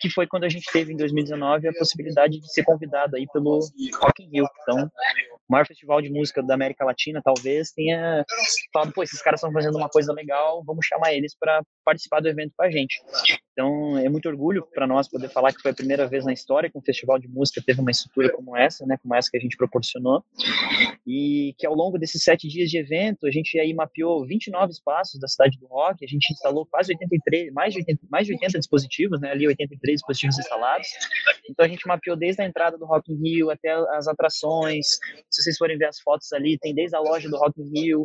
que 0.00 0.10
foi 0.10 0.26
quando 0.26 0.44
a 0.44 0.48
gente 0.48 0.70
teve 0.72 0.92
em 0.92 0.96
2019 0.96 1.68
a 1.68 1.72
possibilidade 1.72 2.40
de 2.40 2.52
ser 2.52 2.64
convidado 2.64 3.16
aí 3.16 3.26
pelo 3.32 3.60
Rock 4.00 4.22
in 4.22 4.28
Rio. 4.30 4.46
Então, 4.62 4.90
maior 5.52 5.66
festival 5.66 6.00
de 6.00 6.10
música 6.10 6.42
da 6.42 6.54
América 6.54 6.84
Latina, 6.84 7.20
talvez, 7.22 7.70
tenha 7.72 8.24
falado, 8.72 8.92
pô, 8.92 9.02
esses 9.02 9.20
caras 9.20 9.38
estão 9.38 9.52
fazendo 9.52 9.76
uma 9.76 9.88
coisa 9.88 10.12
legal, 10.12 10.64
vamos 10.64 10.86
chamar 10.86 11.12
eles 11.12 11.36
para 11.38 11.62
participar 11.84 12.20
do 12.20 12.28
evento 12.28 12.52
com 12.56 12.64
a 12.64 12.70
gente. 12.70 13.02
Então, 13.52 13.98
é 13.98 14.08
muito 14.08 14.28
orgulho 14.28 14.66
para 14.72 14.86
nós 14.86 15.08
poder 15.08 15.28
falar 15.28 15.52
que 15.52 15.60
foi 15.60 15.72
a 15.72 15.74
primeira 15.74 16.08
vez 16.08 16.24
na 16.24 16.32
história 16.32 16.70
que 16.70 16.78
um 16.78 16.82
festival 16.82 17.18
de 17.18 17.28
música 17.28 17.62
teve 17.64 17.82
uma 17.82 17.90
estrutura 17.90 18.32
como 18.32 18.56
essa, 18.56 18.86
né, 18.86 18.96
como 19.02 19.14
essa 19.14 19.30
que 19.30 19.36
a 19.36 19.40
gente 19.40 19.58
proporcionou, 19.58 20.24
e 21.06 21.54
que 21.58 21.66
ao 21.66 21.74
longo 21.74 21.98
desses 21.98 22.22
sete 22.22 22.48
dias 22.48 22.70
de 22.70 22.78
evento, 22.78 23.26
a 23.26 23.30
gente 23.30 23.58
aí 23.58 23.74
mapeou 23.74 24.26
29 24.26 24.72
espaços 24.72 25.20
da 25.20 25.28
cidade 25.28 25.58
do 25.58 25.66
rock, 25.66 26.02
a 26.02 26.08
gente 26.08 26.32
instalou 26.32 26.64
quase 26.64 26.92
83, 26.92 27.52
mais 27.52 27.74
de 27.74 27.80
80, 27.80 28.00
mais 28.10 28.26
de 28.26 28.32
80 28.32 28.58
dispositivos, 28.58 29.20
né, 29.20 29.30
ali 29.32 29.46
83 29.46 29.96
dispositivos 29.96 30.38
instalados, 30.38 30.88
então 31.48 31.66
a 31.66 31.68
gente 31.68 31.86
mapeou 31.86 32.16
desde 32.16 32.40
a 32.40 32.46
entrada 32.46 32.78
do 32.78 32.86
Rock 32.86 33.12
in 33.12 33.16
Rio 33.16 33.50
até 33.50 33.70
as 33.70 34.08
atrações, 34.08 34.86
vocês 35.42 35.56
forem 35.56 35.78
ver 35.78 35.86
as 35.86 36.00
fotos 36.00 36.32
ali, 36.32 36.58
tem 36.58 36.74
desde 36.74 36.96
a 36.96 37.00
loja 37.00 37.28
do 37.28 37.36
Rock 37.36 37.60
in 37.60 37.70
Rio, 37.74 38.04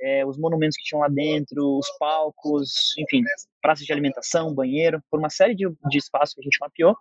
é, 0.00 0.24
os 0.24 0.38
monumentos 0.38 0.76
que 0.76 0.84
tinham 0.84 1.00
lá 1.00 1.08
dentro, 1.08 1.78
os 1.78 1.86
palcos, 1.98 2.94
enfim, 2.98 3.22
praças 3.60 3.84
de 3.84 3.92
alimentação, 3.92 4.54
banheiro, 4.54 5.02
por 5.10 5.18
uma 5.18 5.30
série 5.30 5.54
de, 5.54 5.68
de 5.68 5.98
espaços 5.98 6.34
que 6.34 6.40
a 6.40 6.44
gente 6.44 6.58
mapeou. 6.60 6.96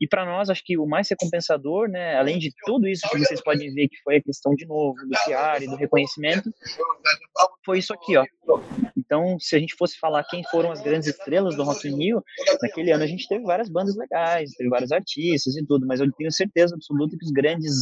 E 0.00 0.06
para 0.06 0.24
nós, 0.24 0.50
acho 0.50 0.62
que 0.64 0.78
o 0.78 0.86
mais 0.86 1.08
recompensador, 1.08 1.88
né, 1.88 2.16
além 2.16 2.38
de 2.38 2.52
tudo 2.64 2.86
isso 2.86 3.08
que 3.08 3.18
vocês 3.18 3.42
podem 3.42 3.72
ver 3.72 3.88
que 3.88 3.96
foi 4.02 4.16
a 4.16 4.22
questão 4.22 4.54
de 4.54 4.66
novo 4.66 4.96
do 4.96 5.18
PR 5.24 5.62
e 5.62 5.66
do 5.66 5.76
reconhecimento, 5.76 6.50
foi 7.64 7.78
isso 7.78 7.92
aqui, 7.92 8.16
ó. 8.16 8.24
Então, 8.96 9.38
se 9.38 9.54
a 9.54 9.58
gente 9.58 9.74
fosse 9.76 9.96
falar 9.98 10.24
quem 10.24 10.42
foram 10.50 10.72
as 10.72 10.82
grandes 10.82 11.08
estrelas 11.08 11.54
do 11.54 11.62
Rock 11.62 11.86
in 11.88 11.96
Rio, 11.96 12.22
naquele 12.60 12.90
ano 12.90 13.04
a 13.04 13.06
gente 13.06 13.28
teve 13.28 13.44
várias 13.44 13.68
bandas 13.68 13.96
legais, 13.96 14.50
teve 14.56 14.68
vários 14.68 14.90
artistas 14.90 15.56
e 15.56 15.64
tudo, 15.64 15.86
mas 15.86 16.00
eu 16.00 16.10
tenho 16.12 16.30
certeza 16.32 16.74
absoluta 16.74 17.16
que 17.16 17.24
os 17.24 17.30
grandes 17.30 17.72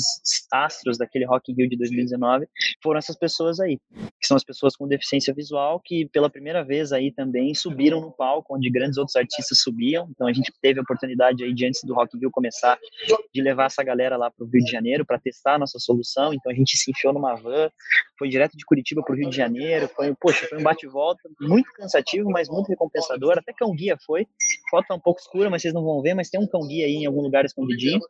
astros 0.53 0.99
daquele 0.99 1.25
Rock 1.25 1.51
in 1.51 1.55
Rio 1.57 1.69
de 1.69 1.79
2019 1.79 2.47
foram 2.83 2.99
essas 2.99 3.17
pessoas 3.17 3.59
aí, 3.59 3.79
que 3.95 4.27
são 4.27 4.37
as 4.37 4.45
pessoas 4.45 4.77
com 4.77 4.87
deficiência 4.87 5.33
visual 5.33 5.81
que 5.83 6.07
pela 6.11 6.29
primeira 6.29 6.62
vez 6.62 6.93
aí 6.93 7.11
também 7.12 7.55
subiram 7.55 7.94
no 8.01 8.13
palco 8.13 8.57
onde 8.57 8.71
grandes 8.71 8.99
outros 8.99 9.17
artistas 9.17 9.61
subiam. 9.61 10.09
Então 10.11 10.27
a 10.27 10.33
gente 10.33 10.53
teve 10.61 10.79
a 10.81 10.83
oportunidade 10.83 11.45
aí 11.45 11.55
de 11.55 11.67
antes 11.67 11.83
do 11.85 11.95
Rock 11.95 12.17
in 12.17 12.21
Rio 12.21 12.31
começar 12.31 12.79
de 13.33 13.43
levar 13.43 13.67
essa 13.67 13.83
galera 13.83 14.17
lá 14.17 14.31
para 14.31 14.45
o 14.45 14.49
Rio 14.49 14.65
de 14.65 14.71
Janeiro 14.71 15.05
para 15.05 15.19
testar 15.19 15.55
a 15.55 15.59
nossa 15.59 15.79
solução. 15.79 16.35
Então 16.35 16.51
a 16.51 16.55
gente 16.55 16.77
se 16.77 16.91
enfiou 16.91 17.13
numa 17.13 17.35
van, 17.35 17.71
foi 18.19 18.29
direto 18.29 18.57
de 18.57 18.65
Curitiba 18.65 19.03
para 19.03 19.15
o 19.15 19.17
Rio 19.17 19.31
de 19.31 19.37
Janeiro, 19.37 19.89
foi, 19.89 20.15
poxa, 20.15 20.47
foi 20.47 20.59
um 20.59 20.63
bate-volta 20.63 20.95
volta, 21.05 21.29
muito 21.41 21.71
cansativo, 21.73 22.31
mas 22.31 22.49
muito 22.49 22.69
recompensador. 22.69 23.39
Até 23.39 23.53
cão 23.53 23.75
guia 23.75 23.97
foi. 24.07 24.27
Foto 24.75 24.89
tá 24.89 24.95
um 24.97 25.01
pouco 25.01 25.21
escura, 25.21 25.49
mas 25.49 25.63
vocês 25.63 25.73
não 25.73 25.85
vão 25.85 26.03
ver, 26.03 26.15
mas 26.15 26.29
tem 26.29 26.41
um 26.41 26.49
cão 26.49 26.67
guia 26.67 26.87
aí 26.87 26.95
em 26.95 27.07
algum 27.07 27.21
lugar 27.21 27.45
escondidinho. 27.45 28.01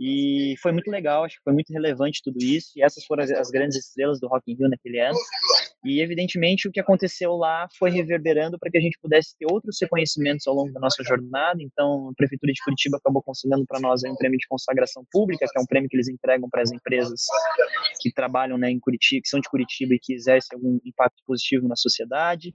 E 0.00 0.54
foi 0.62 0.72
muito 0.72 0.90
legal, 0.90 1.24
acho 1.24 1.36
que 1.36 1.42
foi 1.42 1.52
muito 1.52 1.70
relevante 1.70 2.22
tudo 2.24 2.38
isso. 2.40 2.70
E 2.76 2.82
essas 2.82 3.04
foram 3.04 3.24
as, 3.24 3.30
as 3.30 3.50
grandes 3.50 3.76
estrelas 3.76 4.18
do 4.18 4.26
Rock 4.26 4.50
in 4.50 4.56
Rio 4.56 4.70
naquele 4.70 5.00
ano. 5.00 5.18
E 5.84 6.00
evidentemente 6.00 6.66
o 6.66 6.72
que 6.72 6.80
aconteceu 6.80 7.36
lá 7.36 7.68
foi 7.78 7.90
reverberando 7.90 8.58
para 8.58 8.70
que 8.70 8.78
a 8.78 8.80
gente 8.80 8.98
pudesse 9.02 9.36
ter 9.36 9.46
outros 9.52 9.76
reconhecimentos 9.82 10.46
ao 10.46 10.54
longo 10.54 10.72
da 10.72 10.80
nossa 10.80 11.02
jornada. 11.04 11.62
Então, 11.62 12.08
a 12.08 12.14
prefeitura 12.14 12.54
de 12.54 12.62
Curitiba 12.64 12.96
acabou 12.96 13.22
concedendo 13.22 13.66
para 13.66 13.78
nós 13.78 14.02
um 14.02 14.16
prêmio 14.16 14.38
de 14.38 14.48
consagração 14.48 15.04
pública, 15.12 15.44
que 15.46 15.58
é 15.58 15.60
um 15.60 15.66
prêmio 15.66 15.90
que 15.90 15.96
eles 15.96 16.08
entregam 16.08 16.48
para 16.48 16.62
as 16.62 16.72
empresas 16.72 17.26
que 18.00 18.10
trabalham 18.10 18.56
né, 18.56 18.70
em 18.70 18.80
Curitiba, 18.80 19.20
que 19.22 19.28
são 19.28 19.40
de 19.40 19.48
Curitiba 19.50 19.94
e 19.94 19.98
que 20.00 20.14
exercem 20.14 20.56
algum 20.56 20.78
impacto 20.86 21.22
positivo 21.26 21.68
na 21.68 21.76
sociedade. 21.76 22.54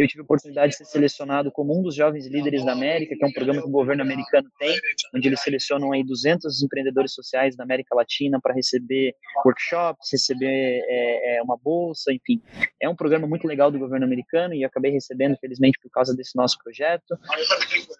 Eu 0.00 0.08
tive 0.08 0.22
a 0.22 0.24
oportunidade 0.24 0.72
de 0.72 0.78
ser 0.78 0.86
selecionado 0.86 1.52
como 1.52 1.78
um 1.78 1.82
dos 1.82 1.94
jovens 1.94 2.26
líderes 2.26 2.64
da 2.64 2.72
América, 2.72 3.14
que 3.14 3.22
é 3.22 3.28
um 3.28 3.32
programa 3.32 3.60
que 3.60 3.68
o 3.68 3.70
governo 3.70 4.00
americano 4.00 4.48
tem, 4.58 4.74
onde 5.14 5.28
eles 5.28 5.42
selecionam 5.42 5.92
aí 5.92 6.02
200 6.02 6.62
empreendedores 6.62 7.12
sociais 7.12 7.54
da 7.54 7.64
América 7.64 7.94
Latina 7.94 8.40
para 8.42 8.54
receber 8.54 9.14
workshops, 9.44 10.08
receber 10.10 10.80
é, 10.88 11.36
é, 11.36 11.42
uma 11.42 11.54
bolsa, 11.62 12.14
enfim. 12.14 12.40
É 12.80 12.88
um 12.88 12.96
programa 12.96 13.26
muito 13.26 13.46
legal 13.46 13.70
do 13.70 13.78
governo 13.78 14.06
americano 14.06 14.54
e 14.54 14.64
acabei 14.64 14.90
recebendo, 14.90 15.36
felizmente, 15.36 15.78
por 15.82 15.90
causa 15.90 16.16
desse 16.16 16.34
nosso 16.34 16.56
projeto. 16.64 17.18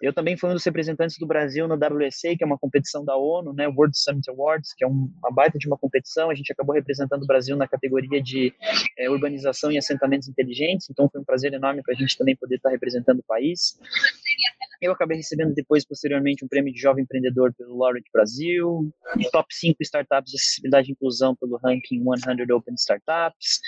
Eu 0.01 0.11
também 0.11 0.35
fui 0.35 0.49
um 0.49 0.53
dos 0.53 0.65
representantes 0.65 1.19
do 1.19 1.27
Brasil 1.27 1.67
no 1.67 1.75
WSA, 1.75 2.35
que 2.35 2.43
é 2.43 2.47
uma 2.47 2.57
competição 2.57 3.05
da 3.05 3.15
ONU, 3.15 3.53
né, 3.53 3.67
World 3.67 3.95
Summit 3.95 4.27
Awards, 4.27 4.73
que 4.75 4.83
é 4.83 4.87
uma 4.87 5.31
baita 5.31 5.59
de 5.59 5.67
uma 5.67 5.77
competição. 5.77 6.31
A 6.31 6.35
gente 6.35 6.51
acabou 6.51 6.73
representando 6.73 7.21
o 7.21 7.27
Brasil 7.27 7.55
na 7.55 7.67
categoria 7.67 8.19
de 8.23 8.51
é, 8.97 9.07
urbanização 9.07 9.71
e 9.71 9.77
assentamentos 9.77 10.27
inteligentes, 10.27 10.89
então 10.89 11.07
foi 11.07 11.21
um 11.21 11.23
prazer 11.23 11.53
enorme 11.53 11.83
para 11.91 11.97
a 11.97 11.99
gente 11.99 12.17
também 12.17 12.35
poder 12.35 12.55
estar 12.55 12.69
representando 12.69 13.19
o 13.19 13.23
país. 13.23 13.77
Eu 14.81 14.93
acabei 14.93 15.17
recebendo 15.17 15.53
depois, 15.53 15.85
posteriormente, 15.85 16.43
um 16.43 16.47
prêmio 16.47 16.73
de 16.73 16.79
jovem 16.79 17.03
empreendedor 17.03 17.53
pelo 17.53 17.77
Laureate 17.77 18.09
Brasil, 18.11 18.91
top 19.31 19.53
5 19.53 19.77
startups 19.81 20.31
de 20.31 20.37
acessibilidade 20.37 20.89
e 20.89 20.91
inclusão 20.93 21.35
pelo 21.35 21.57
ranking 21.57 22.03
100 22.03 22.51
Open 22.51 22.73
Startups, 22.75 23.59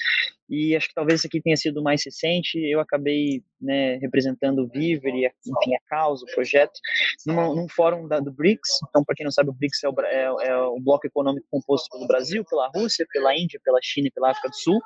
e 0.50 0.76
acho 0.76 0.88
que 0.88 0.94
talvez 0.94 1.20
esse 1.20 1.28
aqui 1.28 1.42
tenha 1.42 1.56
sido 1.56 1.82
mais 1.82 2.04
recente. 2.06 2.60
Eu 2.60 2.80
acabei 2.80 3.44
né, 3.60 3.96
representando 3.98 4.60
o 4.60 4.68
Viver 4.68 5.16
e, 5.16 5.26
enfim, 5.26 5.76
a 5.76 5.80
causa, 5.88 6.26
o 6.26 6.34
projeto, 6.34 6.80
numa, 7.26 7.48
num 7.56 7.68
fórum 7.68 8.08
da, 8.08 8.20
do 8.20 8.32
BRICS. 8.32 8.70
Então, 8.90 9.04
para 9.04 9.16
quem 9.16 9.24
não 9.24 9.32
sabe, 9.32 9.50
o 9.50 9.54
BRICS 9.54 9.84
é 9.84 9.90
o, 9.90 9.94
é, 10.02 10.48
é 10.50 10.58
o 10.58 10.80
bloco 10.80 11.08
econômico 11.08 11.48
composto 11.50 11.90
pelo 11.90 12.08
Brasil, 12.08 12.44
pela 12.46 12.70
Rússia, 12.76 13.06
pela 13.12 13.36
Índia, 13.36 13.60
pela 13.64 13.80
China 13.82 14.08
e 14.08 14.12
pela 14.12 14.32
África 14.32 14.50
do 14.50 14.56
Sul. 14.56 14.80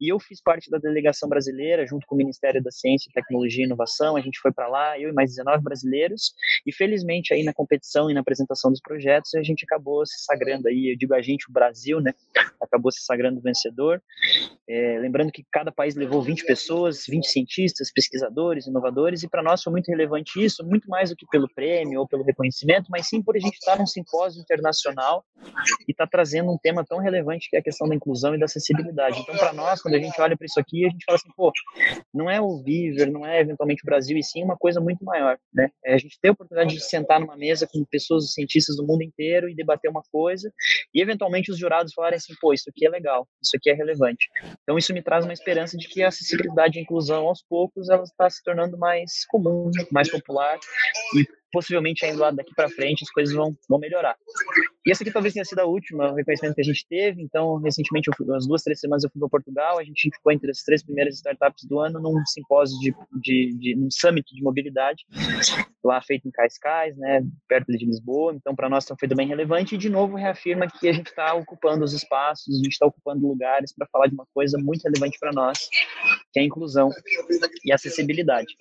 E 0.00 0.12
eu 0.12 0.18
fiz 0.18 0.42
parte 0.42 0.68
da 0.70 0.78
delegação 0.78 1.28
brasileira, 1.28 1.86
junto 1.86 2.06
com 2.06 2.14
o 2.14 2.18
Ministério 2.18 2.62
da 2.62 2.70
Ciência, 2.70 3.10
Tecnologia 3.14 3.62
e 3.62 3.66
Inovação. 3.66 4.16
A 4.16 4.20
gente 4.20 4.38
foi 4.40 4.52
para 4.52 4.68
lá, 4.68 4.98
eu 4.98 5.08
e 5.08 5.12
mais 5.12 5.34
19 5.34 5.62
brasileiros, 5.66 6.32
e 6.66 6.72
felizmente 6.72 7.34
aí 7.34 7.42
na 7.42 7.52
competição 7.52 8.10
e 8.10 8.14
na 8.14 8.20
apresentação 8.20 8.70
dos 8.70 8.80
projetos, 8.80 9.34
a 9.34 9.42
gente 9.42 9.64
acabou 9.64 10.06
se 10.06 10.24
sagrando 10.24 10.68
aí, 10.68 10.92
eu 10.92 10.96
digo 10.96 11.14
a 11.14 11.20
gente, 11.20 11.48
o 11.48 11.52
Brasil, 11.52 12.00
né, 12.00 12.12
acabou 12.60 12.92
se 12.92 13.04
sagrando 13.04 13.40
vencedor, 13.40 14.00
é, 14.68 14.98
lembrando 14.98 15.30
que 15.32 15.44
cada 15.50 15.70
país 15.72 15.94
levou 15.94 16.22
20 16.22 16.44
pessoas, 16.44 17.04
20 17.08 17.26
cientistas, 17.26 17.92
pesquisadores, 17.92 18.66
inovadores, 18.66 19.22
e 19.22 19.28
para 19.28 19.42
nós 19.42 19.62
foi 19.62 19.72
muito 19.72 19.88
relevante 19.88 20.42
isso, 20.42 20.64
muito 20.64 20.88
mais 20.88 21.10
do 21.10 21.16
que 21.16 21.26
pelo 21.26 21.48
prêmio 21.54 22.00
ou 22.00 22.08
pelo 22.08 22.22
reconhecimento, 22.22 22.86
mas 22.90 23.08
sim 23.08 23.22
por 23.22 23.36
a 23.36 23.38
gente 23.38 23.54
estar 23.54 23.78
num 23.78 23.86
simpósio 23.86 24.40
internacional 24.40 25.24
e 25.86 25.92
estar 25.92 26.06
tá 26.06 26.10
trazendo 26.10 26.50
um 26.50 26.58
tema 26.58 26.84
tão 26.84 26.98
relevante 26.98 27.48
que 27.48 27.56
é 27.56 27.60
a 27.60 27.62
questão 27.62 27.88
da 27.88 27.94
inclusão 27.94 28.34
e 28.34 28.38
da 28.38 28.46
acessibilidade. 28.46 29.20
Então, 29.20 29.36
para 29.36 29.52
nós, 29.52 29.80
quando 29.80 29.94
a 29.94 29.98
gente 29.98 30.20
olha 30.20 30.36
para 30.36 30.46
isso 30.46 30.58
aqui, 30.58 30.84
a 30.84 30.90
gente 30.90 31.04
fala 31.04 31.16
assim, 31.16 31.30
pô, 31.36 31.52
não 32.12 32.30
é 32.30 32.40
o 32.40 32.62
Viver, 32.62 33.10
não 33.10 33.26
é 33.26 33.40
eventualmente 33.40 33.82
o 33.82 33.86
Brasil, 33.86 34.16
e 34.16 34.22
sim 34.22 34.42
uma 34.42 34.56
coisa 34.56 34.80
muito 34.80 35.04
maior, 35.04 35.38
né? 35.56 35.70
É 35.82 35.94
a 35.94 35.98
gente 35.98 36.18
ter 36.20 36.28
a 36.28 36.32
oportunidade 36.32 36.74
de 36.74 36.80
sentar 36.80 37.18
numa 37.18 37.36
mesa 37.36 37.66
com 37.66 37.82
pessoas, 37.90 38.34
cientistas 38.34 38.76
do 38.76 38.86
mundo 38.86 39.02
inteiro 39.02 39.48
e 39.48 39.54
debater 39.54 39.90
uma 39.90 40.02
coisa, 40.12 40.52
e 40.94 41.00
eventualmente 41.00 41.50
os 41.50 41.58
jurados 41.58 41.94
falarem 41.94 42.18
assim, 42.18 42.34
pô, 42.38 42.52
isso 42.52 42.68
aqui 42.68 42.86
é 42.86 42.90
legal, 42.90 43.26
isso 43.42 43.56
aqui 43.56 43.70
é 43.70 43.72
relevante. 43.72 44.28
Então, 44.62 44.76
isso 44.76 44.92
me 44.92 45.02
traz 45.02 45.24
uma 45.24 45.32
esperança 45.32 45.78
de 45.78 45.88
que 45.88 46.02
a 46.02 46.08
acessibilidade 46.08 46.76
e 46.76 46.80
a 46.80 46.82
inclusão, 46.82 47.26
aos 47.26 47.42
poucos, 47.42 47.88
ela 47.88 48.04
está 48.04 48.28
se 48.28 48.42
tornando 48.44 48.76
mais 48.76 49.24
comum, 49.26 49.70
mais 49.90 50.10
popular, 50.10 50.58
e 51.14 51.26
possivelmente 51.52 52.04
ainda 52.04 52.30
daqui 52.32 52.54
para 52.54 52.68
frente 52.68 53.02
as 53.02 53.10
coisas 53.10 53.34
vão, 53.34 53.56
vão 53.68 53.78
melhorar. 53.78 54.16
E 54.86 54.90
essa 54.90 55.02
aqui 55.02 55.12
talvez 55.12 55.34
tenha 55.34 55.44
sido 55.44 55.58
a 55.58 55.64
última 55.64 56.14
reconhecimento 56.14 56.54
que 56.54 56.60
a 56.60 56.64
gente 56.64 56.86
teve. 56.88 57.20
Então, 57.20 57.56
recentemente, 57.56 58.08
fui, 58.16 58.24
umas 58.26 58.46
duas, 58.46 58.62
três 58.62 58.78
semanas 58.78 59.02
eu 59.02 59.10
fui 59.10 59.18
para 59.18 59.28
Portugal. 59.28 59.78
A 59.78 59.84
gente 59.84 60.10
ficou 60.14 60.32
entre 60.32 60.50
as 60.50 60.62
três 60.62 60.82
primeiras 60.84 61.16
startups 61.16 61.64
do 61.64 61.80
ano 61.80 62.00
num 62.00 62.24
simpósio 62.24 62.78
de, 62.78 62.94
de, 63.20 63.58
de 63.58 63.76
num 63.76 63.90
summit 63.90 64.24
de 64.32 64.42
mobilidade, 64.42 65.04
lá 65.84 66.00
feito 66.00 66.28
em 66.28 66.30
Cascais, 66.30 66.96
né, 66.96 67.22
perto 67.48 67.72
de 67.72 67.84
Lisboa. 67.84 68.34
Então, 68.34 68.54
para 68.54 68.68
nós 68.68 68.86
foi 68.98 69.08
também 69.08 69.26
relevante. 69.26 69.74
E 69.74 69.78
de 69.78 69.90
novo 69.90 70.16
reafirma 70.16 70.68
que 70.68 70.88
a 70.88 70.92
gente 70.92 71.08
está 71.08 71.34
ocupando 71.34 71.84
os 71.84 71.92
espaços, 71.92 72.54
a 72.54 72.58
gente 72.58 72.72
está 72.72 72.86
ocupando 72.86 73.26
lugares 73.26 73.74
para 73.74 73.88
falar 73.90 74.06
de 74.06 74.14
uma 74.14 74.26
coisa 74.32 74.56
muito 74.56 74.82
relevante 74.82 75.18
para 75.18 75.32
nós, 75.32 75.68
que 76.32 76.38
é 76.38 76.42
a 76.42 76.46
inclusão 76.46 76.90
e 77.64 77.72
acessibilidade. 77.72 78.54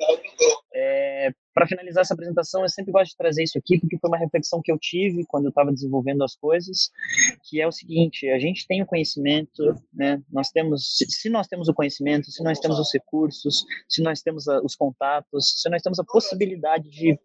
É, 0.73 1.31
para 1.55 1.65
finalizar 1.65 2.01
essa 2.01 2.13
apresentação, 2.13 2.63
eu 2.63 2.69
sempre 2.69 2.91
gosto 2.91 3.11
de 3.11 3.17
trazer 3.17 3.43
isso 3.43 3.57
aqui, 3.57 3.79
porque 3.79 3.97
foi 3.97 4.09
uma 4.09 4.17
reflexão 4.17 4.61
que 4.61 4.69
eu 4.69 4.77
tive 4.77 5.25
quando 5.25 5.45
eu 5.45 5.49
estava 5.49 5.71
desenvolvendo 5.71 6.21
as 6.21 6.35
coisas, 6.35 6.91
que 7.45 7.61
é 7.61 7.65
o 7.65 7.71
seguinte, 7.71 8.29
a 8.29 8.37
gente 8.37 8.67
tem 8.67 8.81
o 8.81 8.85
conhecimento, 8.85 9.63
né, 9.93 10.21
nós 10.29 10.51
temos, 10.51 10.97
se 10.97 11.29
nós 11.29 11.47
temos 11.47 11.69
o 11.69 11.73
conhecimento, 11.73 12.29
se 12.29 12.43
nós 12.43 12.59
temos 12.59 12.77
os 12.77 12.91
recursos, 12.93 13.63
se 13.87 14.03
nós 14.03 14.21
temos 14.21 14.47
os 14.65 14.75
contatos, 14.75 15.61
se 15.61 15.69
nós 15.69 15.81
temos 15.81 15.97
a 15.97 16.03
possibilidade 16.03 16.89
de, 16.89 17.17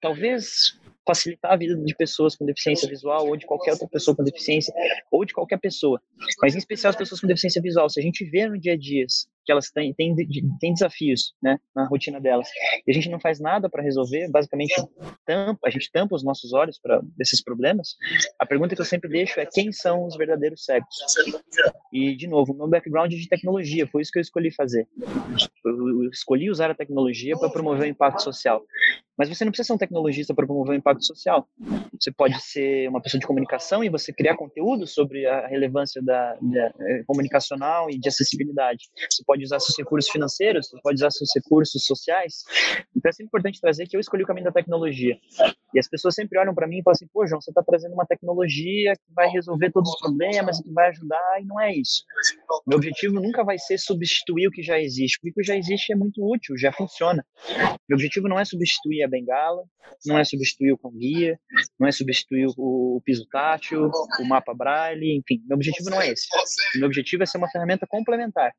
talvez, 0.00 0.78
facilitar 1.04 1.52
a 1.52 1.56
vida 1.56 1.76
de 1.76 1.94
pessoas 1.96 2.36
com 2.36 2.46
deficiência 2.46 2.88
visual 2.88 3.26
ou 3.26 3.36
de 3.36 3.46
qualquer 3.46 3.72
outra 3.72 3.88
pessoa 3.88 4.16
com 4.16 4.22
deficiência 4.22 4.72
ou 5.10 5.24
de 5.24 5.34
qualquer 5.34 5.58
pessoa, 5.58 6.00
mas 6.40 6.54
em 6.54 6.58
especial 6.58 6.90
as 6.90 6.96
pessoas 6.96 7.20
com 7.20 7.26
deficiência 7.26 7.60
visual. 7.60 7.90
Se 7.90 7.98
a 7.98 8.02
gente 8.02 8.24
vê 8.24 8.46
no 8.46 8.58
dia 8.58 8.74
a 8.74 8.76
dia 8.76 9.06
que 9.46 9.52
elas 9.52 9.70
têm, 9.70 9.94
têm, 9.94 10.14
têm 10.60 10.74
desafios 10.74 11.32
né, 11.40 11.58
na 11.74 11.86
rotina 11.86 12.20
delas 12.20 12.48
e 12.84 12.90
a 12.90 12.94
gente 12.94 13.08
não 13.08 13.20
faz 13.20 13.38
nada 13.38 13.70
para 13.70 13.82
resolver, 13.82 14.28
basicamente 14.28 14.74
tampa, 15.24 15.68
a 15.68 15.70
gente 15.70 15.90
tampa 15.92 16.16
os 16.16 16.24
nossos 16.24 16.52
olhos 16.52 16.78
para 16.78 17.00
esses 17.20 17.42
problemas, 17.42 17.96
a 18.38 18.44
pergunta 18.44 18.74
que 18.74 18.80
eu 18.80 18.84
sempre 18.84 19.08
deixo 19.08 19.38
é 19.38 19.46
quem 19.46 19.72
são 19.72 20.04
os 20.04 20.16
verdadeiros 20.16 20.64
cegos? 20.64 20.96
E, 21.92 22.16
de 22.16 22.26
novo, 22.26 22.52
meu 22.52 22.68
background 22.68 23.12
é 23.12 23.16
de 23.16 23.28
tecnologia, 23.28 23.86
foi 23.86 24.02
isso 24.02 24.10
que 24.10 24.18
eu 24.18 24.22
escolhi 24.22 24.50
fazer. 24.52 24.88
Eu 25.66 26.10
escolhi 26.10 26.50
usar 26.50 26.70
a 26.70 26.74
tecnologia 26.74 27.36
para 27.36 27.50
promover 27.50 27.82
o 27.82 27.90
impacto 27.90 28.22
social. 28.22 28.62
Mas 29.18 29.28
você 29.28 29.44
não 29.44 29.50
precisa 29.50 29.68
ser 29.68 29.72
um 29.72 29.78
tecnologista 29.78 30.34
para 30.34 30.46
promover 30.46 30.74
o 30.74 30.78
impacto 30.78 31.04
social. 31.04 31.48
Você 31.98 32.12
pode 32.12 32.40
ser 32.42 32.88
uma 32.88 33.00
pessoa 33.00 33.18
de 33.18 33.26
comunicação 33.26 33.82
e 33.82 33.88
você 33.88 34.12
criar 34.12 34.36
conteúdo 34.36 34.86
sobre 34.86 35.26
a 35.26 35.46
relevância 35.46 36.02
da, 36.02 36.34
da 36.40 36.72
eh, 36.80 37.02
comunicacional 37.06 37.90
e 37.90 37.98
de 37.98 38.08
acessibilidade. 38.08 38.84
Você 39.10 39.24
pode 39.26 39.42
usar 39.42 39.58
seus 39.58 39.76
recursos 39.78 40.10
financeiros, 40.10 40.68
você 40.68 40.78
pode 40.82 40.96
usar 40.96 41.10
seus 41.10 41.30
recursos 41.34 41.84
sociais. 41.84 42.44
Então 42.94 43.08
é 43.08 43.12
sempre 43.12 43.28
importante 43.28 43.60
trazer 43.60 43.86
que 43.86 43.96
eu 43.96 44.00
escolhi 44.00 44.22
o 44.22 44.26
caminho 44.26 44.44
da 44.44 44.52
tecnologia. 44.52 45.16
E 45.76 45.78
as 45.78 45.86
pessoas 45.86 46.14
sempre 46.14 46.38
olham 46.38 46.54
para 46.54 46.66
mim 46.66 46.78
e 46.78 46.82
falam 46.82 46.94
assim: 46.94 47.06
pô, 47.12 47.26
João, 47.26 47.38
você 47.38 47.50
está 47.50 47.62
trazendo 47.62 47.92
uma 47.92 48.06
tecnologia 48.06 48.94
que 48.94 49.12
vai 49.14 49.28
resolver 49.28 49.70
todos 49.70 49.90
os 49.90 49.98
problemas, 49.98 50.58
que 50.58 50.72
vai 50.72 50.88
ajudar, 50.88 51.38
e 51.38 51.44
não 51.44 51.60
é 51.60 51.74
isso. 51.74 52.02
Meu 52.66 52.78
objetivo 52.78 53.20
nunca 53.20 53.44
vai 53.44 53.58
ser 53.58 53.76
substituir 53.76 54.48
o 54.48 54.50
que 54.50 54.62
já 54.62 54.80
existe, 54.80 55.18
porque 55.20 55.32
o 55.32 55.34
que 55.34 55.42
já 55.42 55.54
existe 55.54 55.92
é 55.92 55.94
muito 55.94 56.26
útil, 56.26 56.56
já 56.56 56.72
funciona. 56.72 57.22
Meu 57.88 57.96
objetivo 57.96 58.28
não 58.28 58.38
é 58.38 58.44
substituir 58.44 59.02
a 59.02 59.08
bengala, 59.08 59.62
não 60.04 60.18
é 60.18 60.24
substituir 60.24 60.72
o 60.72 60.78
com 60.78 60.90
guia, 60.90 61.38
não 61.78 61.86
é 61.86 61.92
substituir 61.92 62.46
o, 62.56 62.96
o 62.96 63.00
piso 63.04 63.26
tátil, 63.30 63.90
o 64.20 64.24
mapa 64.24 64.52
braille, 64.54 65.16
enfim, 65.16 65.42
meu 65.46 65.56
objetivo 65.56 65.90
não 65.90 66.00
é 66.00 66.10
esse. 66.10 66.26
Meu 66.76 66.86
objetivo 66.86 67.22
é 67.22 67.26
ser 67.26 67.38
uma 67.38 67.48
ferramenta 67.48 67.86
complementar. 67.86 68.52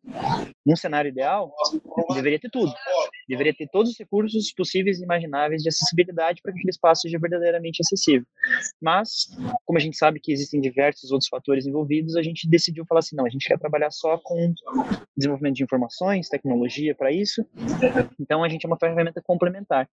Num 0.66 0.76
cenário 0.76 1.10
ideal, 1.10 1.54
deveria 2.14 2.40
ter 2.40 2.50
tudo. 2.50 2.74
Deveria 3.28 3.54
ter 3.54 3.68
todos 3.72 3.92
os 3.92 3.98
recursos 3.98 4.54
possíveis 4.54 5.00
e 5.00 5.04
imagináveis 5.04 5.62
de 5.62 5.70
acessibilidade 5.70 6.42
para 6.42 6.52
que 6.52 6.60
aquele 6.60 6.72
espaço 6.72 7.02
seja 7.02 7.20
verdadeiramente 7.20 7.82
acessível. 7.82 8.26
Mas, 8.82 9.28
como 9.66 9.78
a 9.78 9.82
gente 9.82 9.98
sabe 9.98 10.20
que 10.20 10.32
existem 10.32 10.62
diversos 10.62 11.12
outros 11.12 11.30
fatores 11.30 11.66
envolvidos, 11.66 12.16
a 12.16 12.24
gente 12.24 12.50
decidiu 12.50 12.86
falar 12.86 13.00
assim, 13.00 13.16
não, 13.16 13.26
a 13.26 13.30
gente 13.30 13.48
quer 13.48 13.60
trabalhar 13.60 13.92
só 13.92 14.18
com 14.18 14.54
desenvolvimento 15.16 15.56
de 15.56 15.64
informações, 15.64 16.30
tecnologia 16.30 16.96
para 16.96 17.12
isso. 17.12 17.46
Então, 18.20 18.44
a 18.44 18.50
gente 18.50 18.66
é 18.66 18.68
uma 18.68 18.78
ferramenta 18.78 19.17
complementar. 19.22 19.90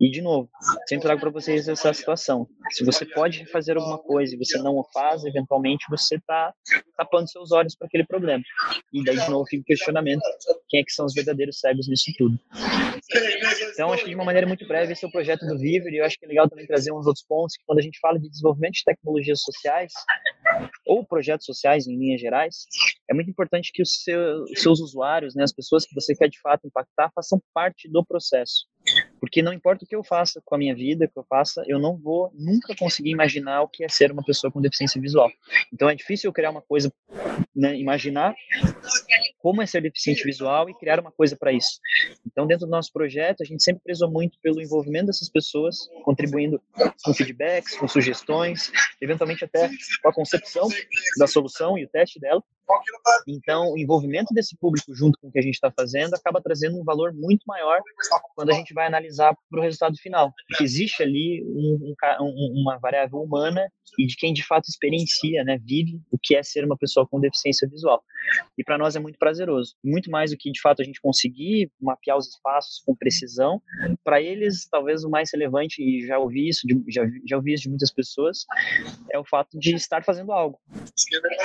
E, 0.00 0.10
de 0.10 0.22
novo, 0.22 0.48
sempre 0.88 1.04
trago 1.04 1.20
para 1.20 1.30
vocês 1.30 1.68
essa 1.68 1.92
situação. 1.92 2.46
Se 2.70 2.84
você 2.84 3.04
pode 3.04 3.46
fazer 3.46 3.76
alguma 3.76 3.98
coisa 3.98 4.34
e 4.34 4.38
você 4.38 4.58
não 4.58 4.76
o 4.76 4.84
faz, 4.92 5.24
eventualmente 5.24 5.84
você 5.88 6.16
está 6.16 6.54
tapando 6.96 7.28
seus 7.28 7.52
olhos 7.52 7.74
para 7.74 7.86
aquele 7.86 8.04
problema. 8.04 8.42
E 8.92 9.04
daí, 9.04 9.18
de 9.18 9.30
novo, 9.30 9.46
fica 9.46 9.62
o 9.62 9.64
questionamento: 9.64 10.22
quem 10.68 10.80
é 10.80 10.84
que 10.84 10.92
são 10.92 11.06
os 11.06 11.14
verdadeiros 11.14 11.58
cegos 11.58 11.88
nisso 11.88 12.12
tudo? 12.16 12.38
Então, 13.72 13.92
acho 13.92 14.04
que 14.04 14.10
de 14.10 14.14
uma 14.14 14.24
maneira 14.24 14.46
muito 14.46 14.66
breve, 14.66 14.92
esse 14.92 15.04
é 15.04 15.08
o 15.08 15.12
projeto 15.12 15.46
do 15.46 15.58
Viver, 15.58 15.92
e 15.92 15.98
eu 15.98 16.04
acho 16.04 16.18
que 16.18 16.24
é 16.24 16.28
legal 16.28 16.48
também 16.48 16.66
trazer 16.66 16.92
uns 16.92 17.06
outros 17.06 17.24
pontos, 17.26 17.56
que 17.56 17.64
quando 17.66 17.78
a 17.78 17.82
gente 17.82 17.98
fala 18.00 18.18
de 18.18 18.28
desenvolvimento 18.28 18.74
de 18.74 18.84
tecnologias 18.84 19.40
sociais, 19.42 19.92
ou 20.86 21.04
projetos 21.04 21.46
sociais 21.46 21.86
em 21.86 21.96
linhas 21.96 22.20
gerais, 22.20 22.66
é 23.08 23.14
muito 23.14 23.30
importante 23.30 23.70
que 23.72 23.82
os 23.82 24.02
seu, 24.02 24.46
seus 24.54 24.80
usuários, 24.80 25.34
né, 25.34 25.42
as 25.42 25.52
pessoas 25.52 25.84
que 25.84 25.94
você 25.94 26.14
quer 26.14 26.28
de 26.28 26.40
fato 26.40 26.66
impactar, 26.66 27.10
façam 27.14 27.40
parte 27.52 27.88
do 27.88 28.04
processo. 28.04 28.66
Porque 29.20 29.42
não 29.42 29.52
importa 29.52 29.84
o 29.84 29.88
que 29.88 29.94
eu 29.94 30.02
faça 30.02 30.40
com 30.44 30.54
a 30.54 30.58
minha 30.58 30.74
vida, 30.74 31.04
o 31.04 31.08
que 31.08 31.18
eu 31.18 31.24
faça, 31.28 31.62
eu 31.66 31.78
não 31.78 31.96
vou 31.96 32.32
nunca 32.34 32.74
conseguir 32.74 33.10
imaginar 33.10 33.62
o 33.62 33.68
que 33.68 33.84
é 33.84 33.88
ser 33.88 34.10
uma 34.10 34.24
pessoa 34.24 34.50
com 34.50 34.60
deficiência 34.60 35.00
visual. 35.00 35.30
Então 35.72 35.88
é 35.88 35.94
difícil 35.94 36.28
eu 36.28 36.32
criar 36.32 36.50
uma 36.50 36.62
coisa, 36.62 36.92
né, 37.54 37.78
imaginar 37.78 38.34
como 39.38 39.62
é 39.62 39.66
ser 39.66 39.82
deficiente 39.82 40.24
visual 40.24 40.68
e 40.68 40.74
criar 40.74 41.00
uma 41.00 41.12
coisa 41.12 41.36
para 41.36 41.52
isso. 41.52 41.80
Então, 42.26 42.46
dentro 42.46 42.66
do 42.66 42.70
nosso 42.70 42.92
projeto, 42.92 43.42
a 43.42 43.46
gente 43.46 43.62
sempre 43.62 43.82
prezou 43.82 44.10
muito 44.10 44.38
pelo 44.42 44.60
envolvimento 44.60 45.06
dessas 45.06 45.28
pessoas, 45.28 45.76
contribuindo 46.04 46.60
com 47.04 47.14
feedbacks, 47.14 47.76
com 47.76 47.88
sugestões, 47.88 48.70
eventualmente 49.00 49.44
até 49.44 49.68
com 50.02 50.08
a 50.08 50.12
concepção 50.12 50.68
da 51.18 51.26
solução 51.26 51.78
e 51.78 51.84
o 51.84 51.88
teste 51.88 52.20
dela. 52.20 52.42
Então, 53.26 53.72
o 53.72 53.78
envolvimento 53.78 54.32
desse 54.34 54.56
público 54.56 54.94
junto 54.94 55.18
com 55.18 55.28
o 55.28 55.32
que 55.32 55.38
a 55.38 55.42
gente 55.42 55.54
está 55.54 55.70
fazendo 55.70 56.14
acaba 56.14 56.40
trazendo 56.40 56.78
um 56.78 56.84
valor 56.84 57.12
muito 57.12 57.44
maior 57.46 57.80
quando 58.34 58.50
a 58.50 58.54
gente 58.54 58.74
vai 58.74 58.86
analisar 58.86 59.34
para 59.50 59.60
o 59.60 59.62
resultado 59.62 59.96
final. 59.96 60.32
Porque 60.48 60.64
existe 60.64 61.02
ali 61.02 61.42
um, 61.44 61.94
um, 62.20 62.60
uma 62.60 62.78
variável 62.78 63.20
humana 63.20 63.70
e 63.98 64.06
de 64.06 64.16
quem 64.16 64.32
de 64.32 64.44
fato 64.44 64.68
experiencia, 64.68 65.44
né, 65.44 65.58
vive 65.62 66.00
o 66.10 66.18
que 66.20 66.34
é 66.34 66.42
ser 66.42 66.64
uma 66.64 66.76
pessoa 66.76 67.06
com 67.06 67.20
deficiência 67.20 67.68
visual. 67.68 68.02
E 68.56 68.64
para 68.64 68.78
nós 68.78 68.96
é 68.96 69.00
muito 69.00 69.18
prazeroso. 69.18 69.74
Muito 69.84 70.10
mais 70.10 70.30
do 70.30 70.36
que 70.36 70.50
de 70.50 70.60
fato 70.60 70.82
a 70.82 70.84
gente 70.84 71.00
conseguir 71.00 71.70
mapear 71.80 72.16
os 72.16 72.28
espaços 72.28 72.80
com 72.84 72.94
precisão. 72.94 73.60
Para 74.04 74.20
eles, 74.20 74.68
talvez 74.70 75.04
o 75.04 75.10
mais 75.10 75.30
relevante, 75.32 75.82
e 75.82 76.06
já 76.06 76.18
ouvi 76.18 76.48
isso, 76.48 76.66
de, 76.66 76.80
já, 76.88 77.02
já 77.26 77.36
ouvi 77.36 77.54
isso 77.54 77.64
de 77.64 77.68
muitas 77.70 77.92
pessoas, 77.92 78.44
é 79.12 79.18
o 79.18 79.24
fato 79.24 79.58
de 79.58 79.74
estar 79.74 80.04
fazendo 80.04 80.32
algo. 80.32 80.58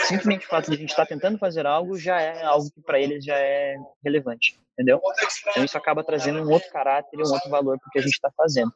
Simplesmente 0.07 0.45
o 0.45 0.49
fato 0.49 0.69
de 0.69 0.75
a 0.75 0.79
gente 0.79 0.89
estar 0.89 1.05
tentando 1.15 1.37
fazer 1.37 1.65
algo 1.65 1.97
já 1.97 2.19
é 2.19 2.43
algo 2.43 2.69
que 2.69 2.81
para 2.81 2.99
eles 2.99 3.23
já 3.23 3.37
é 3.37 3.75
relevante 4.03 4.59
entendeu? 4.77 5.01
Então 5.49 5.63
isso 5.63 5.77
acaba 5.77 6.03
trazendo 6.03 6.41
um 6.41 6.51
outro 6.51 6.69
caráter 6.69 7.17
e 7.17 7.23
um 7.23 7.33
outro 7.33 7.49
valor 7.49 7.79
para 7.79 7.87
o 7.87 7.91
que 7.91 7.99
a 7.99 8.01
gente 8.01 8.13
está 8.13 8.29
fazendo. 8.35 8.71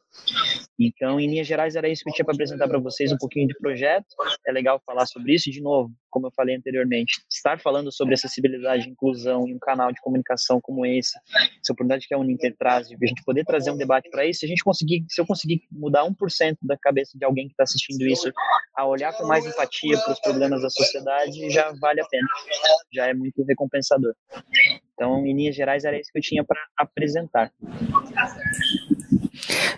Então, 0.78 1.20
em 1.20 1.28
linhas 1.28 1.46
gerais, 1.46 1.76
era 1.76 1.88
isso 1.88 2.02
que 2.02 2.10
eu 2.10 2.14
tinha 2.14 2.24
para 2.24 2.34
apresentar 2.34 2.66
para 2.66 2.78
vocês 2.78 3.12
um 3.12 3.18
pouquinho 3.18 3.46
de 3.46 3.54
projeto. 3.58 4.06
É 4.46 4.52
legal 4.52 4.80
falar 4.84 5.06
sobre 5.06 5.34
isso. 5.34 5.50
E, 5.50 5.52
de 5.52 5.60
novo, 5.60 5.92
como 6.10 6.26
eu 6.26 6.30
falei 6.32 6.56
anteriormente, 6.56 7.22
estar 7.30 7.60
falando 7.60 7.92
sobre 7.92 8.14
acessibilidade 8.14 8.88
e 8.88 8.90
inclusão 8.90 9.46
em 9.46 9.54
um 9.54 9.58
canal 9.58 9.92
de 9.92 10.00
comunicação 10.00 10.58
como 10.60 10.86
esse, 10.86 11.18
essa 11.28 11.72
oportunidade 11.72 12.08
que 12.08 12.14
a 12.14 12.18
Uninter 12.18 12.56
traz, 12.58 12.88
de 12.88 12.94
a 12.94 13.06
gente 13.06 13.22
poder 13.24 13.44
trazer 13.44 13.70
um 13.70 13.76
debate 13.76 14.08
para 14.10 14.24
isso, 14.24 14.40
se 14.40 14.46
a 14.46 14.48
gente 14.48 14.64
conseguir, 14.64 15.04
se 15.08 15.20
eu 15.20 15.26
conseguir 15.26 15.62
mudar 15.70 16.04
1% 16.04 16.56
da 16.62 16.76
cabeça 16.78 17.16
de 17.16 17.24
alguém 17.24 17.46
que 17.46 17.52
está 17.52 17.64
assistindo 17.64 18.06
isso 18.06 18.32
a 18.74 18.86
olhar 18.86 19.12
com 19.12 19.26
mais 19.26 19.44
empatia 19.44 19.98
para 19.98 20.12
os 20.12 20.20
problemas 20.20 20.62
da 20.62 20.70
sociedade, 20.70 21.50
já 21.50 21.72
vale 21.80 22.00
a 22.00 22.06
pena. 22.06 22.28
Já 22.92 23.06
é 23.06 23.14
muito 23.14 23.44
recompensador. 23.44 24.14
Então, 25.00 25.24
em 25.24 25.34
linhas 25.34 25.56
gerais, 25.56 25.84
era 25.84 25.98
isso 25.98 26.12
que 26.12 26.18
eu 26.18 26.22
tinha 26.22 26.44
para 26.44 26.60
apresentar. 26.76 27.50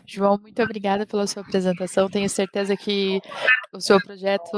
João, 0.06 0.38
muito 0.38 0.60
obrigada 0.62 1.06
pela 1.06 1.26
sua 1.26 1.42
apresentação. 1.42 2.08
Tenho 2.10 2.28
certeza 2.28 2.76
que 2.76 3.20
o 3.72 3.80
seu 3.80 4.00
projeto, 4.00 4.50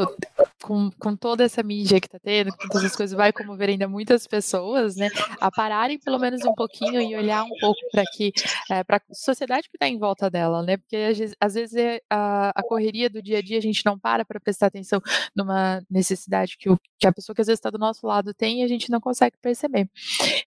com, 0.63 0.91
com 0.99 1.15
toda 1.15 1.45
essa 1.45 1.63
mídia 1.63 2.01
que 2.01 2.07
está 2.07 2.19
tendo, 2.19 2.51
com 2.51 2.69
todas 2.69 2.85
as 2.85 2.97
coisas, 2.97 3.17
vai 3.17 3.33
comover 3.33 3.69
ainda 3.69 3.87
muitas 3.87 4.27
pessoas, 4.27 4.97
né? 4.97 5.09
A 5.41 5.51
pararem 5.51 5.99
pelo 5.99 6.19
menos 6.19 6.45
um 6.45 6.55
pouquinho 6.55 7.01
e 7.01 7.15
olhar 7.15 7.45
um 7.45 7.59
pouco 7.61 7.79
para 7.93 8.03
que 8.13 8.33
é, 8.71 8.83
para 8.83 8.97
a 8.97 9.15
sociedade 9.15 9.69
que 9.69 9.77
está 9.77 9.87
em 9.87 9.99
volta 9.99 10.31
dela, 10.31 10.63
né? 10.63 10.77
Porque 10.77 10.97
às 11.41 11.55
vezes 11.55 11.77
é 11.77 12.01
a, 12.11 12.51
a, 12.55 12.63
correria 12.63 13.09
do 13.09 13.23
dia 13.23 13.39
a 13.39 13.43
dia 13.43 13.59
a 13.59 13.63
gente 13.63 13.85
não 13.85 13.99
para 13.99 14.25
para 14.25 14.41
prestar 14.41 14.67
atenção 14.67 15.01
numa 15.37 15.83
necessidade 15.91 16.57
que, 16.59 16.71
o, 16.71 16.79
que 16.99 17.07
a 17.07 17.13
pessoa 17.13 17.35
que 17.35 17.43
às 17.43 17.47
vezes 17.47 17.59
está 17.59 17.71
do 17.71 17.79
nosso 17.79 18.07
lado 18.07 18.35
tem 18.35 18.61
e 18.61 18.65
a 18.65 18.69
gente 18.69 18.91
não 18.91 19.01
consegue 19.01 19.37
perceber. 19.41 19.89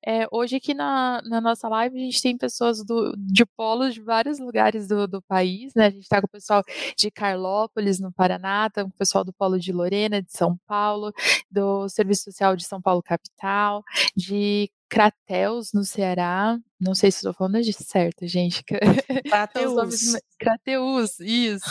É, 0.06 0.28
hoje 0.32 0.58
aqui 0.58 0.74
na, 0.74 1.22
na 1.24 1.40
nossa 1.40 1.70
live 1.70 1.96
a 1.96 2.04
gente 2.04 2.22
tem 2.22 2.38
pessoas 2.38 2.84
do, 2.84 3.16
de 3.18 3.46
polos 3.46 3.94
de 3.94 4.02
vários 4.02 4.40
lugares 4.40 4.87
do, 4.88 5.08
do 5.08 5.22
país, 5.22 5.74
né? 5.76 5.88
A 5.88 5.90
gente 5.90 6.04
está 6.04 6.22
com 6.22 6.28
o 6.28 6.30
pessoal 6.30 6.64
de 6.98 7.12
Carlópolis, 7.12 8.00
no 8.00 8.12
Paraná, 8.12 8.70
tá 8.70 8.84
com 8.84 8.90
o 8.90 8.94
pessoal 8.94 9.24
do 9.24 9.34
Polo 9.34 9.60
de 9.60 9.72
Lorena, 9.72 10.22
de 10.22 10.32
São 10.32 10.58
Paulo, 10.68 11.12
do 11.52 11.88
Serviço 11.90 12.26
Social 12.26 12.56
de 12.56 12.66
São 12.66 12.82
Paulo 12.82 13.04
Capital, 13.04 13.84
de 14.16 14.70
Crateus, 14.90 15.74
no 15.74 15.84
Ceará. 15.84 16.58
Não 16.80 16.94
sei 16.94 17.10
se 17.10 17.18
estou 17.18 17.34
falando 17.34 17.60
de 17.60 17.74
certo, 17.74 18.28
gente. 18.28 18.64
Crateus. 19.28 20.14
Crateus, 20.40 21.20
isso. 21.20 21.66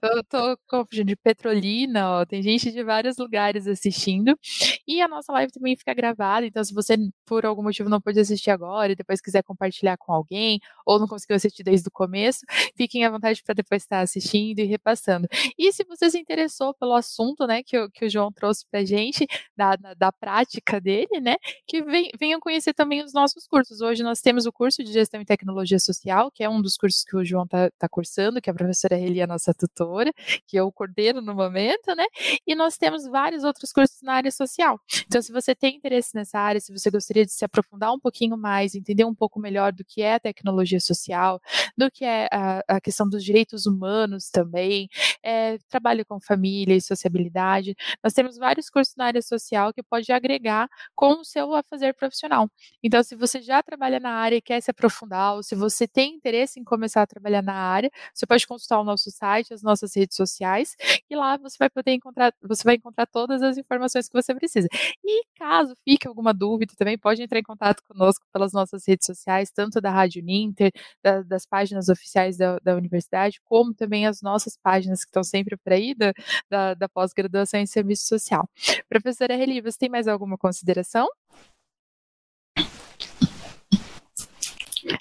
eu 0.00 0.22
tô 0.22 0.56
confundindo 0.68 1.08
de 1.08 1.16
Petrolina, 1.16 2.20
ó. 2.20 2.24
Tem 2.24 2.40
gente 2.40 2.70
de 2.70 2.84
vários 2.84 3.16
lugares 3.16 3.66
assistindo. 3.66 4.38
E 4.86 5.00
a 5.02 5.08
nossa 5.08 5.32
live 5.32 5.50
também 5.50 5.76
fica 5.76 5.92
gravada, 5.92 6.46
então 6.46 6.62
se 6.62 6.72
você 6.72 6.96
por 7.26 7.44
algum 7.44 7.62
motivo 7.64 7.88
não 7.88 8.00
pôde 8.00 8.20
assistir 8.20 8.50
agora 8.50 8.92
e 8.92 8.94
depois 8.94 9.20
quiser 9.20 9.42
compartilhar 9.42 9.96
com 9.96 10.12
alguém, 10.12 10.60
ou 10.86 11.00
não 11.00 11.08
conseguiu 11.08 11.34
assistir 11.34 11.64
desde 11.64 11.88
o 11.88 11.90
começo, 11.90 12.46
fiquem 12.76 13.04
à 13.04 13.10
vontade 13.10 13.42
para 13.42 13.54
depois 13.54 13.82
estar 13.82 14.00
assistindo 14.00 14.60
e 14.60 14.64
repassando. 14.64 15.26
E 15.58 15.72
se 15.72 15.84
você 15.84 16.08
se 16.08 16.18
interessou 16.18 16.72
pelo 16.74 16.94
assunto, 16.94 17.46
né, 17.48 17.64
que, 17.64 17.88
que 17.90 18.04
o 18.04 18.10
João 18.10 18.30
trouxe 18.30 18.64
pra 18.70 18.84
gente, 18.84 19.26
da, 19.56 19.74
da, 19.74 19.94
da 19.94 20.12
prática 20.12 20.80
dele, 20.80 21.20
né, 21.20 21.34
que 21.66 21.82
venham 22.16 22.38
conhecer 22.46 22.72
também 22.72 23.02
os 23.02 23.12
nossos 23.12 23.44
cursos. 23.48 23.80
Hoje 23.80 24.04
nós 24.04 24.20
temos 24.20 24.46
o 24.46 24.52
curso 24.52 24.84
de 24.84 24.92
Gestão 24.92 25.20
e 25.20 25.24
Tecnologia 25.24 25.80
Social, 25.80 26.30
que 26.30 26.44
é 26.44 26.48
um 26.48 26.62
dos 26.62 26.76
cursos 26.76 27.02
que 27.02 27.16
o 27.16 27.24
João 27.24 27.42
está 27.42 27.68
tá 27.76 27.88
cursando, 27.88 28.40
que 28.40 28.48
a 28.48 28.54
professora 28.54 28.94
Reli 28.94 29.18
é 29.18 29.24
a 29.24 29.26
nossa 29.26 29.52
tutora, 29.52 30.12
que 30.46 30.56
eu 30.56 30.70
coordeno 30.70 31.20
no 31.20 31.34
momento, 31.34 31.92
né? 31.96 32.04
E 32.46 32.54
nós 32.54 32.78
temos 32.78 33.04
vários 33.04 33.42
outros 33.42 33.72
cursos 33.72 34.00
na 34.00 34.12
área 34.12 34.30
social. 34.30 34.80
Então, 35.08 35.20
se 35.20 35.32
você 35.32 35.56
tem 35.56 35.74
interesse 35.74 36.14
nessa 36.14 36.38
área, 36.38 36.60
se 36.60 36.72
você 36.72 36.88
gostaria 36.88 37.26
de 37.26 37.32
se 37.32 37.44
aprofundar 37.44 37.92
um 37.92 37.98
pouquinho 37.98 38.36
mais, 38.36 38.76
entender 38.76 39.04
um 39.04 39.14
pouco 39.14 39.40
melhor 39.40 39.72
do 39.72 39.84
que 39.84 40.00
é 40.00 40.14
a 40.14 40.20
tecnologia 40.20 40.78
social, 40.78 41.40
do 41.76 41.90
que 41.90 42.04
é 42.04 42.28
a, 42.30 42.62
a 42.68 42.80
questão 42.80 43.08
dos 43.08 43.24
direitos 43.24 43.66
humanos 43.66 44.30
também, 44.30 44.88
é, 45.20 45.58
trabalho 45.68 46.06
com 46.06 46.20
família 46.20 46.76
e 46.76 46.80
sociabilidade, 46.80 47.74
nós 48.04 48.12
temos 48.12 48.36
vários 48.36 48.70
cursos 48.70 48.94
na 48.94 49.06
área 49.06 49.20
social 49.20 49.72
que 49.72 49.82
pode 49.82 50.12
agregar 50.12 50.68
com 50.94 51.14
o 51.14 51.24
seu 51.24 51.52
a 51.52 51.64
fazer 51.64 51.92
profissional 51.94 52.35
profissional. 52.36 52.50
Então, 52.82 53.02
se 53.02 53.16
você 53.16 53.40
já 53.40 53.62
trabalha 53.62 53.98
na 53.98 54.10
área 54.10 54.36
e 54.36 54.40
quer 54.40 54.60
se 54.60 54.70
aprofundar, 54.70 55.34
ou 55.36 55.42
se 55.42 55.54
você 55.54 55.88
tem 55.88 56.14
interesse 56.14 56.60
em 56.60 56.64
começar 56.64 57.02
a 57.02 57.06
trabalhar 57.06 57.42
na 57.42 57.54
área, 57.54 57.90
você 58.14 58.26
pode 58.26 58.46
consultar 58.46 58.80
o 58.80 58.84
nosso 58.84 59.10
site, 59.10 59.54
as 59.54 59.62
nossas 59.62 59.94
redes 59.96 60.16
sociais, 60.16 60.76
e 61.08 61.16
lá 61.16 61.36
você 61.36 61.56
vai 61.58 61.70
poder 61.70 61.92
encontrar, 61.92 62.32
você 62.42 62.62
vai 62.64 62.74
encontrar 62.74 63.06
todas 63.06 63.42
as 63.42 63.56
informações 63.56 64.08
que 64.08 64.12
você 64.12 64.34
precisa. 64.34 64.68
E 65.04 65.24
caso 65.36 65.74
fique 65.84 66.06
alguma 66.06 66.32
dúvida, 66.34 66.74
também 66.76 66.98
pode 66.98 67.22
entrar 67.22 67.38
em 67.38 67.42
contato 67.42 67.82
conosco 67.88 68.24
pelas 68.32 68.52
nossas 68.52 68.86
redes 68.86 69.06
sociais, 69.06 69.50
tanto 69.50 69.80
da 69.80 69.90
Rádio 69.90 70.22
Ninter, 70.22 70.70
da, 71.02 71.22
das 71.22 71.46
páginas 71.46 71.88
oficiais 71.88 72.36
da, 72.36 72.58
da, 72.58 72.76
universidade, 72.76 73.40
como 73.44 73.74
também 73.74 74.06
as 74.06 74.20
nossas 74.20 74.56
páginas 74.62 75.00
que 75.02 75.08
estão 75.08 75.24
sempre 75.24 75.56
por 75.56 75.72
aí 75.72 75.94
da, 75.94 76.12
da, 76.50 76.74
da 76.74 76.88
pós-graduação 76.88 77.60
em 77.60 77.66
serviço 77.66 78.06
social. 78.06 78.48
Professora 78.88 79.34
Reli, 79.36 79.60
você 79.60 79.78
tem 79.78 79.88
mais 79.88 80.06
alguma 80.06 80.36
consideração? 80.36 81.08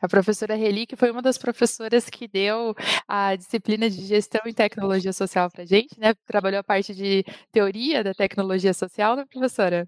A 0.01 0.07
professora 0.07 0.55
Reli, 0.55 0.85
que 0.85 0.95
foi 0.95 1.11
uma 1.11 1.21
das 1.21 1.37
professoras 1.37 2.09
que 2.09 2.27
deu 2.27 2.75
a 3.07 3.35
disciplina 3.35 3.89
de 3.89 4.05
gestão 4.05 4.41
e 4.45 4.53
tecnologia 4.53 5.13
social 5.13 5.49
para 5.49 5.65
gente, 5.65 5.99
né? 5.99 6.13
Trabalhou 6.25 6.59
a 6.59 6.63
parte 6.63 6.93
de 6.93 7.23
teoria 7.51 8.03
da 8.03 8.13
tecnologia 8.13 8.73
social, 8.73 9.15
né, 9.15 9.25
professora? 9.31 9.87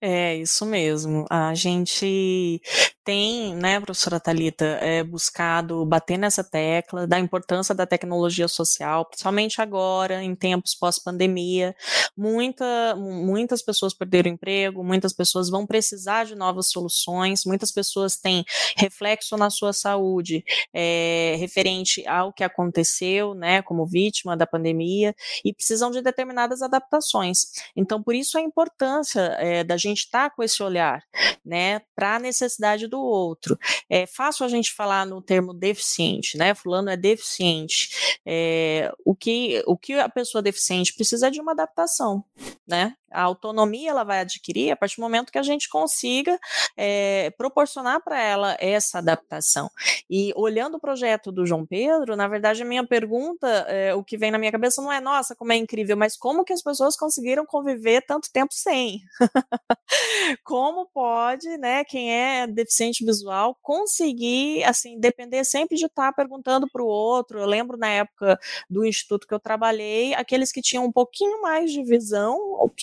É, 0.00 0.36
isso 0.36 0.66
mesmo. 0.66 1.24
A 1.30 1.54
gente 1.54 2.60
tem, 3.06 3.54
né, 3.54 3.78
professora 3.78 4.18
Talita, 4.18 4.64
é, 4.64 5.04
buscado 5.04 5.86
bater 5.86 6.18
nessa 6.18 6.42
tecla 6.42 7.06
da 7.06 7.20
importância 7.20 7.72
da 7.72 7.86
tecnologia 7.86 8.48
social, 8.48 9.06
principalmente 9.06 9.62
agora, 9.62 10.24
em 10.24 10.34
tempos 10.34 10.74
pós-pandemia. 10.74 11.72
Muita, 12.16 12.96
muitas 12.96 13.62
pessoas 13.62 13.94
perderam 13.94 14.32
emprego, 14.32 14.82
muitas 14.82 15.12
pessoas 15.12 15.48
vão 15.48 15.64
precisar 15.64 16.24
de 16.24 16.34
novas 16.34 16.66
soluções, 16.66 17.44
muitas 17.46 17.70
pessoas 17.70 18.16
têm 18.16 18.44
reflexo 18.76 19.36
na 19.36 19.50
sua 19.50 19.72
saúde 19.72 20.44
é, 20.74 21.36
referente 21.38 22.04
ao 22.08 22.32
que 22.32 22.42
aconteceu, 22.42 23.34
né, 23.34 23.62
como 23.62 23.86
vítima 23.86 24.36
da 24.36 24.48
pandemia, 24.48 25.14
e 25.44 25.54
precisam 25.54 25.92
de 25.92 26.02
determinadas 26.02 26.60
adaptações. 26.60 27.52
Então, 27.76 28.02
por 28.02 28.16
isso 28.16 28.36
a 28.36 28.40
importância 28.40 29.20
é, 29.38 29.62
da 29.62 29.76
gente 29.76 29.98
estar 29.98 30.28
tá 30.28 30.34
com 30.34 30.42
esse 30.42 30.60
olhar, 30.60 31.04
né, 31.44 31.82
para 31.94 32.16
a 32.16 32.18
necessidade 32.18 32.88
do 32.88 32.95
do 32.96 33.02
outro. 33.02 33.58
É 33.90 34.06
fácil 34.06 34.46
a 34.46 34.48
gente 34.48 34.72
falar 34.72 35.04
no 35.04 35.20
termo 35.20 35.52
deficiente, 35.52 36.38
né? 36.38 36.54
Fulano 36.54 36.88
é 36.88 36.96
deficiente. 36.96 38.18
É, 38.24 38.90
o, 39.04 39.14
que, 39.14 39.62
o 39.66 39.76
que 39.76 39.92
a 39.94 40.08
pessoa 40.08 40.40
deficiente 40.40 40.94
precisa 40.94 41.28
é 41.28 41.30
de 41.30 41.40
uma 41.40 41.52
adaptação, 41.52 42.24
né? 42.66 42.94
A 43.10 43.22
autonomia 43.22 43.90
ela 43.90 44.04
vai 44.04 44.20
adquirir 44.20 44.70
a 44.72 44.76
partir 44.76 44.96
do 44.96 45.02
momento 45.02 45.32
que 45.32 45.38
a 45.38 45.42
gente 45.42 45.68
consiga 45.68 46.38
é, 46.76 47.30
proporcionar 47.38 48.02
para 48.02 48.20
ela 48.20 48.56
essa 48.60 48.98
adaptação. 48.98 49.70
E 50.10 50.32
olhando 50.36 50.76
o 50.76 50.80
projeto 50.80 51.30
do 51.30 51.46
João 51.46 51.64
Pedro, 51.64 52.16
na 52.16 52.28
verdade, 52.28 52.62
a 52.62 52.66
minha 52.66 52.86
pergunta, 52.86 53.46
é, 53.68 53.94
o 53.94 54.02
que 54.02 54.18
vem 54.18 54.30
na 54.30 54.38
minha 54.38 54.52
cabeça 54.52 54.82
não 54.82 54.92
é, 54.92 55.00
nossa, 55.00 55.34
como 55.34 55.52
é 55.52 55.56
incrível, 55.56 55.96
mas 55.96 56.16
como 56.16 56.44
que 56.44 56.52
as 56.52 56.62
pessoas 56.62 56.96
conseguiram 56.96 57.46
conviver 57.46 58.02
tanto 58.02 58.30
tempo 58.30 58.52
sem? 58.52 59.02
como 60.44 60.86
pode, 60.86 61.56
né, 61.58 61.84
quem 61.84 62.12
é 62.12 62.46
deficiente 62.46 62.85
visual, 63.04 63.56
conseguir, 63.62 64.64
assim, 64.64 64.98
depender 64.98 65.44
sempre 65.44 65.76
de 65.76 65.86
estar 65.86 66.12
perguntando 66.12 66.68
para 66.70 66.82
o 66.82 66.86
outro. 66.86 67.38
Eu 67.38 67.46
lembro 67.46 67.76
na 67.76 67.88
época 67.88 68.38
do 68.68 68.84
instituto 68.84 69.26
que 69.26 69.34
eu 69.34 69.40
trabalhei, 69.40 70.14
aqueles 70.14 70.52
que 70.52 70.62
tinham 70.62 70.84
um 70.84 70.92
pouquinho 70.92 71.42
mais 71.42 71.72
de 71.72 71.82
visão, 71.84 72.38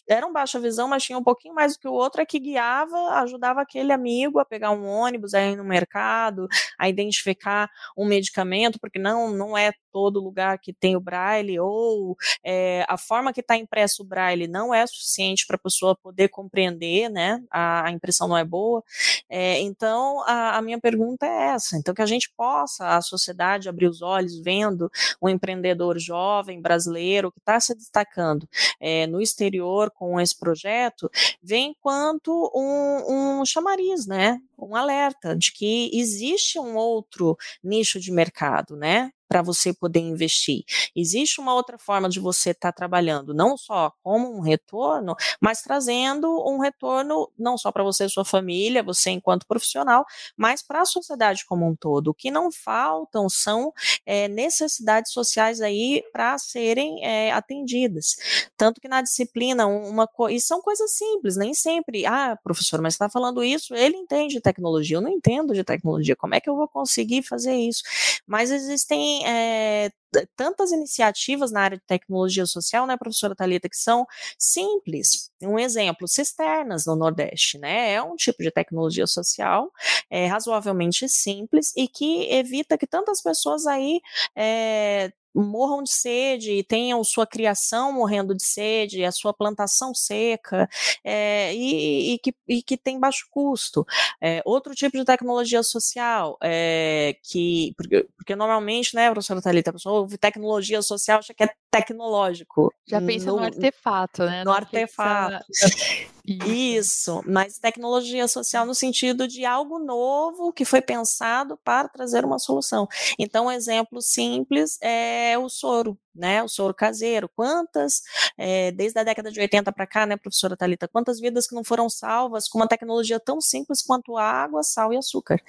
eram 0.08 0.34
baixa 0.34 0.60
visão, 0.60 0.88
mas 0.88 1.04
tinham 1.04 1.20
um 1.20 1.24
pouquinho 1.24 1.54
mais 1.54 1.74
do 1.74 1.80
que 1.80 1.88
o 1.88 1.94
outro, 1.94 2.22
é 2.22 2.26
que 2.26 2.40
guiava, 2.40 2.98
ajudava 3.22 3.62
aquele 3.62 3.92
amigo 3.92 4.40
a 4.40 4.46
pegar 4.46 4.72
um 4.72 4.86
ônibus, 4.88 5.34
a 5.34 5.42
ir 5.42 5.56
no 5.56 5.64
mercado, 5.64 6.48
a 6.78 6.90
identificar 6.90 7.70
um 7.98 8.06
medicamento, 8.06 8.80
porque 8.80 9.00
não, 9.00 9.30
não 9.32 9.58
é 9.58 9.72
todo 9.92 10.20
lugar 10.20 10.58
que 10.60 10.74
tem 10.74 10.96
o 10.96 11.00
braille, 11.00 11.60
ou 11.60 12.16
é, 12.44 12.84
a 12.90 12.98
forma 12.98 13.32
que 13.32 13.42
está 13.42 13.56
impresso 13.56 14.04
o 14.04 14.06
braille 14.06 14.48
não 14.48 14.74
é 14.74 14.86
suficiente 14.88 15.46
para 15.46 15.56
a 15.56 15.60
pessoa 15.60 15.96
poder 15.96 16.30
compreender, 16.30 17.10
né? 17.10 17.42
A, 17.52 17.88
a 17.88 17.92
impressão 17.92 18.28
não 18.28 18.38
é 18.38 18.44
boa. 18.44 18.84
É, 19.30 19.60
então, 19.60 19.93
a, 20.26 20.58
a, 20.58 20.62
minha 20.62 20.80
pergunta 20.80 21.26
é 21.26 21.54
essa: 21.54 21.78
então, 21.78 21.94
que 21.94 22.02
a 22.02 22.06
gente 22.06 22.32
possa, 22.36 22.96
a 22.96 23.02
sociedade, 23.02 23.70
abrir 23.70 23.88
os 23.88 24.02
olhos 24.02 24.38
vendo 24.40 24.92
um 25.22 25.30
empreendedor 25.30 26.00
jovem 26.00 26.62
brasileiro 26.62 27.32
que 27.32 27.40
está 27.40 27.60
se 27.60 27.76
destacando 27.76 28.48
é, 28.80 29.08
no 29.08 29.22
exterior 29.22 29.92
com 29.92 30.20
esse 30.20 30.38
projeto, 30.38 31.10
vem 31.42 31.72
enquanto 31.72 32.52
um, 32.54 33.40
um 33.40 33.46
chamariz, 33.46 34.06
né? 34.06 34.40
Um 34.58 34.76
alerta 34.76 35.36
de 35.36 35.52
que 35.52 35.90
existe 35.94 36.60
um 36.60 36.76
outro 36.76 37.38
nicho 37.64 38.00
de 38.00 38.12
mercado, 38.12 38.76
né? 38.76 39.12
Para 39.34 39.42
você 39.42 39.74
poder 39.74 40.00
investir. 40.00 40.64
Existe 40.96 41.42
uma 41.42 41.56
outra 41.56 41.80
forma 41.80 42.08
de 42.08 42.20
você 42.20 42.52
estar 42.52 42.72
tá 42.72 42.72
trabalhando, 42.72 43.34
não 43.34 43.58
só 43.58 43.92
como 44.04 44.32
um 44.32 44.42
retorno, 44.42 45.16
mas 45.42 45.64
trazendo 45.64 46.30
um 46.48 46.60
retorno 46.60 47.28
não 47.36 47.58
só 47.58 47.72
para 47.72 47.84
você 47.84 48.06
e 48.06 48.10
sua 48.10 48.24
família, 48.24 48.84
você 48.84 49.10
enquanto 49.10 49.48
profissional, 49.48 50.06
mas 50.38 50.62
para 50.62 50.82
a 50.82 50.86
sociedade 50.86 51.46
como 51.48 51.68
um 51.68 51.76
todo. 51.76 52.10
O 52.10 52.14
que 52.14 52.30
não 52.30 52.52
faltam 52.52 53.28
são 53.28 53.74
é, 54.06 54.28
necessidades 54.28 55.12
sociais 55.12 55.60
aí 55.60 56.04
para 56.14 56.38
serem 56.38 57.04
é, 57.04 57.32
atendidas. 57.32 58.16
Tanto 58.56 58.80
que 58.80 58.88
na 58.88 59.02
disciplina, 59.02 59.66
uma 59.66 60.08
e 60.30 60.40
são 60.40 60.62
coisas 60.62 60.92
simples, 60.96 61.36
nem 61.36 61.56
sempre, 61.56 62.06
ah, 62.06 62.38
professor, 62.44 62.80
mas 62.84 62.94
está 62.94 63.10
falando 63.10 63.44
isso, 63.44 63.74
ele 63.74 63.98
entende 63.98 64.36
de 64.36 64.42
tecnologia, 64.42 64.98
eu 64.98 65.02
não 65.02 65.10
entendo 65.10 65.56
de 65.56 65.64
tecnologia, 65.64 66.16
como 66.16 66.36
é 66.36 66.40
que 66.40 66.48
eu 66.48 66.56
vou 66.56 66.68
conseguir 66.68 67.24
fazer 67.24 67.56
isso? 67.56 67.82
Mas 68.28 68.52
existem 68.52 69.23
é, 69.26 69.92
tantas 70.36 70.72
iniciativas 70.72 71.52
na 71.52 71.62
área 71.62 71.78
de 71.78 71.84
tecnologia 71.86 72.46
social, 72.46 72.86
né, 72.86 72.98
professora 72.98 73.36
Talita, 73.36 73.70
que 73.70 73.78
são 73.78 74.06
simples. 74.38 75.32
Um 75.42 75.58
exemplo, 75.58 76.08
cisternas 76.08 76.86
no 76.86 76.96
Nordeste, 76.96 77.58
né? 77.58 77.94
É 77.94 78.02
um 78.02 78.16
tipo 78.16 78.44
de 78.44 78.52
tecnologia 78.52 79.08
social 79.08 79.72
é, 80.10 80.28
razoavelmente 80.28 81.08
simples 81.10 81.74
e 81.76 81.88
que 81.88 82.32
evita 82.32 82.78
que 82.78 82.88
tantas 82.88 83.22
pessoas 83.22 83.66
aí 83.66 84.00
é, 84.36 85.12
morram 85.34 85.84
de 85.84 85.92
sede 85.92 86.52
e 86.52 86.64
tenham 86.64 87.04
sua 87.04 87.26
criação 87.26 87.92
morrendo 87.92 88.36
de 88.36 88.44
sede, 88.44 89.04
a 89.04 89.12
sua 89.12 89.34
plantação 89.34 89.94
seca, 89.94 90.70
é, 91.04 91.54
e, 91.54 92.14
e, 92.14 92.20
que, 92.20 92.36
e, 92.48 92.62
que, 92.62 92.78
tem 92.78 93.00
baixo 93.00 93.28
custo. 93.32 93.86
É, 94.22 94.42
outro 94.46 94.74
tipo 94.76 94.98
de 94.98 95.06
tecnologia 95.06 95.64
social, 95.64 96.38
é, 96.42 97.16
que, 97.24 97.74
porque, 97.78 98.08
porque, 98.18 98.36
normalmente, 98.36 98.96
né, 98.96 99.10
professora 99.12 99.42
Thalita, 99.42 99.70
a 99.72 99.74
pessoa 99.74 100.02
ouve 100.02 100.18
tecnologia 100.18 100.82
social, 100.82 101.20
acha 101.20 101.34
que 101.34 101.44
é 101.44 101.50
tecnológico. 101.74 102.72
Já 102.86 103.02
pensa 103.02 103.32
no, 103.32 103.38
no 103.38 103.44
artefato, 103.44 104.24
né? 104.24 104.40
No 104.40 104.46
Não 104.46 104.54
artefato. 104.54 105.44
Isso. 105.50 106.14
Isso, 106.26 107.22
mas 107.28 107.58
tecnologia 107.58 108.28
social 108.30 108.66
no 108.66 108.74
sentido 108.74 109.28
de 109.28 109.44
algo 109.44 109.78
novo 109.78 110.54
que 110.54 110.64
foi 110.64 110.82
pensado 110.82 111.60
para 111.66 111.90
trazer 111.90 112.24
uma 112.24 112.40
solução. 112.40 112.88
Então, 113.20 113.48
um 113.48 113.52
exemplo 113.52 114.02
simples 114.02 114.78
é 114.82 115.38
o 115.38 115.50
soro, 115.50 115.98
né? 116.16 116.44
O 116.44 116.48
soro 116.48 116.74
caseiro. 116.74 117.30
Quantas, 117.36 118.02
é, 118.38 118.72
desde 118.72 119.00
a 119.00 119.04
década 119.04 119.32
de 119.32 119.40
80 119.40 119.72
para 119.72 119.88
cá, 119.88 120.06
né, 120.06 120.18
professora 120.18 120.56
Talita, 120.56 120.88
quantas 120.88 121.20
vidas 121.20 121.48
que 121.48 121.56
não 121.56 121.64
foram 121.64 121.90
salvas 121.90 122.48
com 122.48 122.58
uma 122.60 122.68
tecnologia 122.68 123.20
tão 123.20 123.42
simples 123.42 123.82
quanto 123.82 124.18
água, 124.18 124.64
sal 124.64 124.94
e 124.94 124.98
açúcar. 124.98 125.42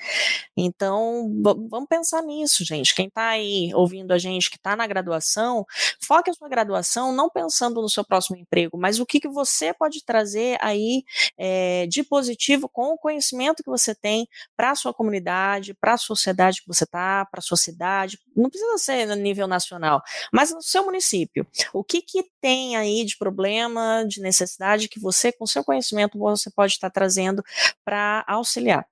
Então, 0.57 1.31
vamos 1.43 1.89
pensar 1.89 2.23
nisso, 2.23 2.65
gente. 2.65 2.95
Quem 2.95 3.07
está 3.09 3.29
aí 3.29 3.73
ouvindo 3.75 4.13
a 4.13 4.19
gente 4.19 4.51
que 4.51 4.57
está 4.57 4.77
na 4.77 4.87
graduação, 4.87 5.67
foque 6.01 6.31
a 6.31 6.35
sua 6.35 6.49
graduação 6.49 7.13
não 7.13 7.29
pensando 7.29 7.81
no 7.81 7.89
seu 7.89 8.05
próximo 8.05 8.37
emprego, 8.37 8.77
mas 8.79 9.01
o 9.01 9.07
que, 9.07 9.21
que 9.21 9.29
você 9.29 9.73
pode 9.73 10.05
trazer 10.05 10.59
aí 10.61 11.05
é, 11.39 11.87
de 11.87 12.03
positivo 12.03 12.69
com 12.69 12.93
o 12.93 12.99
conhecimento 12.99 13.63
que 13.63 13.71
você 13.71 13.95
tem 13.95 14.29
para 14.57 14.71
a 14.71 14.75
sua 14.75 14.95
comunidade, 14.95 15.75
para 15.75 15.95
a 15.95 15.99
sociedade 15.99 16.63
que 16.63 16.69
você 16.69 16.85
está, 16.85 17.25
para 17.25 17.39
a 17.39 17.43
sua 17.43 17.57
cidade. 17.57 18.19
Não 18.37 18.51
precisa 18.51 18.79
ser 18.79 19.07
no 19.07 19.15
nível 19.15 19.47
nacional, 19.47 20.03
mas 20.33 20.53
no 20.55 20.63
seu 20.63 20.85
município. 20.85 21.47
O 21.73 21.85
que, 21.85 22.01
que 22.01 22.25
tem 22.41 22.77
aí 22.77 23.05
de 23.05 23.17
problema, 23.19 24.05
de 24.09 24.21
necessidade 24.21 24.89
que 24.89 25.01
você, 25.01 25.33
com 25.33 25.47
seu 25.47 25.65
conhecimento, 25.65 26.19
você 26.19 26.51
pode 26.51 26.73
estar 26.73 26.91
trazendo 26.91 27.43
para 27.85 28.25
auxiliar? 28.27 28.87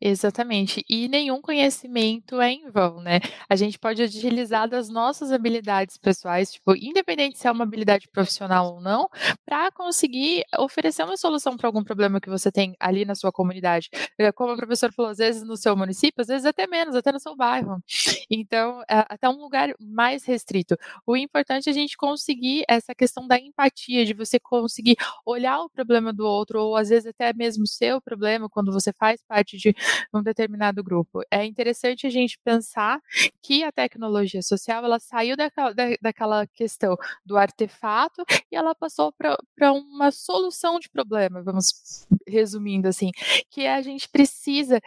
Exatamente. 0.00 0.84
E 0.88 1.08
nenhum 1.08 1.40
conhecimento 1.40 2.40
é 2.40 2.52
em 2.52 2.70
vão, 2.70 3.00
né? 3.00 3.20
A 3.48 3.56
gente 3.56 3.78
pode 3.78 4.02
utilizar 4.02 4.68
das 4.68 4.88
nossas 4.88 5.32
habilidades 5.32 5.96
pessoais, 5.96 6.52
tipo, 6.52 6.74
independente 6.76 7.38
se 7.38 7.46
é 7.46 7.50
uma 7.50 7.64
habilidade 7.64 8.08
profissional 8.08 8.74
ou 8.74 8.80
não, 8.80 9.08
para 9.44 9.70
conseguir 9.70 10.44
oferecer 10.58 11.02
uma 11.02 11.16
solução 11.16 11.56
para 11.56 11.68
algum 11.68 11.82
problema 11.82 12.20
que 12.20 12.28
você 12.28 12.52
tem 12.52 12.74
ali 12.78 13.04
na 13.04 13.14
sua 13.14 13.32
comunidade. 13.32 13.88
Eh, 14.18 14.32
como 14.32 14.52
o 14.52 14.56
professor 14.56 14.92
falou, 14.92 15.10
às 15.10 15.18
vezes 15.18 15.42
no 15.42 15.56
seu 15.56 15.76
município, 15.76 16.20
às 16.22 16.28
vezes 16.28 16.44
até 16.44 16.66
menos, 16.66 16.94
até 16.94 17.12
no 17.12 17.20
seu 17.20 17.34
bairro. 17.34 17.82
Então, 18.30 18.82
até 18.88 19.28
um 19.28 19.40
lugar 19.40 19.70
mais 19.80 20.24
restrito. 20.24 20.76
O 21.06 21.16
importante 21.16 21.68
é 21.68 21.70
a 21.70 21.74
gente 21.74 21.96
conseguir 21.96 22.64
essa 22.68 22.94
questão 22.94 23.26
da 23.26 23.38
empatia, 23.38 24.04
de 24.04 24.14
você 24.14 24.38
conseguir 24.38 24.96
olhar 25.24 25.60
o 25.60 25.70
problema 25.70 26.12
do 26.12 26.24
outro, 26.26 26.60
ou 26.60 26.76
às 26.76 26.88
vezes 26.88 27.06
até 27.06 27.32
mesmo 27.32 27.64
o 27.64 27.66
seu 27.66 28.00
problema, 28.00 28.48
quando 28.48 28.72
você 28.72 28.92
faz 28.92 29.22
parte 29.22 29.56
de 29.56 29.74
um 30.12 30.22
determinado 30.22 30.82
grupo. 30.82 31.22
É 31.30 31.44
interessante 31.44 32.06
a 32.06 32.10
gente 32.10 32.38
pensar 32.44 33.00
que 33.42 33.62
a 33.64 33.72
tecnologia 33.72 34.42
social 34.42 34.84
ela 34.84 34.98
saiu 34.98 35.36
daquela, 35.36 35.72
da, 35.72 35.84
daquela 36.00 36.46
questão 36.46 36.96
do 37.24 37.36
artefato 37.36 38.24
e 38.50 38.56
ela 38.56 38.74
passou 38.74 39.12
para 39.12 39.72
uma 39.72 40.10
solução 40.10 40.78
de 40.78 40.88
problema, 40.88 41.42
vamos 41.42 42.06
resumindo 42.26 42.88
assim, 42.88 43.10
que 43.50 43.66
a 43.66 43.80
gente 43.82 44.08
precisa, 44.08 44.80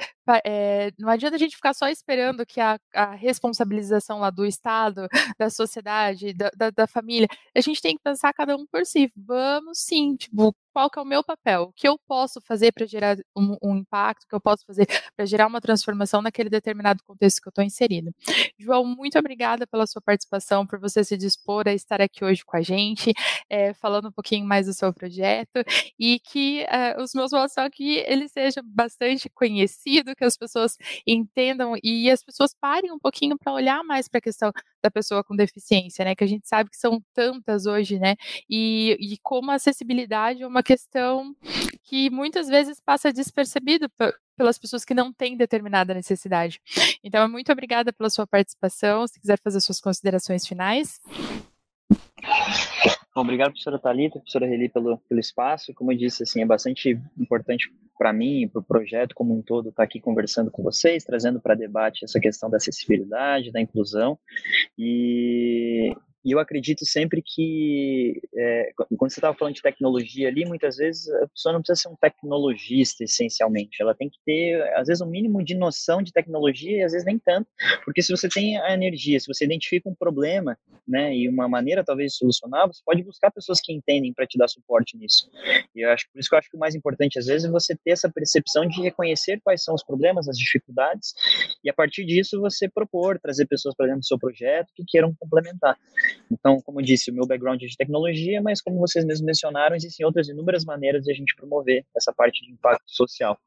é, 0.46 0.92
não 0.98 1.10
adianta 1.10 1.36
a 1.36 1.40
gente 1.40 1.56
ficar 1.56 1.74
só 1.74 1.88
esperando 1.88 2.46
que 2.46 2.60
a, 2.60 2.80
a 2.94 3.16
responsabilização 3.16 4.20
lá 4.20 4.30
do 4.30 4.46
Estado, 4.46 5.08
da 5.38 5.50
sociedade, 5.50 6.34
da, 6.34 6.52
da, 6.56 6.70
da 6.70 6.88
família, 6.88 7.28
a 7.56 7.62
gente 7.62 7.82
tem 7.82 7.96
que 7.96 8.04
pensar 8.04 8.34
cada 8.34 8.56
um 8.56 8.66
por 8.68 8.86
si. 8.86 9.12
Vamos 9.16 9.80
sim, 9.80 10.16
tipo, 10.16 10.56
qual 10.74 10.90
que 10.90 11.00
é 11.00 11.02
o 11.02 11.06
meu 11.06 11.24
papel, 11.24 11.64
o 11.64 11.74
que 11.74 11.88
eu 11.88 12.00
posso 12.08 12.40
fazer 12.42 12.72
para 12.72 12.86
gerar 12.86 13.18
um, 13.36 13.58
um, 13.62 13.76
impacto, 13.78 14.24
o 14.24 14.28
que 14.28 14.36
eu 14.36 14.42
posso 14.42 14.66
fazer 14.66 14.88
para 15.16 15.26
gerar 15.26 15.48
uma 15.48 15.62
transformação 15.62 16.22
naquele 16.22 16.50
determinado 16.50 17.04
contexto 17.04 17.42
que 17.42 17.48
eu 17.48 17.52
estou 17.52 17.64
inserido. 17.64 18.14
João, 18.58 18.86
muito 18.86 19.18
obrigada 19.18 19.66
pela 19.68 19.86
sua 19.88 20.02
participação, 20.02 20.66
por 20.66 20.80
você 20.80 21.04
se 21.04 21.18
dispor 21.18 21.68
a 21.68 21.74
estar 21.74 22.02
aqui 22.02 22.24
hoje 22.24 22.44
com 22.46 22.58
a 22.58 22.62
gente, 22.62 23.14
é, 23.50 23.74
falando 23.74 24.10
um 24.10 24.12
pouquinho 24.12 24.46
mais 24.46 24.68
do 24.68 24.74
seu 24.74 24.94
projeto 24.94 25.64
e 25.98 26.20
que 26.20 26.62
é, 26.64 27.02
os 27.02 27.14
meus 27.14 27.32
votos 27.32 27.54
são 27.54 27.70
que 27.70 27.98
ele 27.98 28.28
seja 28.28 28.62
bastante 28.64 29.30
conhecido, 29.30 30.16
que 30.16 30.24
as 30.24 30.38
pessoas 30.38 30.78
entendam 31.06 31.76
e 31.84 32.10
as 32.10 32.24
pessoas 32.24 32.54
parem 32.54 32.92
um 32.92 33.00
pouquinho 33.00 33.38
para 33.38 33.54
olhar 33.54 33.84
mais 33.84 34.08
para 34.08 34.20
a 34.20 34.22
questão 34.22 34.52
da 34.82 34.92
pessoa 34.92 35.24
com 35.24 35.36
deficiência, 35.36 36.06
né? 36.06 36.16
Que 36.16 36.24
a 36.24 36.28
gente 36.28 36.48
sabe 36.48 36.70
que 36.70 36.78
são 36.78 37.02
tantas 37.14 37.66
hoje, 37.66 38.00
né? 38.00 38.16
E, 38.50 38.98
e 39.00 39.18
como 39.22 39.52
a 39.52 39.56
acessibilidade 39.56 40.44
é 40.44 40.48
uma 40.48 40.64
questão 40.64 41.36
que 41.84 42.10
muitas 42.10 42.48
vezes 42.48 42.80
passa 42.80 43.12
despercebido 43.12 43.90
pelas 44.38 44.58
pessoas 44.58 44.86
que 44.86 44.94
não 44.94 45.12
têm 45.12 45.36
determinada 45.36 45.94
necessidade. 45.94 46.62
Então, 47.04 47.28
muito 47.28 47.52
obrigada 47.52 47.92
pela 47.92 48.10
sua 48.10 48.28
participação. 48.28 49.08
Se 49.08 49.20
quiser 49.20 49.40
fazer 49.44 49.60
suas 49.60 49.82
considerações 49.82 50.48
finais. 50.48 51.00
Bom, 53.16 53.22
obrigado, 53.22 53.52
professora 53.52 53.80
Thalita, 53.80 54.20
professora 54.20 54.46
Reli, 54.46 54.70
pelo, 54.70 54.98
pelo 55.00 55.20
espaço. 55.20 55.74
Como 55.74 55.92
eu 55.92 55.98
disse, 55.98 56.24
assim, 56.24 56.42
é 56.42 56.46
bastante 56.46 57.00
importante 57.18 57.72
para 57.98 58.14
mim, 58.14 58.48
para 58.48 58.60
o 58.60 58.64
projeto 58.64 59.16
como 59.16 59.38
um 59.38 59.42
todo, 59.42 59.70
estar 59.70 59.82
tá 59.82 59.84
aqui 59.84 60.00
conversando 60.00 60.50
com 60.52 60.64
vocês, 60.64 61.04
trazendo 61.04 61.42
para 61.42 61.56
debate 61.56 62.06
essa 62.06 62.20
questão 62.20 62.50
da 62.50 62.58
acessibilidade, 62.58 63.52
da 63.52 63.60
inclusão. 63.60 64.18
E, 64.78 65.94
e 66.24 66.32
eu 66.32 66.40
acredito 66.40 66.86
sempre 66.86 67.22
que, 67.26 68.22
é, 68.36 68.49
quando 69.00 69.12
você 69.12 69.20
estava 69.20 69.36
falando 69.36 69.56
de 69.56 69.62
tecnologia 69.62 70.28
ali, 70.28 70.46
muitas 70.46 70.76
vezes 70.76 71.10
a 71.10 71.28
pessoa 71.28 71.54
não 71.54 71.62
precisa 71.62 71.82
ser 71.82 71.88
um 71.88 71.96
tecnologista, 71.96 73.04
essencialmente. 73.04 73.82
Ela 73.82 73.96
tem 73.96 74.10
que 74.10 74.18
ter, 74.26 74.62
às 74.76 74.88
vezes, 74.88 75.02
um 75.02 75.10
mínimo 75.10 75.42
de 75.42 75.56
noção 75.56 76.04
de 76.04 76.12
tecnologia 76.12 76.78
e 76.78 76.84
às 76.84 76.92
vezes 76.92 77.06
nem 77.06 77.18
tanto. 77.18 77.50
Porque 77.86 78.02
se 78.02 78.12
você 78.12 78.28
tem 78.28 78.58
a 78.58 78.74
energia, 78.74 79.18
se 79.20 79.28
você 79.28 79.46
identifica 79.46 79.88
um 79.90 79.96
problema, 79.96 80.58
né, 80.86 81.16
e 81.16 81.30
uma 81.30 81.48
maneira 81.48 81.84
talvez 81.84 82.12
de 82.12 82.18
solucionar, 82.18 82.68
você 82.68 82.82
pode 82.86 83.02
buscar 83.04 83.32
pessoas 83.32 83.62
que 83.62 83.72
entendem 83.72 84.14
para 84.14 84.28
te 84.28 84.38
dar 84.38 84.48
suporte 84.50 84.98
nisso. 84.98 85.30
E 85.74 85.86
eu 85.86 85.92
acho 85.92 86.06
por 86.12 86.20
isso 86.20 86.28
que 86.28 86.36
eu 86.36 86.40
acho 86.40 86.50
que 86.50 86.58
o 86.58 86.60
mais 86.60 86.76
importante, 86.76 87.18
às 87.18 87.28
vezes, 87.28 87.48
é 87.48 87.50
você 87.50 87.76
ter 87.76 87.92
essa 87.92 88.12
percepção 88.12 88.68
de 88.68 88.82
reconhecer 88.82 89.40
quais 89.42 89.64
são 89.64 89.74
os 89.74 89.84
problemas, 89.84 90.28
as 90.28 90.38
dificuldades, 90.38 91.14
e 91.64 91.70
a 91.70 91.74
partir 91.74 92.06
disso 92.06 92.42
você 92.42 92.68
propor, 92.68 93.18
trazer 93.20 93.46
pessoas 93.46 93.76
para 93.76 93.86
dentro 93.86 94.02
do 94.02 94.06
seu 94.06 94.20
projeto 94.20 94.74
que 94.76 94.84
queiram 94.86 95.14
complementar. 95.18 95.78
Então, 96.30 96.60
como 96.62 96.82
eu 96.82 96.86
disse, 96.86 97.12
o 97.12 97.14
meu 97.14 97.26
background 97.26 97.62
é 97.62 97.66
de 97.66 97.78
tecnologia, 97.78 98.42
mas 98.42 98.62
como 98.62 98.80
vocês 99.00 99.06
mesmos 99.06 99.26
mencionaram, 99.26 99.76
existem 99.76 100.06
outras 100.06 100.28
inúmeras 100.28 100.66
maneiras 100.66 101.04
de 101.04 101.12
a 101.12 101.16
gente 101.16 101.36
promover 101.36 101.86
essa 101.96 102.14
parte 102.14 102.46
de 102.46 102.52
impacto 102.52 102.84
social. 102.86 103.38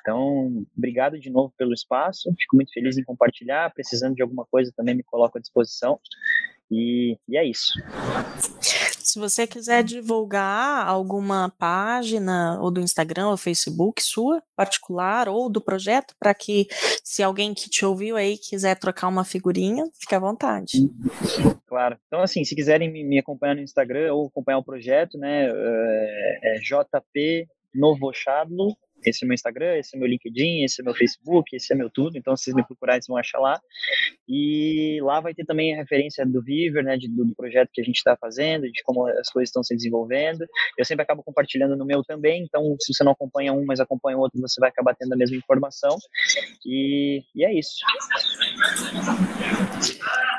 Então, 0.00 0.64
obrigado 0.76 1.18
de 1.18 1.30
novo 1.30 1.52
pelo 1.56 1.72
espaço, 1.72 2.32
fico 2.38 2.56
muito 2.56 2.72
feliz 2.72 2.96
em 2.98 3.04
compartilhar, 3.04 3.72
precisando 3.72 4.14
de 4.14 4.22
alguma 4.22 4.44
coisa 4.46 4.72
também 4.76 4.94
me 4.94 5.02
coloco 5.02 5.38
à 5.38 5.40
disposição. 5.40 5.98
E, 6.70 7.16
e 7.28 7.36
é 7.36 7.44
isso. 7.44 7.72
Se 9.00 9.18
você 9.18 9.46
quiser 9.46 9.82
divulgar 9.82 10.86
alguma 10.86 11.52
página 11.58 12.58
ou 12.60 12.70
do 12.70 12.80
Instagram 12.80 13.28
ou 13.28 13.36
Facebook 13.36 14.02
sua, 14.02 14.42
particular, 14.56 15.28
ou 15.28 15.48
do 15.48 15.60
projeto, 15.60 16.14
para 16.18 16.34
que 16.34 16.68
se 17.02 17.22
alguém 17.22 17.54
que 17.54 17.68
te 17.68 17.84
ouviu 17.84 18.16
aí 18.16 18.36
quiser 18.36 18.76
trocar 18.76 19.08
uma 19.08 19.24
figurinha, 19.24 19.84
fique 19.98 20.14
à 20.14 20.18
vontade. 20.18 20.72
Claro. 21.66 21.96
Então, 22.06 22.20
assim, 22.20 22.44
se 22.44 22.54
quiserem 22.54 22.90
me 22.90 23.18
acompanhar 23.18 23.54
no 23.54 23.62
Instagram 23.62 24.12
ou 24.12 24.26
acompanhar 24.26 24.58
o 24.58 24.64
projeto, 24.64 25.16
né, 25.16 25.48
é, 25.48 26.56
é 26.56 26.58
JP 26.58 27.48
Novochadlo, 27.74 28.76
esse 29.04 29.24
é 29.24 29.28
meu 29.28 29.34
Instagram, 29.34 29.76
esse 29.76 29.96
é 29.96 29.98
meu 29.98 30.08
LinkedIn, 30.08 30.64
esse 30.64 30.80
é 30.80 30.84
meu 30.84 30.94
Facebook, 30.94 31.54
esse 31.54 31.72
é 31.72 31.76
meu 31.76 31.90
tudo. 31.90 32.16
Então, 32.16 32.36
se 32.36 32.44
vocês 32.44 32.56
me 32.56 32.64
procurarem, 32.64 33.00
vocês 33.00 33.08
vão 33.08 33.16
achar 33.16 33.38
lá. 33.38 33.60
E 34.28 34.98
lá 35.02 35.20
vai 35.20 35.34
ter 35.34 35.44
também 35.44 35.74
a 35.74 35.76
referência 35.76 36.24
do 36.26 36.42
Viver, 36.42 36.84
né, 36.84 36.96
de, 36.96 37.08
do 37.08 37.34
projeto 37.34 37.70
que 37.72 37.80
a 37.80 37.84
gente 37.84 37.96
está 37.96 38.16
fazendo, 38.16 38.70
de 38.70 38.82
como 38.82 39.06
as 39.06 39.28
coisas 39.30 39.48
estão 39.48 39.62
se 39.62 39.74
desenvolvendo. 39.74 40.46
Eu 40.78 40.84
sempre 40.84 41.02
acabo 41.02 41.22
compartilhando 41.22 41.76
no 41.76 41.84
meu 41.84 42.02
também. 42.04 42.42
Então, 42.42 42.76
se 42.80 42.92
você 42.94 43.04
não 43.04 43.12
acompanha 43.12 43.52
um, 43.52 43.64
mas 43.64 43.80
acompanha 43.80 44.16
o 44.16 44.20
outro, 44.20 44.40
você 44.40 44.60
vai 44.60 44.70
acabar 44.70 44.94
tendo 44.94 45.12
a 45.12 45.16
mesma 45.16 45.36
informação. 45.36 45.96
E, 46.64 47.22
e 47.34 47.44
é 47.44 47.52
isso. 47.52 47.80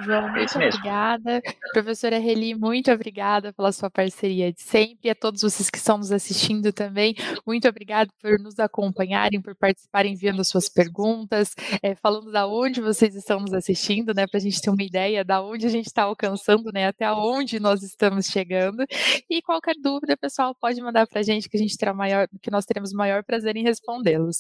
João, 0.04 0.28
é 0.28 0.32
muito 0.32 0.56
obrigada. 0.56 1.42
Professora 1.74 2.18
Reli, 2.18 2.56
muito 2.56 2.92
obrigada 2.92 3.54
pela 3.54 3.72
sua 3.72 3.90
parceria 3.90 4.52
de 4.52 4.62
sempre. 4.62 4.98
E 5.04 5.10
a 5.10 5.16
todos 5.16 5.42
vocês 5.42 5.70
que 5.70 5.78
estão 5.78 5.98
nos 5.98 6.12
assistindo 6.12 6.74
também, 6.74 7.16
muito 7.46 7.68
obrigada 7.68 8.12
por 8.22 8.40
nos 8.40 8.60
acompanharem, 8.60 9.42
por 9.42 9.56
participarem 9.56 10.14
enviando 10.14 10.44
suas 10.44 10.68
perguntas, 10.68 11.54
é, 11.84 11.96
falando 11.96 12.32
da 12.32 12.48
onde 12.48 12.82
vocês 12.82 13.16
estão 13.16 13.40
nos 13.40 13.54
assistindo, 13.54 14.14
né? 14.14 14.26
Para 14.26 14.40
a 14.40 14.42
gente 14.42 14.62
ter 14.62 14.70
uma 14.70 14.84
ideia 14.84 15.24
da 15.24 15.42
onde 15.42 15.66
a 15.66 15.70
gente 15.70 15.88
está 15.88 16.04
alcançando, 16.04 16.72
né? 16.74 16.88
Até 16.88 17.12
onde 17.12 17.60
nós 17.60 17.84
estamos 17.84 18.26
chegando. 18.26 18.84
E 19.30 19.42
qualquer 19.42 19.76
dúvida, 19.80 20.18
pessoal, 20.18 20.56
pode 20.56 20.82
mandar 20.82 21.06
para 21.08 21.20
a 21.20 21.24
gente 21.24 21.48
que 21.48 21.58
a 21.58 21.60
gente 21.60 21.78
terá 21.78 21.94
maior, 21.94 22.28
que 22.42 22.50
nós 22.50 22.66
teremos 22.66 22.92
maior 22.92 23.24
prazer 23.24 23.56
em 23.56 23.64
respondê-los. 23.64 24.38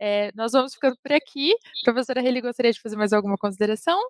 É, 0.00 0.32
nós 0.34 0.52
vamos 0.52 0.74
ficando 0.74 0.96
por 1.02 1.12
aqui. 1.12 1.54
Professora 1.84 2.20
Reli, 2.20 2.40
gostaria 2.40 2.72
de 2.72 2.80
fazer 2.80 2.96
mais 2.96 3.12
alguma 3.12 3.36
consideração? 3.42 4.00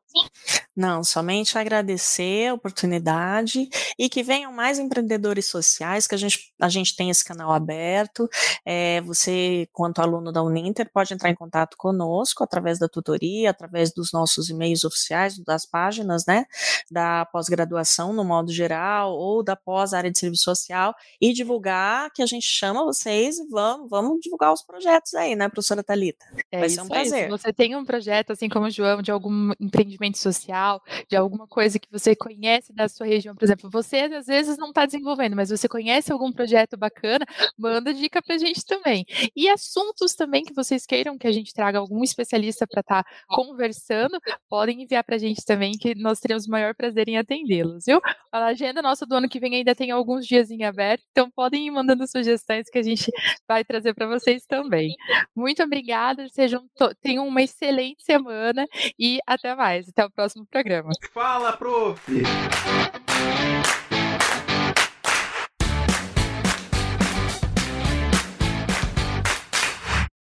Não, 0.75 1.05
somente 1.05 1.59
agradecer 1.59 2.49
a 2.49 2.55
oportunidade 2.55 3.68
e 3.99 4.09
que 4.09 4.23
venham 4.23 4.51
mais 4.51 4.79
empreendedores 4.79 5.47
sociais, 5.47 6.07
que 6.07 6.14
a 6.14 6.18
gente, 6.18 6.53
a 6.59 6.68
gente 6.68 6.97
tem 6.97 7.11
esse 7.11 7.23
canal 7.23 7.53
aberto. 7.53 8.27
É, 8.64 9.03
você, 9.03 9.68
quanto 9.70 10.01
aluno 10.01 10.33
da 10.33 10.43
Uninter, 10.43 10.91
pode 10.91 11.12
entrar 11.12 11.29
em 11.29 11.35
contato 11.35 11.77
conosco 11.77 12.43
através 12.43 12.79
da 12.79 12.89
tutoria, 12.89 13.51
através 13.51 13.93
dos 13.93 14.12
nossos 14.12 14.49
e-mails 14.49 14.83
oficiais, 14.85 15.39
das 15.45 15.66
páginas, 15.66 16.25
né, 16.27 16.47
da 16.91 17.27
pós-graduação 17.27 18.14
no 18.14 18.25
modo 18.25 18.51
geral 18.51 19.12
ou 19.12 19.43
da 19.43 19.55
pós-área 19.55 20.11
de 20.11 20.18
serviço 20.18 20.45
social 20.45 20.95
e 21.20 21.35
divulgar 21.35 22.11
que 22.14 22.23
a 22.23 22.27
gente 22.27 22.47
chama 22.47 22.83
vocês 22.83 23.39
e 23.39 23.47
vamos, 23.49 23.91
vamos 23.91 24.20
divulgar 24.23 24.53
os 24.53 24.62
projetos 24.62 25.12
aí, 25.14 25.37
né, 25.37 25.51
professora 25.51 25.83
Thalita? 25.83 26.25
É 26.51 26.61
Vai 26.61 26.68
ser 26.70 26.81
um 26.81 26.89
prazer. 26.89 27.14
Aí, 27.14 27.25
se 27.25 27.29
você 27.29 27.53
tem 27.53 27.77
um 27.77 27.85
projeto, 27.85 28.33
assim 28.33 28.49
como 28.49 28.66
o 28.66 28.70
João, 28.70 29.03
de 29.03 29.11
algum 29.11 29.53
empreendimento 29.61 30.16
social, 30.16 30.61
de 31.08 31.16
alguma 31.16 31.46
coisa 31.46 31.78
que 31.78 31.88
você 31.90 32.14
conhece 32.14 32.72
da 32.72 32.88
sua 32.88 33.06
região, 33.06 33.34
por 33.34 33.44
exemplo, 33.44 33.70
você 33.70 33.98
às 33.98 34.26
vezes 34.26 34.56
não 34.58 34.68
está 34.68 34.86
desenvolvendo, 34.86 35.36
mas 35.36 35.50
você 35.50 35.68
conhece 35.68 36.12
algum 36.12 36.32
projeto 36.32 36.76
bacana, 36.76 37.24
manda 37.58 37.92
dica 37.92 38.22
para 38.22 38.34
a 38.34 38.38
gente 38.38 38.64
também. 38.64 39.04
E 39.34 39.48
assuntos 39.48 40.14
também 40.14 40.44
que 40.44 40.54
vocês 40.54 40.86
queiram 40.86 41.18
que 41.18 41.26
a 41.26 41.32
gente 41.32 41.52
traga 41.52 41.78
algum 41.78 42.02
especialista 42.02 42.66
para 42.66 42.80
estar 42.80 43.02
tá 43.02 43.10
conversando, 43.28 44.18
podem 44.48 44.82
enviar 44.82 45.04
para 45.04 45.16
a 45.16 45.18
gente 45.18 45.44
também, 45.44 45.72
que 45.72 45.94
nós 45.94 46.20
teremos 46.20 46.46
o 46.46 46.50
maior 46.50 46.74
prazer 46.74 47.08
em 47.08 47.18
atendê-los, 47.18 47.84
viu? 47.86 48.00
A 48.30 48.46
agenda 48.46 48.82
nossa 48.82 49.06
do 49.06 49.14
ano 49.14 49.28
que 49.28 49.40
vem 49.40 49.56
ainda 49.56 49.74
tem 49.74 49.90
alguns 49.90 50.26
dias 50.26 50.50
em 50.50 50.64
aberto, 50.64 51.04
então 51.10 51.30
podem 51.30 51.66
ir 51.66 51.70
mandando 51.70 52.06
sugestões 52.06 52.68
que 52.68 52.78
a 52.78 52.82
gente 52.82 53.10
vai 53.46 53.64
trazer 53.64 53.94
para 53.94 54.06
vocês 54.06 54.44
também. 54.46 54.94
Muito 55.34 55.62
obrigada, 55.62 56.26
sejam 56.28 56.62
tenham 57.00 57.26
uma 57.26 57.42
excelente 57.42 58.02
semana 58.02 58.66
e 58.98 59.18
até 59.26 59.54
mais. 59.54 59.88
Até 59.88 60.04
o 60.04 60.10
próximo 60.10 60.46
programa. 60.53 60.92
Fala, 61.12 61.57
prof! 61.57 61.98